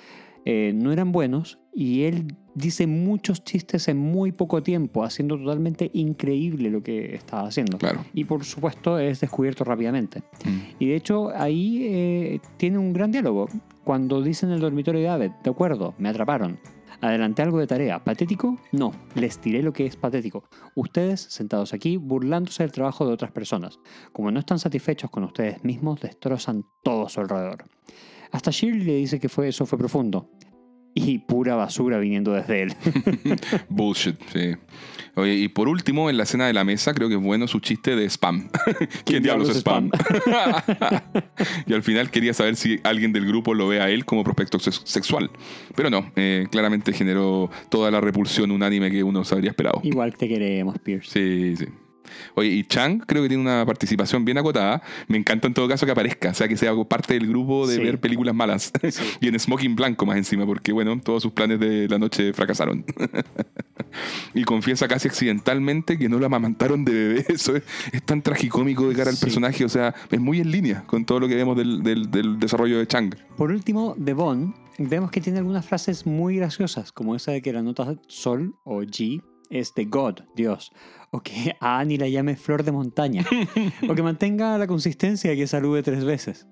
[0.44, 5.90] eh, no eran buenos y él dice muchos chistes en muy poco tiempo, haciendo totalmente
[5.94, 7.78] increíble lo que está haciendo.
[7.78, 8.04] Claro.
[8.14, 10.22] Y por supuesto es descubierto rápidamente.
[10.44, 10.58] Mm.
[10.78, 13.48] Y de hecho ahí eh, tiene un gran diálogo.
[13.84, 16.58] Cuando dice en el dormitorio de Abed, de acuerdo, me atraparon.
[17.00, 18.02] Adelanté algo de tarea.
[18.02, 18.58] ¿Patético?
[18.72, 20.44] No, les tiré lo que es patético.
[20.74, 23.78] Ustedes, sentados aquí, burlándose del trabajo de otras personas.
[24.12, 27.64] Como no están satisfechos con ustedes mismos, destrozan todo a su alrededor.
[28.32, 30.28] Hasta Shirley le dice que eso fue profundo.
[30.94, 32.74] Y pura basura viniendo desde él.
[33.68, 34.56] Bullshit, sí.
[35.14, 37.60] Oye, y por último, en la escena de la mesa, creo que es bueno su
[37.60, 38.48] chiste de spam.
[39.04, 39.90] ¿Quién diablos es spam?
[41.66, 44.58] y al final quería saber si alguien del grupo lo ve a él como prospecto
[44.58, 45.30] sex- sexual.
[45.74, 49.80] Pero no, eh, claramente generó toda la repulsión unánime que uno se habría esperado.
[49.82, 51.10] Igual te queremos, Pierce.
[51.10, 51.66] Sí, sí.
[52.34, 54.82] Oye, y Chang creo que tiene una participación bien acotada.
[55.08, 57.76] Me encanta en todo caso que aparezca, o sea, que sea parte del grupo de
[57.76, 57.82] Sí.
[57.82, 58.72] ver películas malas.
[59.20, 62.84] y en smoking blanco más encima, porque bueno, todos sus planes de la noche fracasaron.
[64.34, 67.24] y confiesa casi accidentalmente que no lo amamantaron de bebé.
[67.28, 67.62] Eso es,
[67.92, 69.24] es tan tragicómico de cara al Sí.
[69.24, 72.38] personaje, o sea, es muy en línea con todo lo que vemos del, del- del
[72.38, 73.14] desarrollo de Chang.
[73.36, 77.52] Por último, de Bond, vemos que tiene algunas frases muy graciosas, como esa de que
[77.52, 80.72] la nota Sol o G es de God, Dios,
[81.10, 83.24] o que a Annie la llame Flor de Montaña,
[83.88, 86.46] o que mantenga la consistencia que salude tres veces.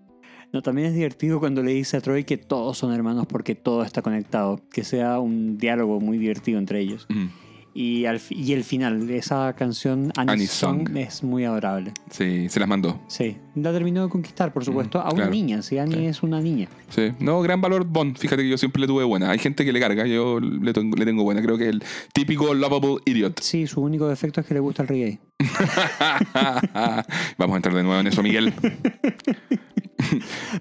[0.52, 3.82] No, también es divertido cuando le dice a Troy que todos son hermanos porque todo
[3.82, 7.06] está conectado, que sea un diálogo muy divertido entre ellos.
[7.09, 7.27] Mm.
[7.74, 10.97] Y, al, y el final, esa canción Annie's, Annie's Song, Song.
[10.97, 11.93] es muy adorable.
[12.10, 12.98] Sí, se las mandó.
[13.06, 15.31] Sí, la terminó de conquistar, por supuesto, a una claro.
[15.31, 16.07] niña, si Annie Sí.
[16.07, 16.69] es una niña.
[16.91, 17.12] Sí.
[17.19, 18.16] No, gran valor Bond.
[18.19, 19.31] Fíjate que yo siempre le tuve buena.
[19.31, 21.43] Hay gente que le carga, yo le tengo, le tengo buena.
[21.43, 23.41] Creo que es el típico lovable idiot.
[23.41, 25.19] Sí, su único defecto es que le gusta el reggae.
[27.39, 28.53] Vamos a entrar de nuevo en eso, Miguel.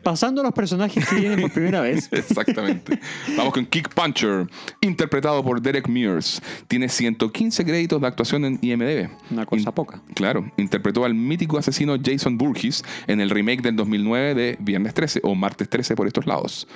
[0.01, 2.07] Pasando a los personajes que vienen por primera vez.
[2.11, 2.99] Exactamente.
[3.37, 4.47] Vamos con Kick Puncher,
[4.81, 6.41] interpretado por Derek Mears.
[6.67, 9.09] Tiene 115 créditos de actuación en IMDb.
[9.31, 10.01] Una cosa In- poca.
[10.13, 15.21] Claro, interpretó al mítico asesino Jason Burgess en el remake del 2009 de Viernes 13
[15.23, 16.67] o Martes 13 por estos lados.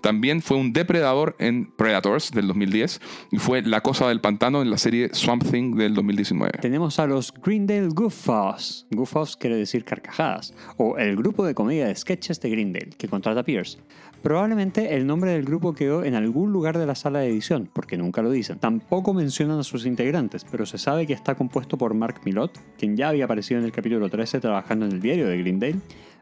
[0.00, 3.00] También fue un depredador en Predators del 2010
[3.32, 6.58] y fue la cosa del pantano en la serie Swamp Thing del 2019.
[6.60, 8.86] Tenemos a los Greendale Goofoffs.
[8.90, 10.54] Goofoffs quiere decir carcajadas.
[10.76, 13.78] O el grupo de comedia de sketches de Greendale, que contrata Pierce.
[14.22, 17.96] Probablemente el nombre del grupo quedó en algún lugar de la sala de edición, porque
[17.96, 18.58] nunca lo dicen.
[18.58, 22.96] Tampoco mencionan a sus integrantes, pero se sabe que está compuesto por Mark Milot, quien
[22.96, 25.80] ya había aparecido en el capítulo 13 trabajando en el diario de Greendale,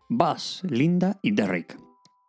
[0.09, 1.79] Buzz, Linda y Derrick.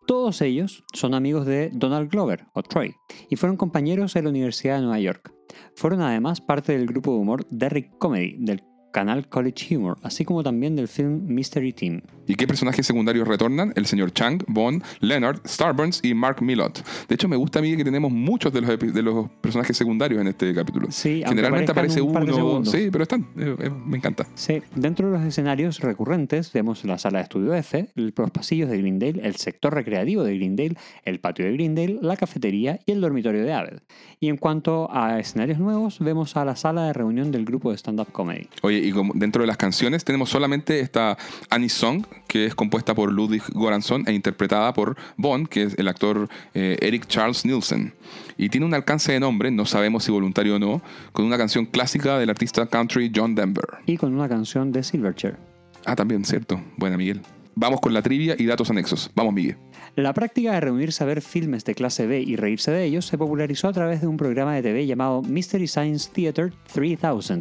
[0.07, 2.95] Todos ellos son amigos de Donald Glover, o Troy,
[3.29, 5.33] y fueron compañeros en la Universidad de Nueva York.
[5.75, 8.63] Fueron además parte del grupo de humor Derrick Comedy del
[8.93, 12.01] canal College Humor, así como también del film Mystery Team.
[12.27, 13.73] ¿Y qué personajes secundarios retornan?
[13.75, 16.83] El señor Chang, Bond, Leonard, Starburns y Mark Milot.
[17.07, 20.19] De hecho, me gusta a mí que tenemos muchos de los, de los personajes secundarios
[20.21, 20.87] en este capítulo.
[20.91, 23.27] Sí, Generalmente aparece un uno, sí, pero están.
[23.37, 24.27] Eh, eh, me encanta.
[24.35, 28.77] Sí, dentro de los escenarios recurrentes vemos la sala de estudio F, los pasillos de
[28.77, 30.75] Greendale, el sector recreativo de Greendale,
[31.05, 33.79] el patio de Greendale, la cafetería y el dormitorio de Aved.
[34.19, 37.77] Y en cuanto a escenarios nuevos, vemos a la sala de reunión del grupo de
[37.77, 38.47] stand-up comedy.
[38.63, 41.17] Oye, y como dentro de las canciones tenemos solamente esta
[41.49, 45.87] Annie Song, que es compuesta por Ludwig Göransson e interpretada por Bond, que es el
[45.87, 47.93] actor eh, Eric Charles Nielsen.
[48.37, 50.81] Y tiene un alcance de nombre, no sabemos si voluntario o no,
[51.11, 53.65] con una canción clásica del artista country John Denver.
[53.85, 55.37] Y con una canción de Silverchair.
[55.85, 56.61] Ah, también, cierto.
[56.77, 57.21] Buena, Miguel.
[57.55, 59.09] Vamos con la trivia y datos anexos.
[59.15, 59.57] Vamos, Miguel.
[59.95, 63.17] La práctica de reunirse a ver filmes de clase B y reírse de ellos se
[63.17, 66.99] popularizó a través de un programa de TV llamado Mystery Science Theater 3000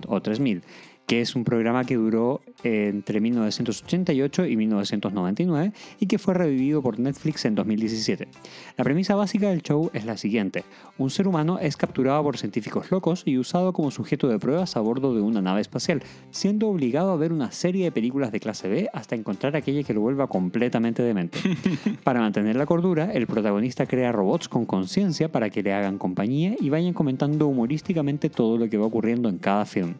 [0.08, 0.62] o 3000,
[1.06, 6.82] que es un programa que duró eh, entre 1988 y 1999 y que fue revivido
[6.82, 8.28] por Netflix en 2017.
[8.76, 10.64] La premisa básica del show es la siguiente.
[10.98, 14.80] Un ser humano es capturado por científicos locos y usado como sujeto de pruebas a
[14.80, 18.68] bordo de una nave espacial, siendo obligado a ver una serie de películas de clase
[18.68, 21.38] B hasta encontrar aquella que lo vuelva completamente demente.
[22.04, 26.56] Para mantener la cordura, el protagonista crea robots con conciencia para que le hagan compañía
[26.60, 29.94] y vayan comentando humorísticamente todo lo que va ocurriendo en cada film.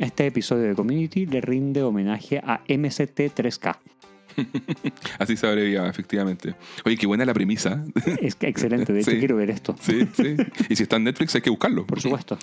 [0.00, 3.76] Este episodio de Community le rinde homenaje a MST3K.
[5.18, 6.54] Así se abreviaba, efectivamente.
[6.84, 7.84] Oye, qué buena la premisa.
[8.20, 9.18] Es que excelente, de hecho Sí.
[9.18, 10.36] quiero ver esto, sí, sí.
[10.68, 11.86] Y si está en Netflix hay que buscarlo.
[11.86, 12.38] por supuesto.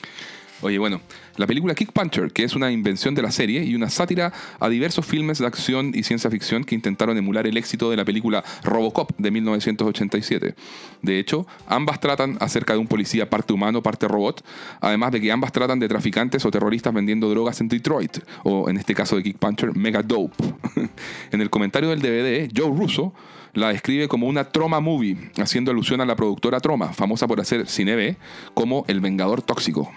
[0.62, 1.02] Oye, bueno,
[1.36, 4.70] la película Kick Puncher, que es una invención de la serie y una sátira a
[4.70, 8.44] diversos filmes de acción y ciencia ficción que intentaron emular el éxito de la película
[8.64, 10.56] Robocop de 1987.
[11.04, 14.44] De hecho, ambas tratan acerca de un policía parte humano, parte robot,
[14.82, 18.78] además de que ambas tratan de traficantes o terroristas vendiendo drogas en Detroit, o en
[18.78, 20.44] este caso de Kick Puncher, Mega Dope.
[21.32, 23.14] en el comentario del DVD, Joe Russo
[23.54, 27.68] la describe como una Troma movie, haciendo alusión a la productora Troma, famosa por hacer
[27.68, 28.18] cine B,
[28.56, 29.92] como El Vengador Tóxico.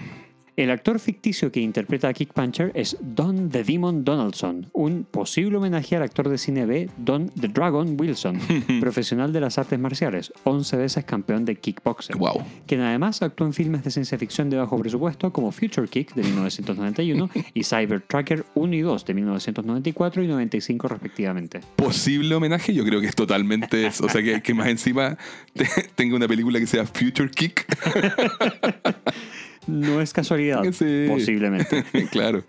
[0.57, 5.57] El actor ficticio que interpreta a Kick Puncher es Don the Demon Donaldson, un posible
[5.57, 8.39] homenaje al actor de cine B Don the Dragon Wilson,
[8.81, 12.43] profesional de las artes marciales, 11 veces campeón de kickboxer, Wow.
[12.67, 16.25] quien además actuó en filmes de ciencia ficción de bajo presupuesto como Future Kick de
[16.25, 21.61] 1991 y Cyber Tracker 1 y 2 de 1994 y 95 respectivamente.
[21.77, 24.05] Posible homenaje, yo creo que es totalmente eso.
[24.05, 25.17] O sea, que, que más encima
[25.55, 27.67] te- tenga una película que sea Future Kick.
[29.71, 31.07] No es casualidad, Sí.
[31.09, 31.85] posiblemente.
[32.11, 32.43] claro.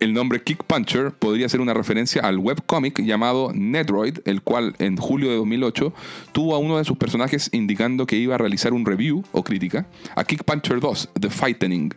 [0.00, 4.96] El nombre Kick Puncher podría ser una referencia al webcómic llamado Nedroid, el cual en
[4.96, 5.92] julio de 2008
[6.30, 9.88] tuvo a uno de sus personajes indicando que iba a realizar un review o crítica
[10.14, 11.94] a Kick Puncher 2, The Fightening.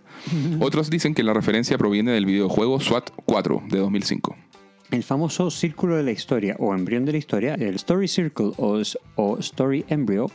[0.60, 4.36] Otros dicen que la referencia proviene del videojuego SWAT 4 de 2005.
[4.92, 9.38] El famoso círculo de la historia o embrión de la historia, el Story Circle o,
[9.40, 10.30] Story Embryo,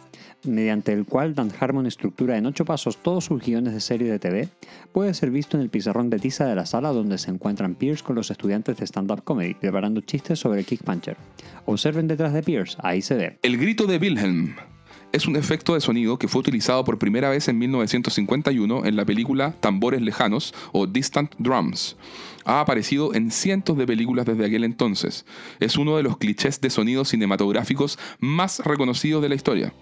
[0.45, 4.19] mediante el cual Dan Harmon estructura en ocho pasos todos sus guiones de serie de
[4.19, 4.49] TV,
[4.93, 8.03] puede ser visto en el pizarrón de tiza de la sala donde se encuentran Pierce
[8.03, 11.19] con los estudiantes de stand-up comedy preparando chistes sobre Kick Puncher.
[11.67, 13.39] Observen detrás de Pierce, ahí se ve.
[13.43, 14.55] El grito de Wilhelm
[15.13, 19.05] es un efecto de sonido que fue utilizado por primera vez en 1951 en la
[19.05, 21.97] película Tambores Lejanos o Distant Drums.
[22.47, 25.27] Ha aparecido en cientos de películas desde aquel entonces.
[25.59, 29.73] Es uno de los clichés de sonidos cinematográficos más reconocidos de la historia.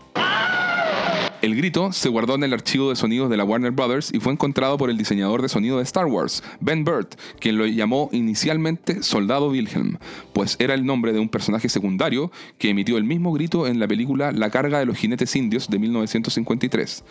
[1.42, 4.32] El grito se guardó en el archivo de sonidos de la Warner Brothers y fue
[4.32, 9.02] encontrado por el diseñador de sonido de Star Wars, Ben Burt, quien lo llamó inicialmente
[9.02, 9.98] Soldado Wilhelm,
[10.32, 13.86] pues era el nombre de un personaje secundario que emitió el mismo grito en la
[13.86, 17.04] película La carga de los jinetes indios de 1953.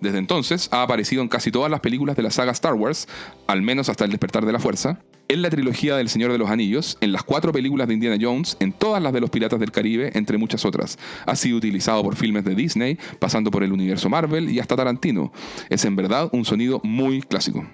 [0.00, 3.08] Desde entonces ha aparecido en casi todas las películas de la saga Star Wars,
[3.48, 5.00] al menos hasta el despertar de la fuerza,
[5.30, 8.56] en la trilogía del Señor de los Anillos, en las cuatro películas de Indiana Jones,
[8.58, 10.98] en todas las de los Piratas del Caribe, entre muchas otras.
[11.24, 15.32] Ha sido utilizado por filmes de Disney, pasando por el universo Marvel y hasta Tarantino.
[15.68, 17.64] Es en verdad un sonido muy clásico.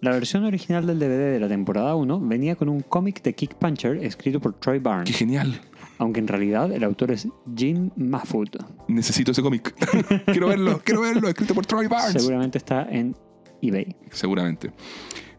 [0.00, 3.56] La versión original del DVD de la temporada 1 venía con un cómic de Kick
[3.56, 5.60] Puncher escrito por Troy ¡Qué Barnes, genial!
[5.98, 8.56] aunque en realidad el autor es Jim Mahfood.
[8.88, 9.74] Necesito ese cómic.
[10.26, 12.22] quiero verlo, quiero verlo, escrito por Troy Barnes.
[12.22, 13.14] Seguramente está en
[13.60, 13.94] eBay.
[14.10, 14.72] Seguramente.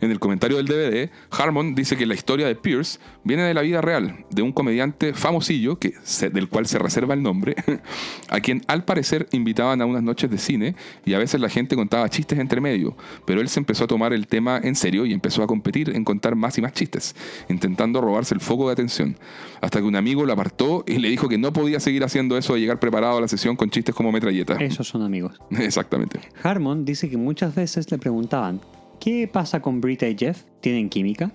[0.01, 3.61] En el comentario del DVD, Harmon dice que la historia de Pierce viene de la
[3.61, 7.55] vida real, de un comediante famosillo, que se- del cual se reserva el nombre,
[8.29, 10.75] a quien al parecer invitaban a unas noches de cine
[11.05, 12.95] y a veces la gente contaba chistes entre medio,
[13.25, 16.03] pero él se empezó a tomar el tema en serio y empezó a competir en
[16.03, 17.15] contar más y más chistes,
[17.49, 19.17] intentando robarse el foco de atención,
[19.61, 22.53] hasta que un amigo lo apartó y le dijo que no podía seguir haciendo eso
[22.53, 24.55] de llegar preparado a la sesión con chistes como metralleta.
[24.59, 25.39] Esos son amigos.
[25.51, 26.19] Exactamente.
[26.43, 28.61] Harmon dice que muchas veces le preguntaban,
[28.99, 30.43] ¿qué pasa con Brita y Jeff?
[30.61, 31.31] ¿Tienen química?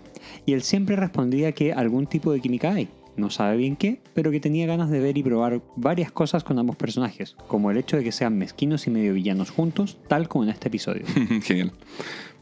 [0.46, 2.88] Y él siempre respondía que algún tipo de química hay.
[3.16, 6.58] No sabe bien qué, pero que tenía ganas de ver y probar varias cosas con
[6.58, 10.44] ambos personajes, como el hecho de que sean mezquinos y medio villanos juntos, tal como
[10.44, 11.04] en este episodio.
[11.42, 11.72] Genial.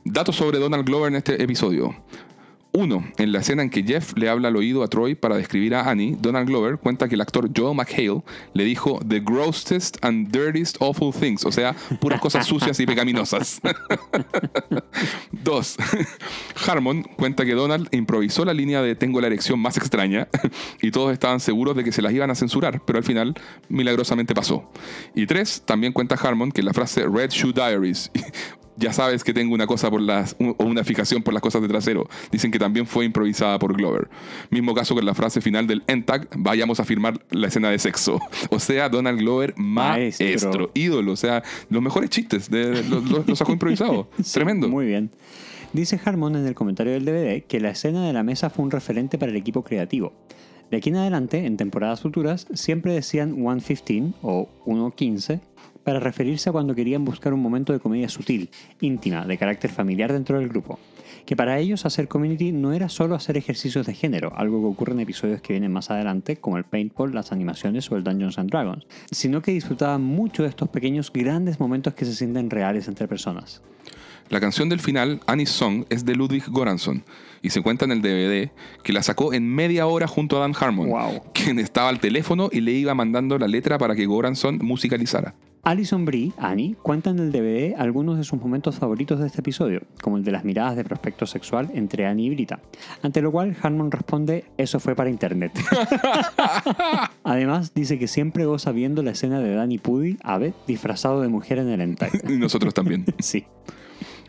[0.05, 1.95] Datos sobre Donald Glover en este episodio.
[2.73, 5.75] Uno, en la escena en que Jeff le habla al oído a Troy para describir
[5.75, 8.23] a Annie, Donald Glover cuenta que el actor Joel McHale
[8.55, 13.61] le dijo The grossest and dirtiest awful things, o sea, puras cosas sucias y pecaminosas.
[15.33, 15.77] Dos,
[16.65, 20.29] Harmon cuenta que Donald improvisó la línea de Tengo la erección más extraña
[20.81, 23.35] y todos estaban seguros de que se las iban a censurar, pero al final
[23.69, 24.71] milagrosamente pasó.
[25.17, 28.13] Y tres, también cuenta Harmon que la frase Red Shoe Diaries
[28.77, 31.69] ya sabes que tengo una cosa por las o una fijación por las cosas de
[31.69, 32.09] trasero.
[32.33, 34.09] Dicen que también fue improvisada por Glover.
[34.51, 38.21] Mismo caso con la frase final del Entag, vayamos a firmar la escena de sexo.
[38.51, 40.71] O sea, Donald Glover maestro, Maestro.
[40.75, 44.07] ídolo, o sea, los mejores chistes de, los, los- los sacó improvisados.
[44.23, 44.69] Sí, Tremendo.
[44.69, 45.11] Muy bien.
[45.73, 48.71] Dice Harmon en el comentario del DVD que la escena de la mesa fue un
[48.71, 50.13] referente para el equipo creativo.
[50.71, 55.41] De aquí en adelante, en temporadas futuras, siempre decían 1.15 o 1.15
[55.91, 58.49] para referirse a cuando querían buscar un momento de comedia sutil,
[58.81, 60.79] íntima, de carácter familiar dentro del grupo.
[61.27, 64.93] Que para ellos hacer community no era solo hacer ejercicios de género, algo que ocurre
[64.93, 68.51] en episodios que vienen más adelante, como el paintball, las animaciones o el Dungeons and
[68.53, 73.09] Dragons, sino que disfrutaban mucho de estos pequeños grandes momentos que se sienten reales entre
[73.09, 73.61] personas.
[74.29, 77.03] La canción del final, Annie's Song, es de Ludwig Göransson
[77.43, 78.51] y se cuenta en el DVD
[78.83, 81.23] que la sacó en media hora junto a Dan Harmon, Wow.
[81.33, 85.35] quien estaba al teléfono y le iba mandando la letra para que Göransson musicalizara.
[85.63, 89.83] Alison Brie, Annie, cuenta en el DVD algunos de sus momentos favoritos de este episodio,
[90.01, 92.61] como el de las miradas de prospecto sexual entre Annie y Brita,
[93.03, 95.53] ante lo cual Harmon responde, eso fue para internet.
[97.25, 101.59] Además, dice que siempre goza viendo la escena de Danny Pudi, Ave, disfrazado de mujer
[101.59, 102.11] en el hentai.
[102.29, 103.05] Y nosotros también.
[103.19, 103.45] Sí.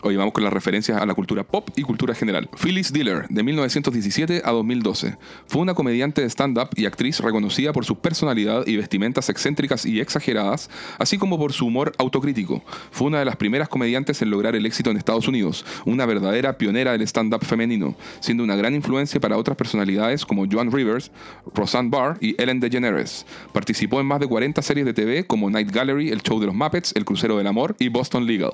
[0.03, 2.49] Hoy vamos con las referencias a la cultura pop y cultura general.
[2.60, 5.15] Phyllis Diller, de 1917 a 2012.
[5.45, 9.99] Fue una comediante de stand-up y actriz reconocida por su personalidad y vestimentas excéntricas y
[9.99, 12.64] exageradas, así como por su humor autocrítico.
[12.90, 16.57] Fue una de las primeras comediantes en lograr el éxito en Estados Unidos, una verdadera
[16.57, 21.11] pionera del stand-up femenino, siendo una gran influencia para otras personalidades como Joan Rivers,
[21.53, 23.28] Roseanne Barr y Ellen DeGeneres.
[23.53, 26.56] Participó en más de 40 series de TV como Night Gallery, El Show de los
[26.56, 28.53] Muppets, El Crucero del Amor y Boston Legal.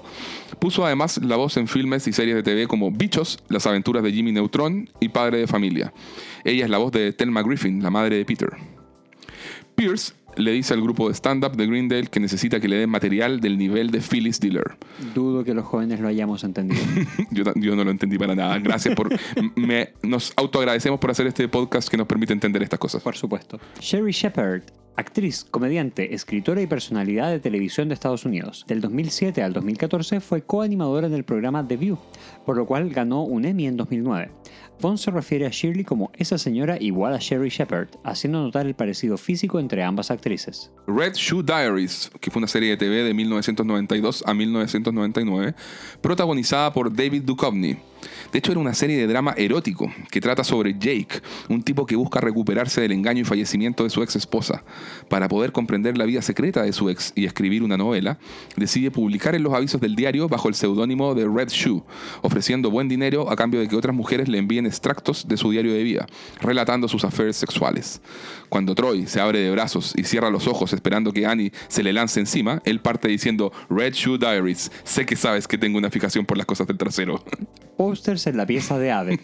[0.59, 4.11] Puso además la voz en filmes y series de TV como Bichos, Las aventuras de
[4.11, 5.93] Jimmy Neutron y Padre de Familia.
[6.43, 8.49] Ella es la voz de Thelma Griffin, la madre de Peter.
[9.75, 13.39] Pierce le dice al grupo de stand-up de Greendale que necesita que le den material
[13.39, 14.77] del nivel de Phyllis Diller.
[15.15, 16.81] Dudo que los jóvenes lo hayamos entendido.
[17.31, 18.59] Yo, no lo entendí para nada.
[18.59, 19.09] Gracias por...
[19.55, 23.01] me- nos autoagradecemos por hacer este podcast que nos permite entender estas cosas.
[23.01, 23.59] Por supuesto.
[23.79, 24.61] Sherry Shepard,
[24.97, 28.65] actriz, comediante, escritora y personalidad de televisión de Estados Unidos.
[28.67, 31.99] Del 2007 al 2014 fue coanimadora en el programa The View,
[32.47, 34.31] por lo cual ganó un Emmy en 2009.
[34.79, 38.73] Vaughn se refiere a Shirley como esa señora igual a Sherry Shepard, haciendo notar el
[38.73, 40.71] parecido físico entre ambas actrices.
[40.87, 45.55] Red Shoe Diaries, que fue una serie de TV de 1992 a 1999,
[45.99, 47.75] protagonizada por David Duchovny.
[48.31, 51.95] De hecho, era una serie de drama erótico que trata sobre Jake, un tipo que
[51.95, 54.63] busca recuperarse del engaño y fallecimiento de su ex esposa.
[55.09, 58.19] Para poder comprender la vida secreta de su ex y escribir una novela,
[58.55, 61.83] decide publicar en los avisos del diario bajo el seudónimo de Red Shoe,
[62.37, 65.73] ofreciendo buen dinero a cambio de que otras mujeres le envíen extractos de su diario
[65.73, 66.05] de vida,
[66.39, 67.99] relatando sus affairs sexuales.
[68.47, 71.93] Cuando Troy se abre de brazos y cierra los ojos esperando que Annie se le
[71.93, 76.27] lance encima, él parte diciendo Red Shoe Diaries, sé que sabes que tengo una fijación
[76.27, 77.23] por las cosas del trasero.
[77.75, 79.19] Posters en la pieza de Ave.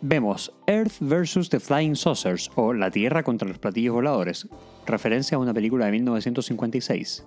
[0.00, 1.48] Vemos Earth vs.
[1.48, 4.48] The Flying Saucers o La Tierra contra los platillos voladores,
[4.84, 7.24] referencia a una película de 1956.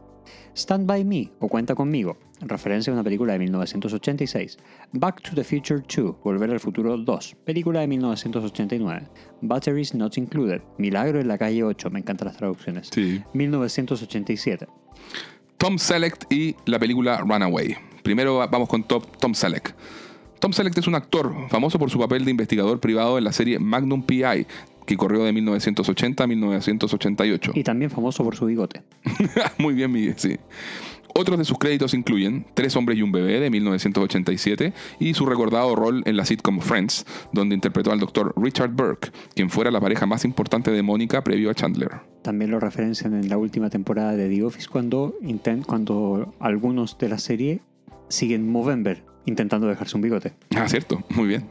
[0.55, 4.57] Stand By Me o Cuenta conmigo, referencia a una película de 1986.
[4.93, 9.07] Back to the Future 2, Volver al Futuro 2, película de 1989.
[9.41, 12.89] Batteries Not Included, Milagro en la calle 8, me encantan las traducciones.
[12.91, 13.21] Sí.
[13.33, 14.67] 1987.
[15.57, 17.75] Tom Selleck y la película Runaway.
[18.03, 19.73] Primero va- vamos con Tom, Tom Selleck.
[20.39, 23.57] Tom Selleck es un actor famoso por su papel de investigador privado en la serie
[23.57, 24.45] Magnum PI,
[24.87, 27.51] que corrió de 1980 a 1988.
[27.53, 28.81] Y también famoso por su bigote.
[29.59, 30.37] Muy bien, Miguel, sí.
[31.13, 35.75] Otros de sus créditos incluyen Tres hombres y un bebé de 1987 y su recordado
[35.75, 40.05] rol en la sitcom Friends, donde interpretó al doctor Richard Burke, quien fuera la pareja
[40.05, 41.89] más importante de Mónica previo a Chandler.
[42.21, 47.09] También lo referencian en la última temporada de The Office cuando, intent- cuando algunos de
[47.09, 47.61] la serie
[48.09, 50.33] siguen Movember intentando dejarse un bigote.
[50.55, 51.45] Ah, cierto, muy bien.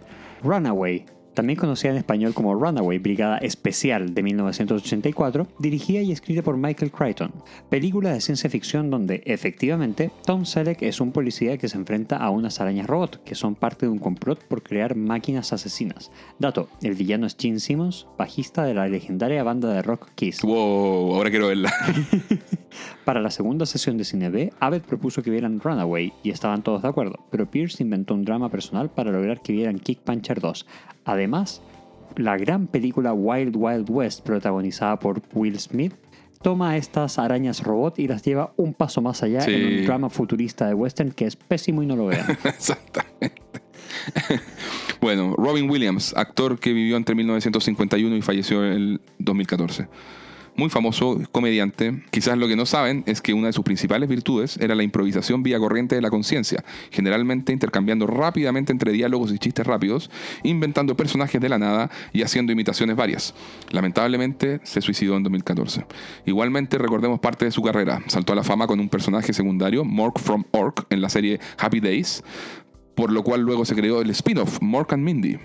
[0.44, 1.04] Runaway,
[1.36, 6.90] también conocida en español como Runaway, Brigada Especial de 1984, dirigida y escrita por Michael
[6.90, 7.30] Crichton.
[7.68, 12.30] Película de ciencia ficción donde, efectivamente, Tom Selleck es un policía que se enfrenta a
[12.30, 16.10] unas arañas robot, que son parte de un complot por crear máquinas asesinas.
[16.38, 20.40] Dato, el villano es Gene Simmons, bajista de la legendaria banda de rock Kiss.
[20.40, 21.70] Wow, ahora quiero verla.
[23.04, 26.82] Para la segunda sesión de Cine B, Abbott propuso que vieran Runaway y estaban todos
[26.82, 30.66] de acuerdo, pero Pierce inventó un drama personal para lograr que vieran Kick Puncher 2.
[31.06, 31.62] Además,
[32.16, 35.94] la gran película Wild Wild West, protagonizada por Will Smith,
[36.42, 39.54] toma a estas arañas robot y las lleva un paso más allá Sí.
[39.54, 42.26] en un drama futurista de western que es pésimo y no lo vean.
[42.44, 43.42] Exactamente.
[45.00, 49.88] bueno, Robin Williams, actor que vivió entre 1951 y falleció en el 2014.
[50.58, 52.02] Muy famoso, comediante.
[52.10, 55.42] Quizás lo que no saben es que una de sus principales virtudes era la improvisación
[55.42, 60.10] vía corriente de la conciencia, generalmente intercambiando rápidamente entre diálogos y chistes rápidos,
[60.44, 63.34] inventando personajes de la nada y haciendo imitaciones varias.
[63.70, 65.84] Lamentablemente se suicidó en 2014.
[66.24, 68.02] Igualmente recordemos parte de su carrera.
[68.06, 71.80] Saltó a la fama con un personaje secundario, Mork from Ork, en la serie Happy
[71.80, 72.24] Days,
[72.94, 75.38] por lo cual luego se creó el spin-off Mork and Mindy.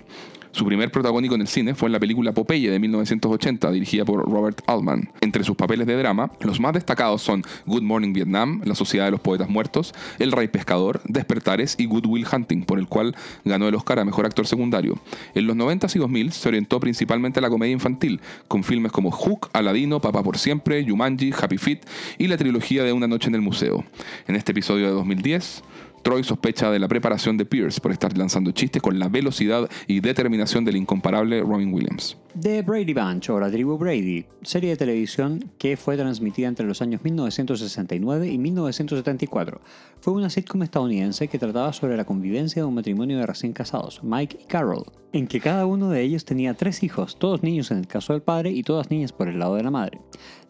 [0.52, 4.30] Su primer protagónico en el cine fue en la película Popeye de 1980, dirigida por
[4.30, 5.08] Robert Altman.
[5.22, 9.12] Entre sus papeles de drama, los más destacados son Good Morning Vietnam, La Sociedad de
[9.12, 13.16] los Poetas Muertos, El Rey Pescador, Despertares y Good Will Hunting, por el cual
[13.46, 14.98] ganó el Oscar a Mejor Actor Secundario.
[15.34, 19.10] En los 90s y 2000 se orientó principalmente a la comedia infantil, con filmes como
[19.10, 21.80] Hook, Aladino, Papá por Siempre, Jumanji, Happy Feet
[22.18, 23.84] y la trilogía de Una Noche en el Museo.
[24.28, 25.62] En este episodio de 2010,
[26.02, 30.00] Troy sospecha de la preparación de Pierce por estar lanzando chistes con la velocidad y
[30.00, 32.16] determinación del incomparable Robin Williams.
[32.40, 36.82] The Brady Bunch o La Tribu Brady, serie de televisión que fue transmitida entre los
[36.82, 39.60] años 1969 y 1974.
[40.00, 44.02] Fue una sitcom estadounidense que trataba sobre la convivencia de un matrimonio de recién casados,
[44.02, 47.78] Mike y Carol, en que cada uno de ellos tenía tres hijos, todos niños en
[47.78, 50.00] el caso del padre y todas niñas por el lado de la madre.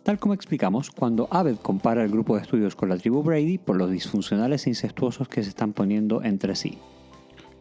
[0.03, 3.77] Tal como explicamos cuando Abed compara el grupo de estudios con la tribu Brady por
[3.77, 6.79] los disfuncionales e incestuosos que se están poniendo entre sí.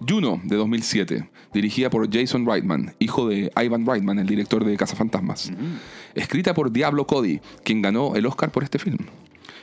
[0.08, 5.52] Juno, de 2007, dirigida por Jason Reitman, hijo de Ivan Reitman, el director de Cazafantasmas.
[6.16, 8.98] Escrita por Diablo Cody, quien ganó el Oscar por este film.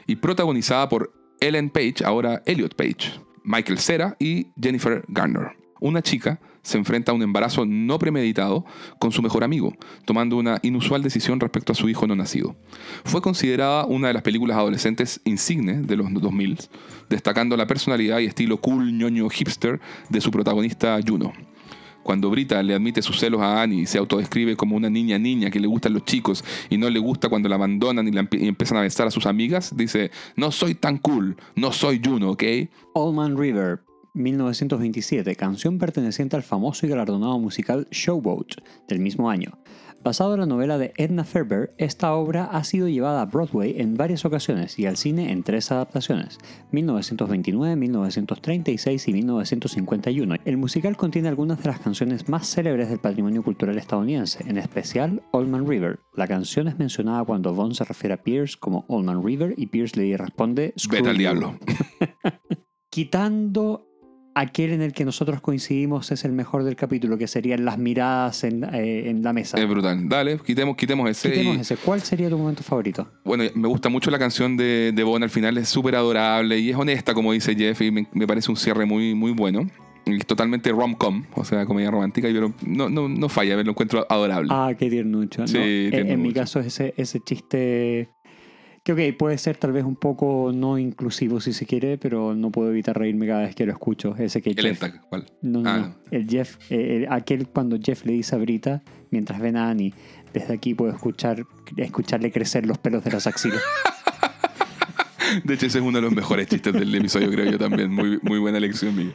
[0.07, 5.57] Y protagonizada por Ellen Page, ahora Elliot Page, Michael Cera y Jennifer Garner.
[5.81, 8.67] Una chica se enfrenta a un embarazo no premeditado
[8.99, 9.75] con su mejor amigo,
[10.05, 12.57] tomando una inusual decisión respecto a su hijo no nacido.
[13.05, 16.59] Fue considerada una de las películas adolescentes insignes de los 2000,
[17.09, 19.81] destacando la personalidad y estilo cool ñoño hipster
[20.11, 21.33] de su protagonista Juno.
[22.03, 25.51] Cuando Brita le admite sus celos a Annie y se autodescribe como una niña niña
[25.51, 28.83] que le gustan los chicos y no le gusta cuando la abandonan y, empiezan a
[28.83, 32.45] besar a sus amigas, dice, no soy tan cool, no soy Juno, ¿ok?
[32.95, 33.81] Allman River,
[34.19, 38.57] 1927, canción perteneciente al famoso y galardonado musical Showboat
[38.89, 39.59] del mismo año.
[40.03, 43.97] Basado en la novela de Edna Ferber, esta obra ha sido llevada a Broadway en
[43.97, 46.39] varias ocasiones y al cine en tres adaptaciones,
[46.71, 50.37] 1929, 1936 y 1951.
[50.45, 55.23] El musical contiene algunas de las canciones más célebres del patrimonio cultural estadounidense, en especial
[55.33, 55.99] Allman River.
[56.15, 60.01] La canción es mencionada cuando Vaughn se refiere a Pierce como Allman River y Pierce
[60.01, 61.21] le responde "Screw Vete al you".
[61.21, 61.59] diablo.
[62.91, 63.88] quitando
[64.41, 68.45] aquel en el que nosotros coincidimos es el mejor del capítulo, que serían las miradas
[68.45, 69.59] en, eh, en la mesa.
[69.59, 70.09] Es brutal.
[70.09, 71.31] Dale, quitemos, quitemos ese.
[71.31, 71.77] Quitemos y- ese.
[71.77, 73.09] ¿Cuál sería tu momento favorito?
[73.25, 76.71] Bueno, me gusta mucho la canción de, de Bon al final, es súper adorable y
[76.71, 79.67] es honesta, como dice Jeff, y me, me parece un cierre muy, muy bueno.
[80.07, 84.07] Es totalmente rom-com, o sea, comedia romántica, y pero no, no, no falla, lo encuentro
[84.09, 84.49] adorable.
[84.51, 85.47] Ah, qué tiernucho.
[85.47, 88.09] Sí, tierno en mi caso, ese, ese chiste
[88.95, 92.51] que, ok, puede ser tal vez un poco no inclusivo si se quiere, pero no
[92.51, 94.15] puedo evitar reírme cada vez que lo escucho.
[94.17, 95.27] Ese que El Jeff- Entac, ¿cuál?
[95.43, 95.79] No, no, Ah.
[95.79, 95.95] no.
[96.11, 99.95] El Jeff, eh, el- aquel cuando Jeff le dice a Brita, mientras ven a Annie,
[100.33, 101.45] desde aquí puedo escuchar,
[101.77, 103.61] escucharle crecer los pelos de las axilas.
[105.45, 107.91] De hecho, ese es uno de los mejores chistes del episodio, creo yo también.
[107.93, 109.13] Muy, muy buena elección mía.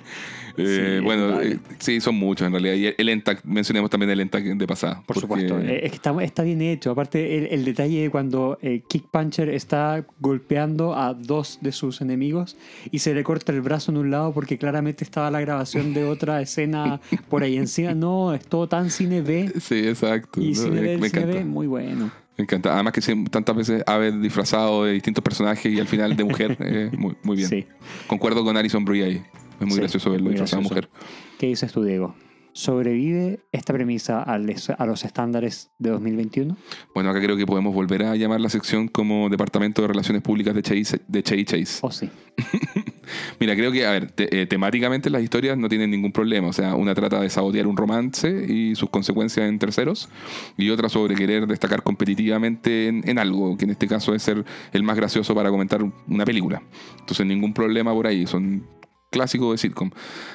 [0.56, 1.54] Eh, Sí, bueno, vale.
[1.54, 2.76] eh, sí, son muchos en realidad.
[2.76, 5.02] Y el Entac, mencionemos también el Entac de pasada.
[5.06, 5.60] Por supuesto.
[5.60, 6.92] Eh, es que está, está bien hecho.
[6.92, 12.02] Aparte, el, el detalle de cuando eh, Kick Puncher está golpeando a dos de sus
[12.02, 12.56] enemigos
[12.92, 16.04] y se le corta el brazo en un lado porque claramente estaba la grabación de
[16.06, 17.96] otra escena por ahí encima.
[17.96, 19.52] No, es todo tan cine B.
[19.60, 20.40] Sí, exacto.
[20.40, 21.26] Y No, cine B, me cine.
[21.26, 22.12] B, muy bueno.
[22.38, 22.74] Me encanta.
[22.74, 26.58] Además que sí, tantas veces haber disfrazado de distintos personajes y al final de mujer.
[26.62, 27.50] eh, muy, muy bien.
[27.50, 27.66] Sí.
[28.08, 29.24] Concuerdo con Alison Brie ahí.
[29.60, 30.90] Es muy Sí, gracioso verlo disfrazado de mujer.
[31.38, 32.16] ¿Qué dices tú, Diego?
[32.54, 36.56] ¿Sobrevive esta premisa a los estándares de 2021?
[36.94, 40.54] Bueno, acá creo que podemos volver a llamar la sección como Departamento de Relaciones Públicas
[40.54, 41.02] de Chase.
[41.08, 41.80] De Chevy Chase.
[41.82, 42.10] ¿O sí?
[43.40, 46.48] Mira, creo que, a ver, te- eh, temáticamente las historias no tienen ningún problema.
[46.48, 50.10] O sea, una trata de sabotear un romance y sus consecuencias en terceros,
[50.58, 54.46] y otra sobre querer destacar competitivamente en, en algo, que en este caso es ser
[54.72, 56.62] el más gracioso para comentar una película.
[57.00, 58.26] Entonces, ningún problema por ahí.
[58.26, 58.66] Son
[59.14, 59.92] clásicos de sitcom.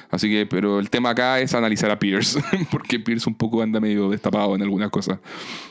[0.09, 2.41] Así que, pero el tema acá es analizar a Pierce,
[2.71, 5.19] porque Pierce un poco anda medio destapado en algunas cosas.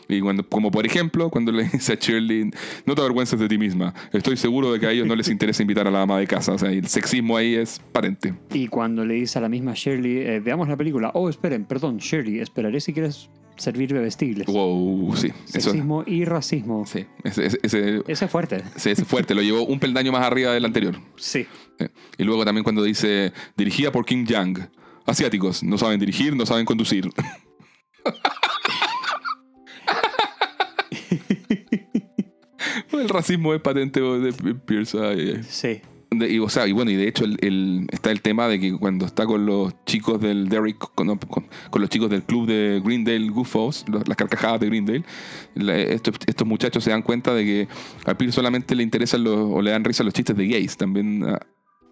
[0.09, 2.51] Y cuando, como por ejemplo, cuando le dice a Shirley,
[2.87, 3.93] no te avergüences de ti misma.
[4.13, 6.53] Estoy seguro de que a ellos no les interesa invitar a la ama de casa.
[6.53, 8.35] O sea, el sexismo ahí es patente.
[8.53, 11.11] Y cuando le dice a la misma Shirley, eh, veamos la película.
[11.15, 13.29] Oh, esperen, perdón, Shirley, esperaré si quieres
[13.59, 14.47] servir bebestibles.
[14.47, 15.29] Wow, sí.
[15.29, 16.87] Eso, Sexismo y racismo.
[16.87, 18.63] sí, ese, ese, ese- Ese es fuerte.
[18.77, 19.35] ese es fuerte.
[19.35, 20.97] Lo llevó un peldaño más arriba del anterior.
[21.17, 21.47] Sí.
[22.17, 24.59] Y luego también cuando dice, dirigida por Kim Jong.
[25.07, 27.09] Asiáticos, no saben dirigir, no saben conducir.
[32.93, 35.43] El racismo es patente de Pierce.
[35.45, 35.81] Sí.
[36.11, 38.59] De- y, o sea, y bueno, y de hecho el, el- está el tema de
[38.59, 42.23] que cuando está con los chicos del Derrick, con, no, con- con los chicos del
[42.23, 45.05] club de Greendale Goofos, las carcajadas de Greendale,
[45.55, 47.69] la- estos, estos muchachos se dan cuenta de que
[48.07, 50.79] a Pierce solamente le interesan los, o le dan risa los chistes de gays.
[50.79, 51.39] También ah,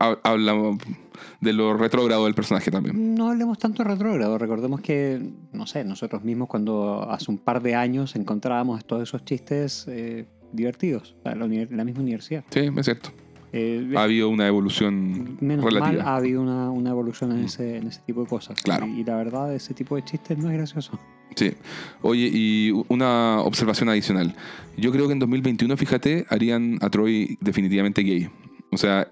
[0.01, 0.55] ha- habla
[1.43, 3.14] de lo retrógrado del personaje también.
[3.14, 4.38] No hablemos tanto de retrógrado.
[4.38, 5.20] Recordemos que,
[5.52, 10.26] no sé, nosotros mismos cuando hace un par de años encontrábamos todos esos chistes eh,
[10.52, 12.44] divertidos en la, la misma universidad.
[12.51, 13.10] Sí, es cierto.
[13.57, 16.03] Eh, Ha habido una evolución menos mal relativa.
[16.05, 18.61] ha habido una, una evolución en ese, en ese tipo de cosas.
[18.62, 18.87] Claro.
[18.87, 20.99] Y, y la verdad, ese tipo de chistes no es gracioso.
[21.35, 21.53] Sí.
[22.03, 24.35] Oye, y una observación adicional.
[24.77, 28.28] Yo creo que en 2021, fíjate, harían a Troy definitivamente gay.
[28.73, 29.09] O sea,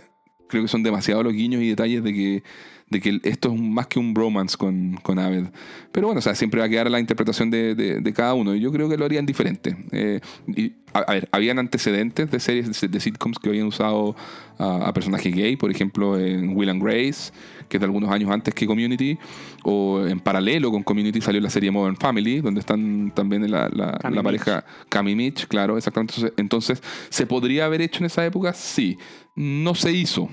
[0.48, 2.42] creo que son demasiados los guiños y detalles de que,
[2.90, 5.46] de que esto es un- más que un bromance con, con Abed.
[5.90, 8.54] Pero bueno, o sea, siempre va a quedar la interpretación de, de- de cada uno.
[8.54, 9.76] Y yo creo que lo harían diferente.
[9.92, 14.14] Eh, y, a, a ver, habían antecedentes de series de, de sitcoms que habían usado
[14.58, 17.32] a, a personajes gay, por ejemplo, en Will and Grace,
[17.68, 19.18] que es de algunos años antes que Community,
[19.64, 23.98] o en paralelo con Community salió la serie Modern Family, donde están también la, la-
[23.98, 24.24] Cami la Mitch.
[24.24, 26.14] pareja Cami Mitch, claro, exactamente.
[26.14, 28.52] Entonces, entonces, ¿se podría haber hecho en esa época?
[28.52, 28.96] Sí.
[29.34, 30.28] No se hizo.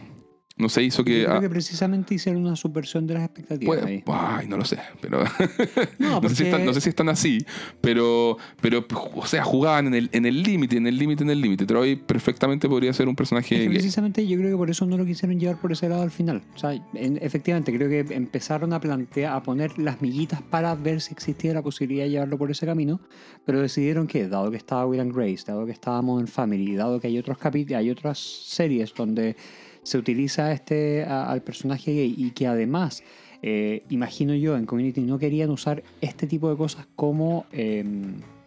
[0.57, 1.21] No se hizo que...
[1.21, 3.79] Yo creo que precisamente hicieron una subversión de las expectativas.
[3.79, 4.03] puede- ahí.
[4.07, 5.23] ay, no lo sé, pero
[5.99, 7.37] No, no, sé si porque- están, no sé si están así,
[7.79, 11.41] pero, pero o sea, jugaban en el en el límite, en el límite, en el
[11.41, 11.65] límite.
[11.65, 14.97] Troy perfectamente podría ser un personaje Es que precisamente yo creo que por eso no
[14.97, 16.41] lo quisieron llevar por ese lado al final.
[16.53, 21.01] O sea, en- efectivamente, creo que empezaron a plantear, a poner las miguitas para ver
[21.01, 22.99] si existía la posibilidad de llevarlo por ese camino,
[23.45, 26.99] pero decidieron que, dado que estaba Will and Grace, dado que estaba Modern Family, dado
[26.99, 27.37] que hay otros
[27.75, 29.35] hay otras series donde
[29.83, 33.03] se utiliza este a- al personaje gay y que además,
[33.41, 37.83] eh, imagino yo, en Community no querían usar este tipo de cosas como, eh,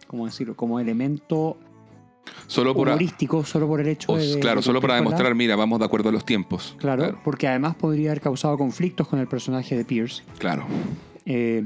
[0.07, 0.55] ¿cómo decirlo?
[0.55, 1.57] Como elemento
[2.47, 4.39] Solo por, a- humorístico solo por el hecho de.
[4.39, 6.75] claro, de solo para la- demostrar, mira, vamos de acuerdo a los tiempos.
[6.79, 10.23] Claro, porque además podría haber causado conflictos con el personaje de Pierce.
[10.39, 10.65] Claro.
[11.25, 11.65] Eh,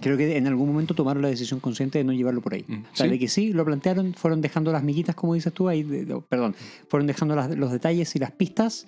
[0.00, 2.64] creo que en algún momento tomaron la decisión consciente de no llevarlo por ahí.
[2.68, 3.10] Mm, O sea, sí.
[3.12, 6.54] de que sí, lo plantearon, fueron dejando las miguitas, como dices tú, ahí, de- perdón,
[6.88, 8.86] fueron dejando las- los detalles y las pistas,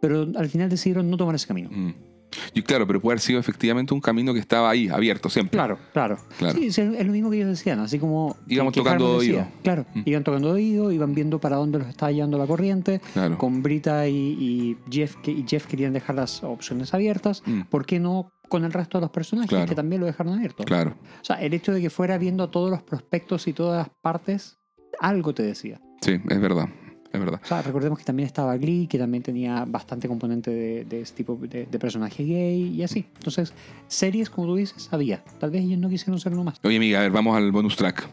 [0.00, 1.68] pero al final decidieron no tomar ese camino.
[1.72, 1.94] Mm.
[2.54, 5.56] Y claro, pero puede haber sido efectivamente un camino que estaba ahí, abierto siempre.
[5.56, 6.16] Claro, claro.
[6.38, 6.56] Claro.
[6.58, 8.36] Sí, es lo mismo que ellos decían, así como...
[8.46, 9.34] Íbamos que tocando Harmon decía.
[9.40, 9.48] oído.
[9.64, 10.02] Claro, Mm.
[10.06, 13.00] iban tocando oído, iban viendo para dónde los estaba llevando la corriente.
[13.14, 13.36] Claro.
[13.36, 17.42] Con Brita y, y Jeff, que, y Jeff querían dejar las opciones abiertas.
[17.46, 17.62] Mm.
[17.62, 19.66] ¿Por qué no con el resto de los personajes Claro.
[19.66, 20.64] que también lo dejaron abierto?
[20.64, 20.94] Claro.
[21.22, 24.58] O sea, el hecho de que fuera viendo todos los prospectos y todas las partes,
[25.00, 25.80] algo te decía.
[26.02, 26.68] Sí, es verdad.
[27.12, 27.40] Es verdad.
[27.42, 31.16] O sea, recordemos que también estaba Glee, que también tenía bastante componente de, de este
[31.16, 33.06] tipo de, de personaje gay y así.
[33.16, 33.52] Entonces,
[33.88, 35.24] series, como tú dices, había.
[35.40, 36.60] Tal vez ellos no quisieron ser nomás.
[36.62, 38.08] Oye, amiga, a ver, vamos al bonus track.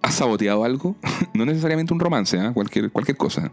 [0.00, 0.96] ¿Has saboteado algo?
[1.34, 2.52] no necesariamente un romance, ¿ah?
[2.54, 3.52] cualquier, cualquier cosa.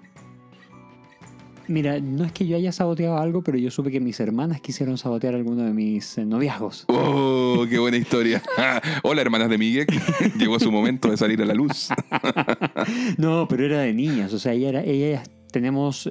[1.68, 4.98] Mira, no es que yo haya saboteado algo, pero yo supe que mis hermanas quisieron
[4.98, 6.86] sabotear alguno de mis eh, noviazgos.
[6.88, 8.42] ¡Oh, qué buena historia!
[9.04, 9.88] Hola, hermanas de Miguel.
[10.38, 11.90] Llegó su momento de salir a la luz.
[13.18, 14.34] No, pero era de niñas.
[14.34, 16.10] O sea, ella era, ella tenemos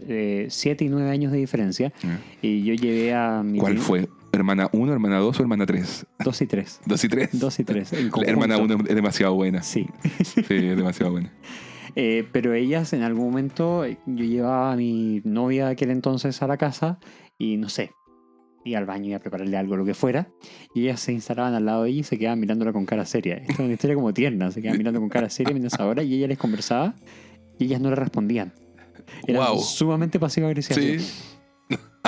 [0.49, 1.93] 7 y 9 años de diferencia.
[2.41, 4.09] Y yo llevé a mi ¿Cuál fue?
[4.33, 6.07] ¿Hermana 1, hermana 2 o hermana 3?
[6.25, 6.81] Dos y tres.
[6.87, 7.29] 2 y 3.
[7.39, 7.93] Dos y tres.
[7.93, 8.31] en La conjunto.
[8.31, 9.63] hermana 1 es demasiado buena.
[9.63, 9.87] Sí.
[10.25, 11.31] Sí, es demasiado buena.
[11.95, 16.41] Eh, pero ellas en algún momento, eh, yo llevaba a mi novia de aquel entonces
[16.43, 16.99] a la casa
[17.39, 17.91] y no sé,
[18.65, 20.29] iba al baño y a prepararle algo, lo que fuera,
[20.75, 23.35] y ellas se instalaban al lado de ella y se quedaban mirándola con cara seria.
[23.37, 26.15] Esta es una historia como tierna, se quedaban mirando con cara seria mientras ahora y
[26.15, 26.95] ella les conversaba
[27.59, 28.53] y ellas no le respondían.
[29.27, 29.59] Eran Wow.
[29.59, 30.83] sumamente pasivo-agresivas.
[30.83, 31.32] Sí.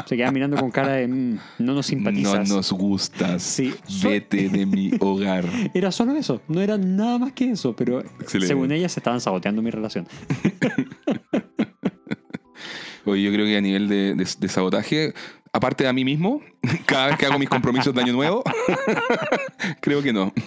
[0.09, 2.49] Se quedaban mirando con cara de "Mm, no nos No simpatizas.
[2.49, 3.43] nos gustas.
[3.43, 3.73] Sí.
[4.03, 5.45] Vete de mi hogar.
[5.75, 8.47] Era solo eso, no era nada más que eso, pero Excelente.
[8.49, 10.07] según ellas estaban saboteando mi relación.
[13.07, 15.13] Oye, yo creo que a nivel de, de- de sabotaje,
[15.55, 16.43] aparte de a mí mismo,
[16.87, 18.43] cada vez que hago mis compromisos de año nuevo,
[19.81, 20.33] creo que no.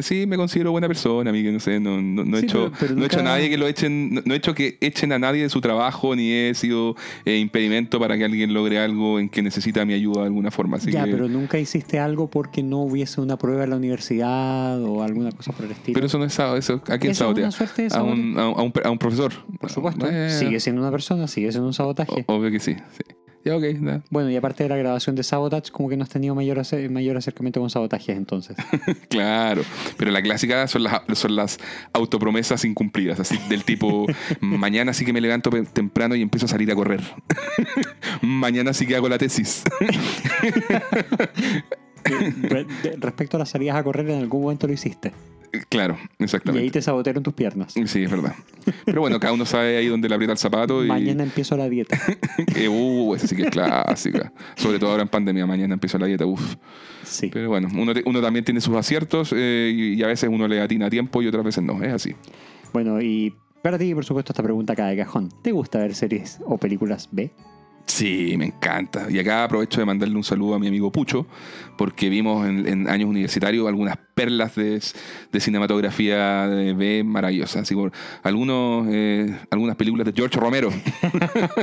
[0.00, 2.94] Sí, me considero buena persona, amigo, no sé, no, no, no he hecho, pero- pero
[2.96, 5.18] no he hecho a nadie que lo echen, no, no he hecho que echen a
[5.18, 6.96] nadie de su trabajo, ni he sido
[7.26, 10.78] eh, impedimento para que alguien logre algo en que necesita mi ayuda de alguna forma.
[10.78, 14.82] Así ya, que- pero nunca hiciste algo porque no hubiese una prueba en la universidad
[14.82, 15.94] o alguna cosa por el estilo.
[15.94, 17.44] pero eso no es sabo- eso, ¿a quién Eso es sabotea?
[17.44, 19.32] una suerte de a, a, un, a un- a un profesor.
[19.60, 20.06] Por supuesto.
[20.10, 22.24] Eh, Sigue siendo una persona, sigue siendo un sabotaje.
[22.26, 22.74] o- Obvio que sí.
[22.96, 23.14] sí.
[23.44, 24.02] Ya, ok, ya.
[24.10, 27.16] Bueno, y aparte de la grabación de Sabotage, como que no has tenido mayor, mayor
[27.16, 28.56] acercamiento con sabotajes entonces.
[29.08, 29.62] Claro,
[29.96, 31.58] pero la clásica son las, son las
[31.92, 34.06] autopromesas incumplidas, así del tipo,
[34.40, 37.02] mañana sí que me levanto temprano y empiezo a salir a correr.
[38.22, 39.64] mañana sí que hago la tesis.
[42.98, 45.12] Respecto a las salidas a correr, en algún momento lo hiciste.
[45.68, 46.70] Claro, Y ahí exactamente.
[46.70, 47.72] te sabotearon tus piernas.
[47.86, 48.34] Sí, es verdad.
[48.84, 50.88] Pero bueno, cada uno sabe ahí dónde le aprieta el zapato y...
[50.88, 51.98] Mañana empiezo la dieta.
[52.56, 54.32] Eh, uh, esa sí que es clásica.
[54.56, 56.56] Sobre todo ahora en pandemia, mañana empiezo la dieta, uff.
[57.04, 57.28] Sí.
[57.32, 60.46] Pero bueno, uno, te- uno también tiene sus aciertos eh, y, y a veces uno
[60.48, 62.14] le atina a tiempo y otras veces no, es así.
[62.72, 65.28] Bueno, y para ti, por supuesto, esta pregunta acá de cajón.
[65.42, 67.30] ¿Te gusta ver series o películas B?
[67.86, 69.06] Sí, me encanta.
[69.10, 71.26] Y acá aprovecho de mandarle un saludo a mi amigo Pucho,
[71.76, 74.80] porque vimos en, en años universitarios algunas perlas de,
[75.32, 77.62] de cinematografía de B maravillosas.
[77.62, 77.90] Así como
[78.22, 80.70] algunos, eh, algunas películas de George Romero,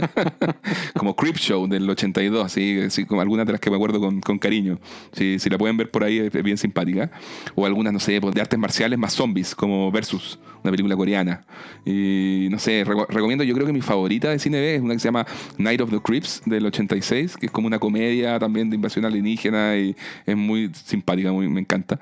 [0.95, 4.37] como Creepshow del 82, así, así como algunas de las que me acuerdo con, con
[4.39, 4.79] cariño.
[5.13, 7.11] Si, si la pueden ver por ahí, es bien simpática.
[7.55, 11.45] O algunas, no sé, pues, de artes marciales más zombies, como Versus, una película coreana.
[11.85, 14.93] Y no sé, reco- recomiendo, yo creo que mi favorita de cine B es una
[14.93, 15.25] que se llama
[15.57, 19.77] Night of the Crips del 86, que es como una comedia también de invasión alienígena
[19.77, 19.95] y
[20.26, 21.99] es muy simpática, muy, me encanta.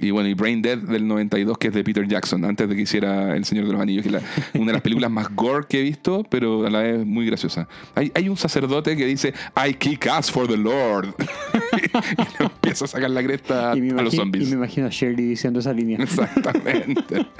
[0.00, 2.82] Y bueno, y Brain Dead del 92, que es de Peter Jackson, antes de que
[2.82, 4.22] hiciera El Señor de los Anillos, que es la-
[4.54, 7.66] una de las películas más gore que he visto, pero a la vez muy graciosa.
[7.96, 11.14] Hay, hay un sacerdote que dice, I kick ass for the Lord.
[12.38, 14.46] y empieza a sacar la cresta me, a los zombies.
[14.46, 15.98] y me imagino a Shirley diciendo esa línea.
[16.00, 17.26] Exactamente.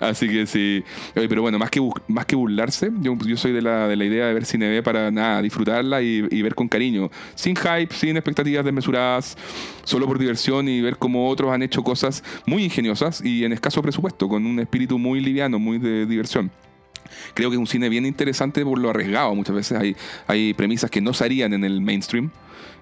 [0.00, 0.84] Así que sí.
[1.14, 4.34] Pero bueno, más que, más que burlarse, yo, soy de la, de la idea de
[4.34, 7.10] ver cine B para nada, disfrutarla y, y ver con cariño.
[7.34, 9.36] Sin hype, sin expectativas desmesuradas,
[9.84, 13.82] solo por diversión y ver cómo otros han hecho cosas muy ingeniosas y en escaso
[13.82, 16.50] presupuesto, con un espíritu muy liviano, muy de diversión.
[17.34, 19.34] Creo que es un cine bien interesante por lo arriesgado.
[19.34, 19.96] Muchas veces hay,
[20.26, 22.30] hay premisas que no se harían en el mainstream.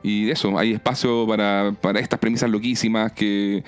[0.02, 3.64] Y eso, hay espacio para, para estas premisas loquísimas que,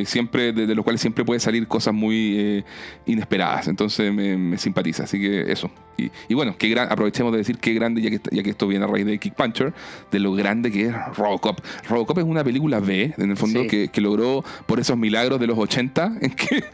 [0.00, 2.64] que siempre, de, de los cuales siempre puede salir cosas muy eh,
[3.06, 3.68] inesperadas.
[3.68, 5.04] Entonces me, me simpatiza.
[5.04, 5.70] Así que eso.
[5.98, 8.66] Y, y bueno, qué gran, aprovechemos de decir qué grande, ya que, ya que esto
[8.66, 9.74] viene a raíz de Kick Puncher,
[10.10, 11.60] de lo grande que es Robocop.
[11.88, 13.68] Robocop es una película B, en el fondo, Sí.
[13.68, 16.64] que, que logró por esos milagros de los 80, en que,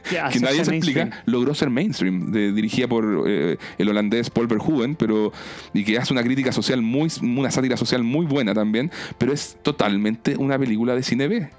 [0.41, 0.77] nadie se mainstream.
[1.09, 5.33] explica logró ser mainstream, de- dirigida por eh, el holandés Paul Verhoeven, pero
[5.75, 9.57] y que hace una crítica social muy, una sátira social muy buena también, pero es
[9.63, 11.51] totalmente una película de cine B.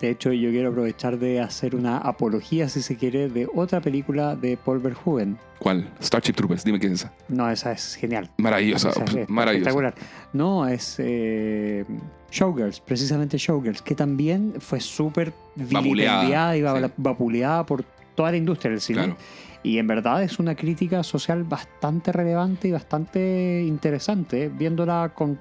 [0.00, 4.36] De hecho, yo quiero aprovechar de hacer una apología, si se quiere, de otra película
[4.36, 5.38] de Paul Verhoeven.
[5.58, 5.88] ¿Cuál?
[6.02, 7.12] Starship Troopers, dime qué es esa.
[7.28, 8.30] No, esa es genial.
[8.36, 9.70] Maravillosa, Esa es maravillosa.
[9.70, 9.94] espectacular.
[10.34, 11.86] No, es eh,
[12.30, 16.92] Showgirls, precisamente Showgirls, que también fue súper vilipendiada y sí.
[16.98, 18.98] vapuleada por toda la industria del cine.
[18.98, 19.16] Claro.
[19.62, 25.40] Y en verdad es una crítica social bastante relevante y bastante interesante, viéndola con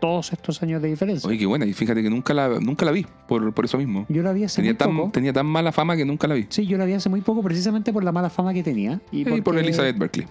[0.00, 1.28] todos estos años de diferencia.
[1.28, 4.06] Oye, qué buena, y fíjate que nunca la, nunca la vi, por, por eso mismo.
[4.08, 5.10] Yo la vi hace Tenía muy tan, poco.
[5.12, 6.46] tenía tan mala fama que nunca la vi.
[6.48, 9.00] Sí, yo la vi hace muy poco precisamente por la mala fama que tenía.
[9.12, 10.26] Y, Y por Elizabeth Berkley.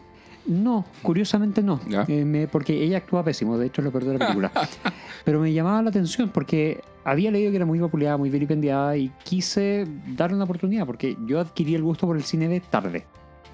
[0.47, 1.79] No, curiosamente no.
[2.07, 4.51] Eh, me- porque ella actúa pésimo, de hecho es lo peor de la película.
[5.25, 9.11] Pero me llamaba la atención porque había leído que era muy popular, muy vilipendiada y
[9.23, 13.05] quise darle una oportunidad porque yo adquirí el gusto por el cine de tarde.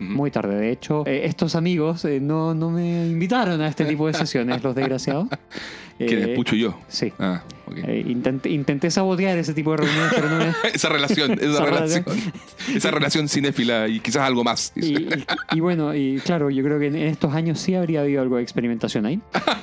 [0.02, 0.56] Muy tarde.
[0.56, 4.64] De hecho, eh, estos amigos eh, no, no me invitaron a este tipo de sesiones,
[4.64, 5.28] los desgraciados.
[5.98, 6.28] ¿Quién es?
[6.30, 6.80] Eh, Pucho y yo.
[6.88, 7.14] Sí.
[7.20, 7.78] Ah, ok.
[7.86, 11.66] Eh, intenté, intenté sabotear ese tipo de reuniones, pero no me, esa relación, esa, Esa
[11.66, 12.06] relación.
[12.76, 14.74] esa relación cinéfila y quizás algo más.
[14.76, 18.22] Y, y- y bueno, y claro, yo creo que en estos años sí habría habido
[18.24, 19.22] algo de experimentación ahí.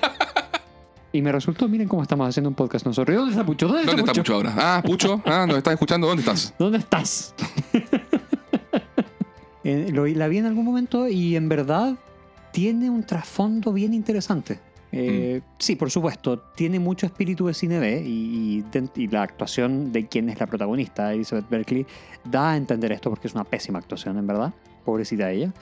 [1.10, 3.14] Y me resultó, miren cómo estamos haciendo un podcast nosotros.
[3.14, 3.66] ¿Y ¿Dónde está Pucho?
[3.66, 4.20] ¿Dónde, ¿Dónde está Pucho?
[4.22, 4.54] Pucho ahora?
[4.58, 6.54] Ah, Pucho, ah, nos estás escuchando, ¿dónde estás?
[6.58, 7.34] ¿Dónde estás?
[9.70, 11.94] Eh, lo, la vi en algún momento y en verdad
[12.52, 14.58] tiene un trasfondo bien interesante.
[14.92, 19.22] Eh, Sí, por supuesto, tiene mucho espíritu de cine B y, y de- y la
[19.22, 21.86] actuación de quien es la protagonista, Elizabeth Berkley,
[22.24, 24.54] da a entender esto porque es una pésima actuación, en verdad.
[24.86, 25.52] Pobrecita ella.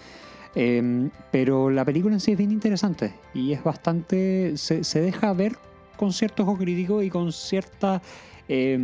[0.55, 4.57] Eh, pero la película en sí es bien interesante y es bastante.
[4.57, 5.57] Se, se deja ver
[5.97, 8.01] con cierto ojo crítico y con cierta
[8.49, 8.79] eh,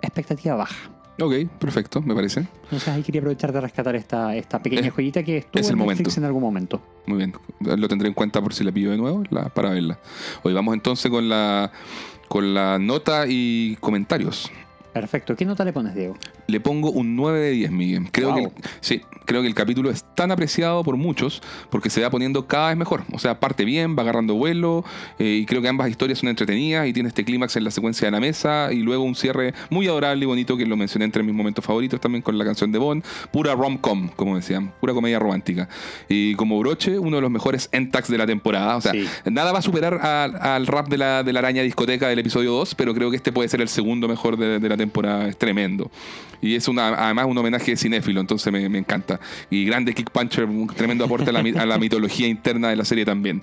[0.00, 0.90] expectativa baja.
[1.20, 2.46] Ok, perfecto, me parece.
[2.64, 5.72] Entonces ahí quería aprovechar de rescatar esta, esta pequeña Es- joyita que estuvo es el
[5.72, 6.20] en Netflix momento.
[6.20, 6.82] en algún momento.
[7.06, 9.98] Muy bien, lo tendré en cuenta por si la pillo de nuevo la- para verla.
[10.44, 11.72] Hoy vamos entonces con la,
[12.28, 14.50] con la nota y comentarios.
[14.92, 15.36] Perfecto.
[15.36, 16.16] ¿Qué nota le pones, Diego?
[16.46, 18.08] Le pongo un 9 de 10, Miguel.
[18.10, 18.52] Creo, Wow.
[18.54, 21.40] que, sí, creo que el capítulo es tan apreciado por muchos
[21.70, 23.02] porque se va poniendo cada vez mejor.
[23.12, 24.84] O sea, parte bien, va agarrando vuelo
[25.18, 28.06] eh, y creo que ambas historias son entretenidas y tiene este clímax en la secuencia
[28.06, 31.22] de la mesa y luego un cierre muy adorable y bonito que lo mencioné entre
[31.22, 33.04] mis momentos favoritos también con la canción de Bond.
[33.30, 35.68] Pura rom-com, como decían, pura comedia romántica.
[36.08, 38.76] Y como broche, uno de los mejores entags de la temporada.
[38.76, 39.06] O sea, Sí.
[39.30, 42.74] nada va a superar al rap de la, de la araña discoteca del episodio 2,
[42.74, 44.87] pero creo que este puede ser el segundo mejor de, de la temporada.
[45.28, 45.90] Es tremendo.
[46.40, 49.18] Y es una, además un homenaje cinéfilo, entonces me, me encanta.
[49.50, 52.84] Y grande Kick Puncher, un tremendo aporte a la, a la mitología interna de la
[52.84, 53.42] serie también.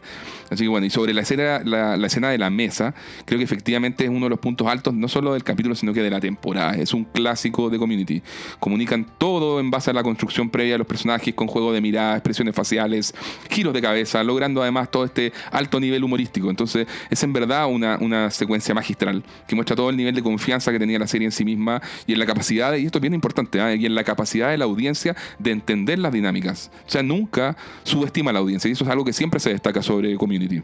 [0.50, 2.94] Así que bueno, y sobre la escena, la, la escena de la mesa,
[3.26, 6.02] creo que efectivamente es uno de los puntos altos, no solo del capítulo, sino que
[6.02, 6.74] de la temporada.
[6.76, 8.22] Es un clásico de Community.
[8.60, 12.14] Comunican todo en base a la construcción previa de los personajes, con juego de mirada,
[12.16, 13.14] expresiones faciales,
[13.50, 16.50] giros de cabeza, logrando además todo este alto nivel humorístico.
[16.50, 20.72] Entonces, es en verdad una, una secuencia magistral que muestra todo el nivel de confianza
[20.72, 23.14] que tenía la serie en sí misma y en la capacidad, de- esto es bien
[23.14, 23.74] importante, ¿ah?
[23.74, 26.72] y en la capacidad de la audiencia de entender las dinámicas.
[26.88, 29.82] O sea, nunca subestima a la audiencia, y eso es algo que siempre se destaca
[29.82, 30.62] sobre Community.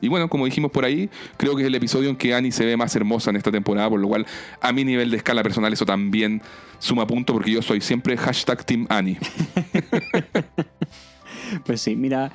[0.00, 2.64] Y bueno, como dijimos por ahí, creo que es el episodio en que Annie se
[2.64, 4.26] ve más hermosa en esta temporada, por lo cual
[4.60, 6.42] a mi nivel de escala personal eso también
[6.78, 9.18] suma punto, porque yo soy siempre hashtag Team Annie.
[11.64, 12.32] Pues sí, mira,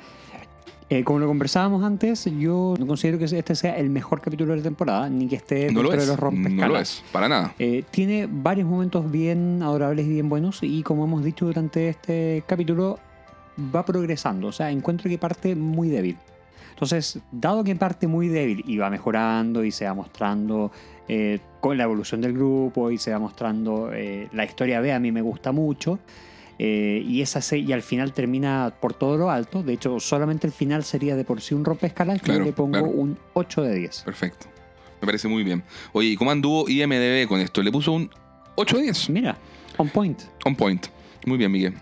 [0.90, 4.58] eh, como lo conversábamos antes, yo no considero que este sea el mejor capítulo de
[4.58, 7.28] la temporada, ni que esté No lo dentro es, de los no lo es, para
[7.28, 7.54] nada.
[7.58, 12.42] Eh, tiene varios momentos bien adorables y bien buenos y como hemos dicho durante este
[12.46, 12.98] capítulo,
[13.74, 14.48] va progresando.
[14.48, 16.16] O sea, encuentro que parte muy débil.
[16.70, 20.70] Entonces, dado que parte muy débil y va mejorando y se va mostrando
[21.08, 25.00] eh, con la evolución del grupo y se va mostrando eh, la historia B, a
[25.00, 25.98] mí me gusta mucho.
[26.58, 29.62] Eh, y, esa se- y al final termina por todo lo alto.
[29.62, 32.20] De hecho, solamente el final sería de por sí un rompescalas.
[32.20, 32.86] Claro, yo le pongo claro.
[32.88, 34.02] un 8 de 10.
[34.04, 34.46] Perfecto.
[35.00, 35.62] Me parece muy bien.
[35.92, 37.62] Oye, ¿y cómo anduvo IMDB con esto?
[37.62, 38.10] Le puso un
[38.56, 39.10] 8 de 10.
[39.10, 39.36] Mira,
[39.76, 40.20] on point.
[40.44, 40.86] On point.
[41.26, 41.74] Muy bien, Miguel.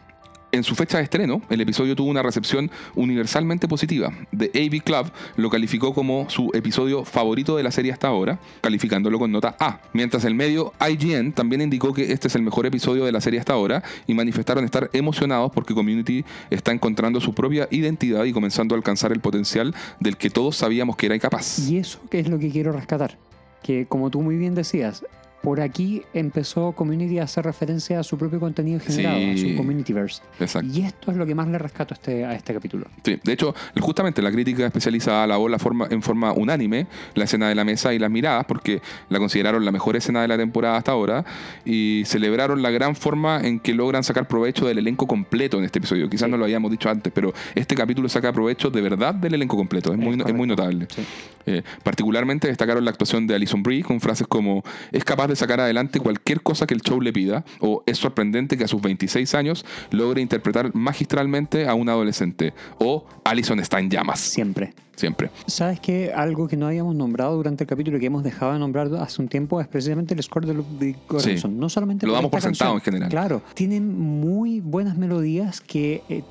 [0.52, 4.12] En su fecha de estreno, el episodio tuvo una recepción universalmente positiva.
[4.36, 9.18] The AV Club lo calificó como su episodio favorito de la serie hasta ahora, calificándolo
[9.18, 9.80] con nota A.
[9.92, 13.40] Mientras el medio IGN también indicó que este es el mejor episodio de la serie
[13.40, 18.74] hasta ahora y manifestaron estar emocionados porque Community está encontrando su propia identidad y comenzando
[18.74, 21.68] a alcanzar el potencial del que todos sabíamos que era incapaz.
[21.68, 23.18] Y eso que es lo que quiero rescatar.
[23.62, 25.04] Que como tú muy bien decías,
[25.46, 29.50] por aquí empezó Community a hacer referencia a su propio contenido generado, a Sí.
[29.52, 30.20] su Communityverse.
[30.40, 30.68] Exacto.
[30.74, 32.88] Y esto es lo que más le rescato a este, a este capítulo.
[33.04, 37.48] Sí, de hecho, justamente la crítica especializada alabó la forma, en forma unánime la escena
[37.48, 40.78] de la mesa y las miradas porque la consideraron la mejor escena de la temporada
[40.78, 41.24] hasta ahora
[41.64, 45.78] y celebraron la gran forma en que logran sacar provecho del elenco completo en este
[45.78, 46.10] episodio.
[46.10, 46.30] Quizás Sí.
[46.32, 49.92] no lo habíamos dicho antes, pero este capítulo saca provecho de verdad del elenco completo.
[49.92, 50.88] Es, Es muy, es muy notable.
[50.92, 51.02] Sí.
[51.48, 55.60] Eh, particularmente destacaron la actuación de Alison Brie con frases como es capaz de sacar
[55.60, 59.34] adelante cualquier cosa que el show le pida o es sorprendente que a sus 26
[59.34, 64.72] años logre interpretar magistralmente a un adolescente o Alison está en llamas Siempre.
[64.96, 65.30] siempre.
[65.46, 66.12] ¿Sabes qué?
[66.14, 69.20] Algo que no habíamos nombrado durante el capítulo y que hemos dejado de nombrar hace
[69.20, 71.58] un tiempo es precisamente el score de Ludwig Göransson.
[71.58, 72.94] No solamente Lo damos por sentado canción.
[72.94, 73.10] en general.
[73.10, 73.42] Claro.
[73.54, 76.22] Tienen muy buenas melodías que eh,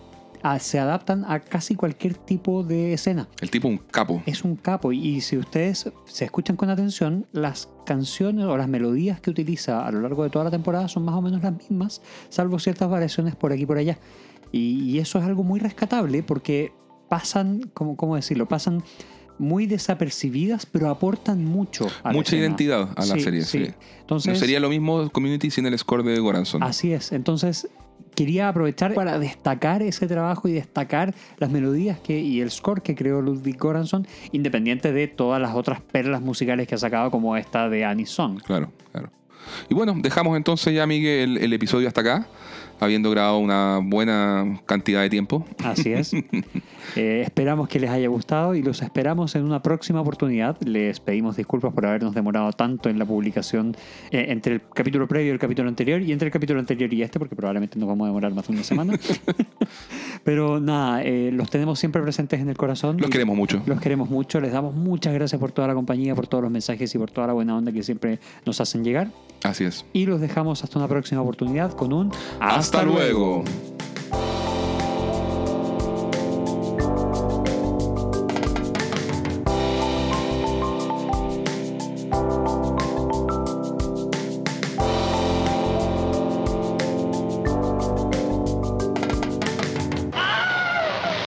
[0.47, 3.27] a- se adaptan a casi cualquier tipo de escena.
[3.41, 4.21] El tipo un capo.
[4.25, 8.67] Es un capo y, y si ustedes se escuchan con atención, las canciones o las
[8.67, 11.53] melodías que utiliza a lo largo de toda la temporada son más o menos las
[11.57, 13.97] mismas, salvo ciertas variaciones por aquí y por allá.
[14.51, 16.71] Y, y eso es algo muy rescatable porque
[17.09, 18.47] pasan, ¿cómo, cómo decirlo?
[18.47, 18.83] Pasan
[19.37, 21.87] muy desapercibidas, pero aportan mucho.
[22.03, 23.41] a Mucha identidad a la Sí, serie.
[23.41, 23.65] sí.
[23.65, 23.73] sí.
[24.01, 26.63] Entonces, no sería lo mismo Community sin el score de Goranson.
[26.63, 27.11] Así es.
[27.11, 27.67] Entonces,
[28.15, 32.95] quería aprovechar para destacar ese trabajo y destacar las melodías que, y el score que
[32.95, 37.69] creó Ludwig Göransson, independiente de todas las otras perlas musicales que ha sacado, como esta
[37.69, 38.37] de Anison.
[38.39, 39.11] Claro, claro.
[39.69, 42.27] Y bueno, dejamos entonces ya, Miguel, el, el episodio hasta acá,
[42.79, 45.45] habiendo grabado una buena cantidad de tiempo.
[45.63, 46.11] Así es.
[46.95, 50.57] Eh, esperamos que les haya gustado y los esperamos en una próxima oportunidad.
[50.61, 53.75] Les pedimos disculpas por habernos demorado tanto en la publicación
[54.11, 57.01] eh, entre el capítulo previo y el capítulo anterior y entre el capítulo anterior y
[57.01, 58.93] este, porque probablemente nos vamos a demorar más de una semana.
[60.23, 62.97] Pero nada, eh, los tenemos siempre presentes en el corazón.
[62.99, 63.61] Los queremos mucho.
[63.65, 64.39] Los queremos mucho.
[64.39, 67.27] Les damos muchas gracias por toda la compañía, por todos los mensajes y por toda
[67.27, 69.09] la buena onda que siempre nos hacen llegar.
[69.43, 69.85] Así es.
[69.93, 73.43] Y los dejamos hasta una próxima oportunidad con un Hasta luego.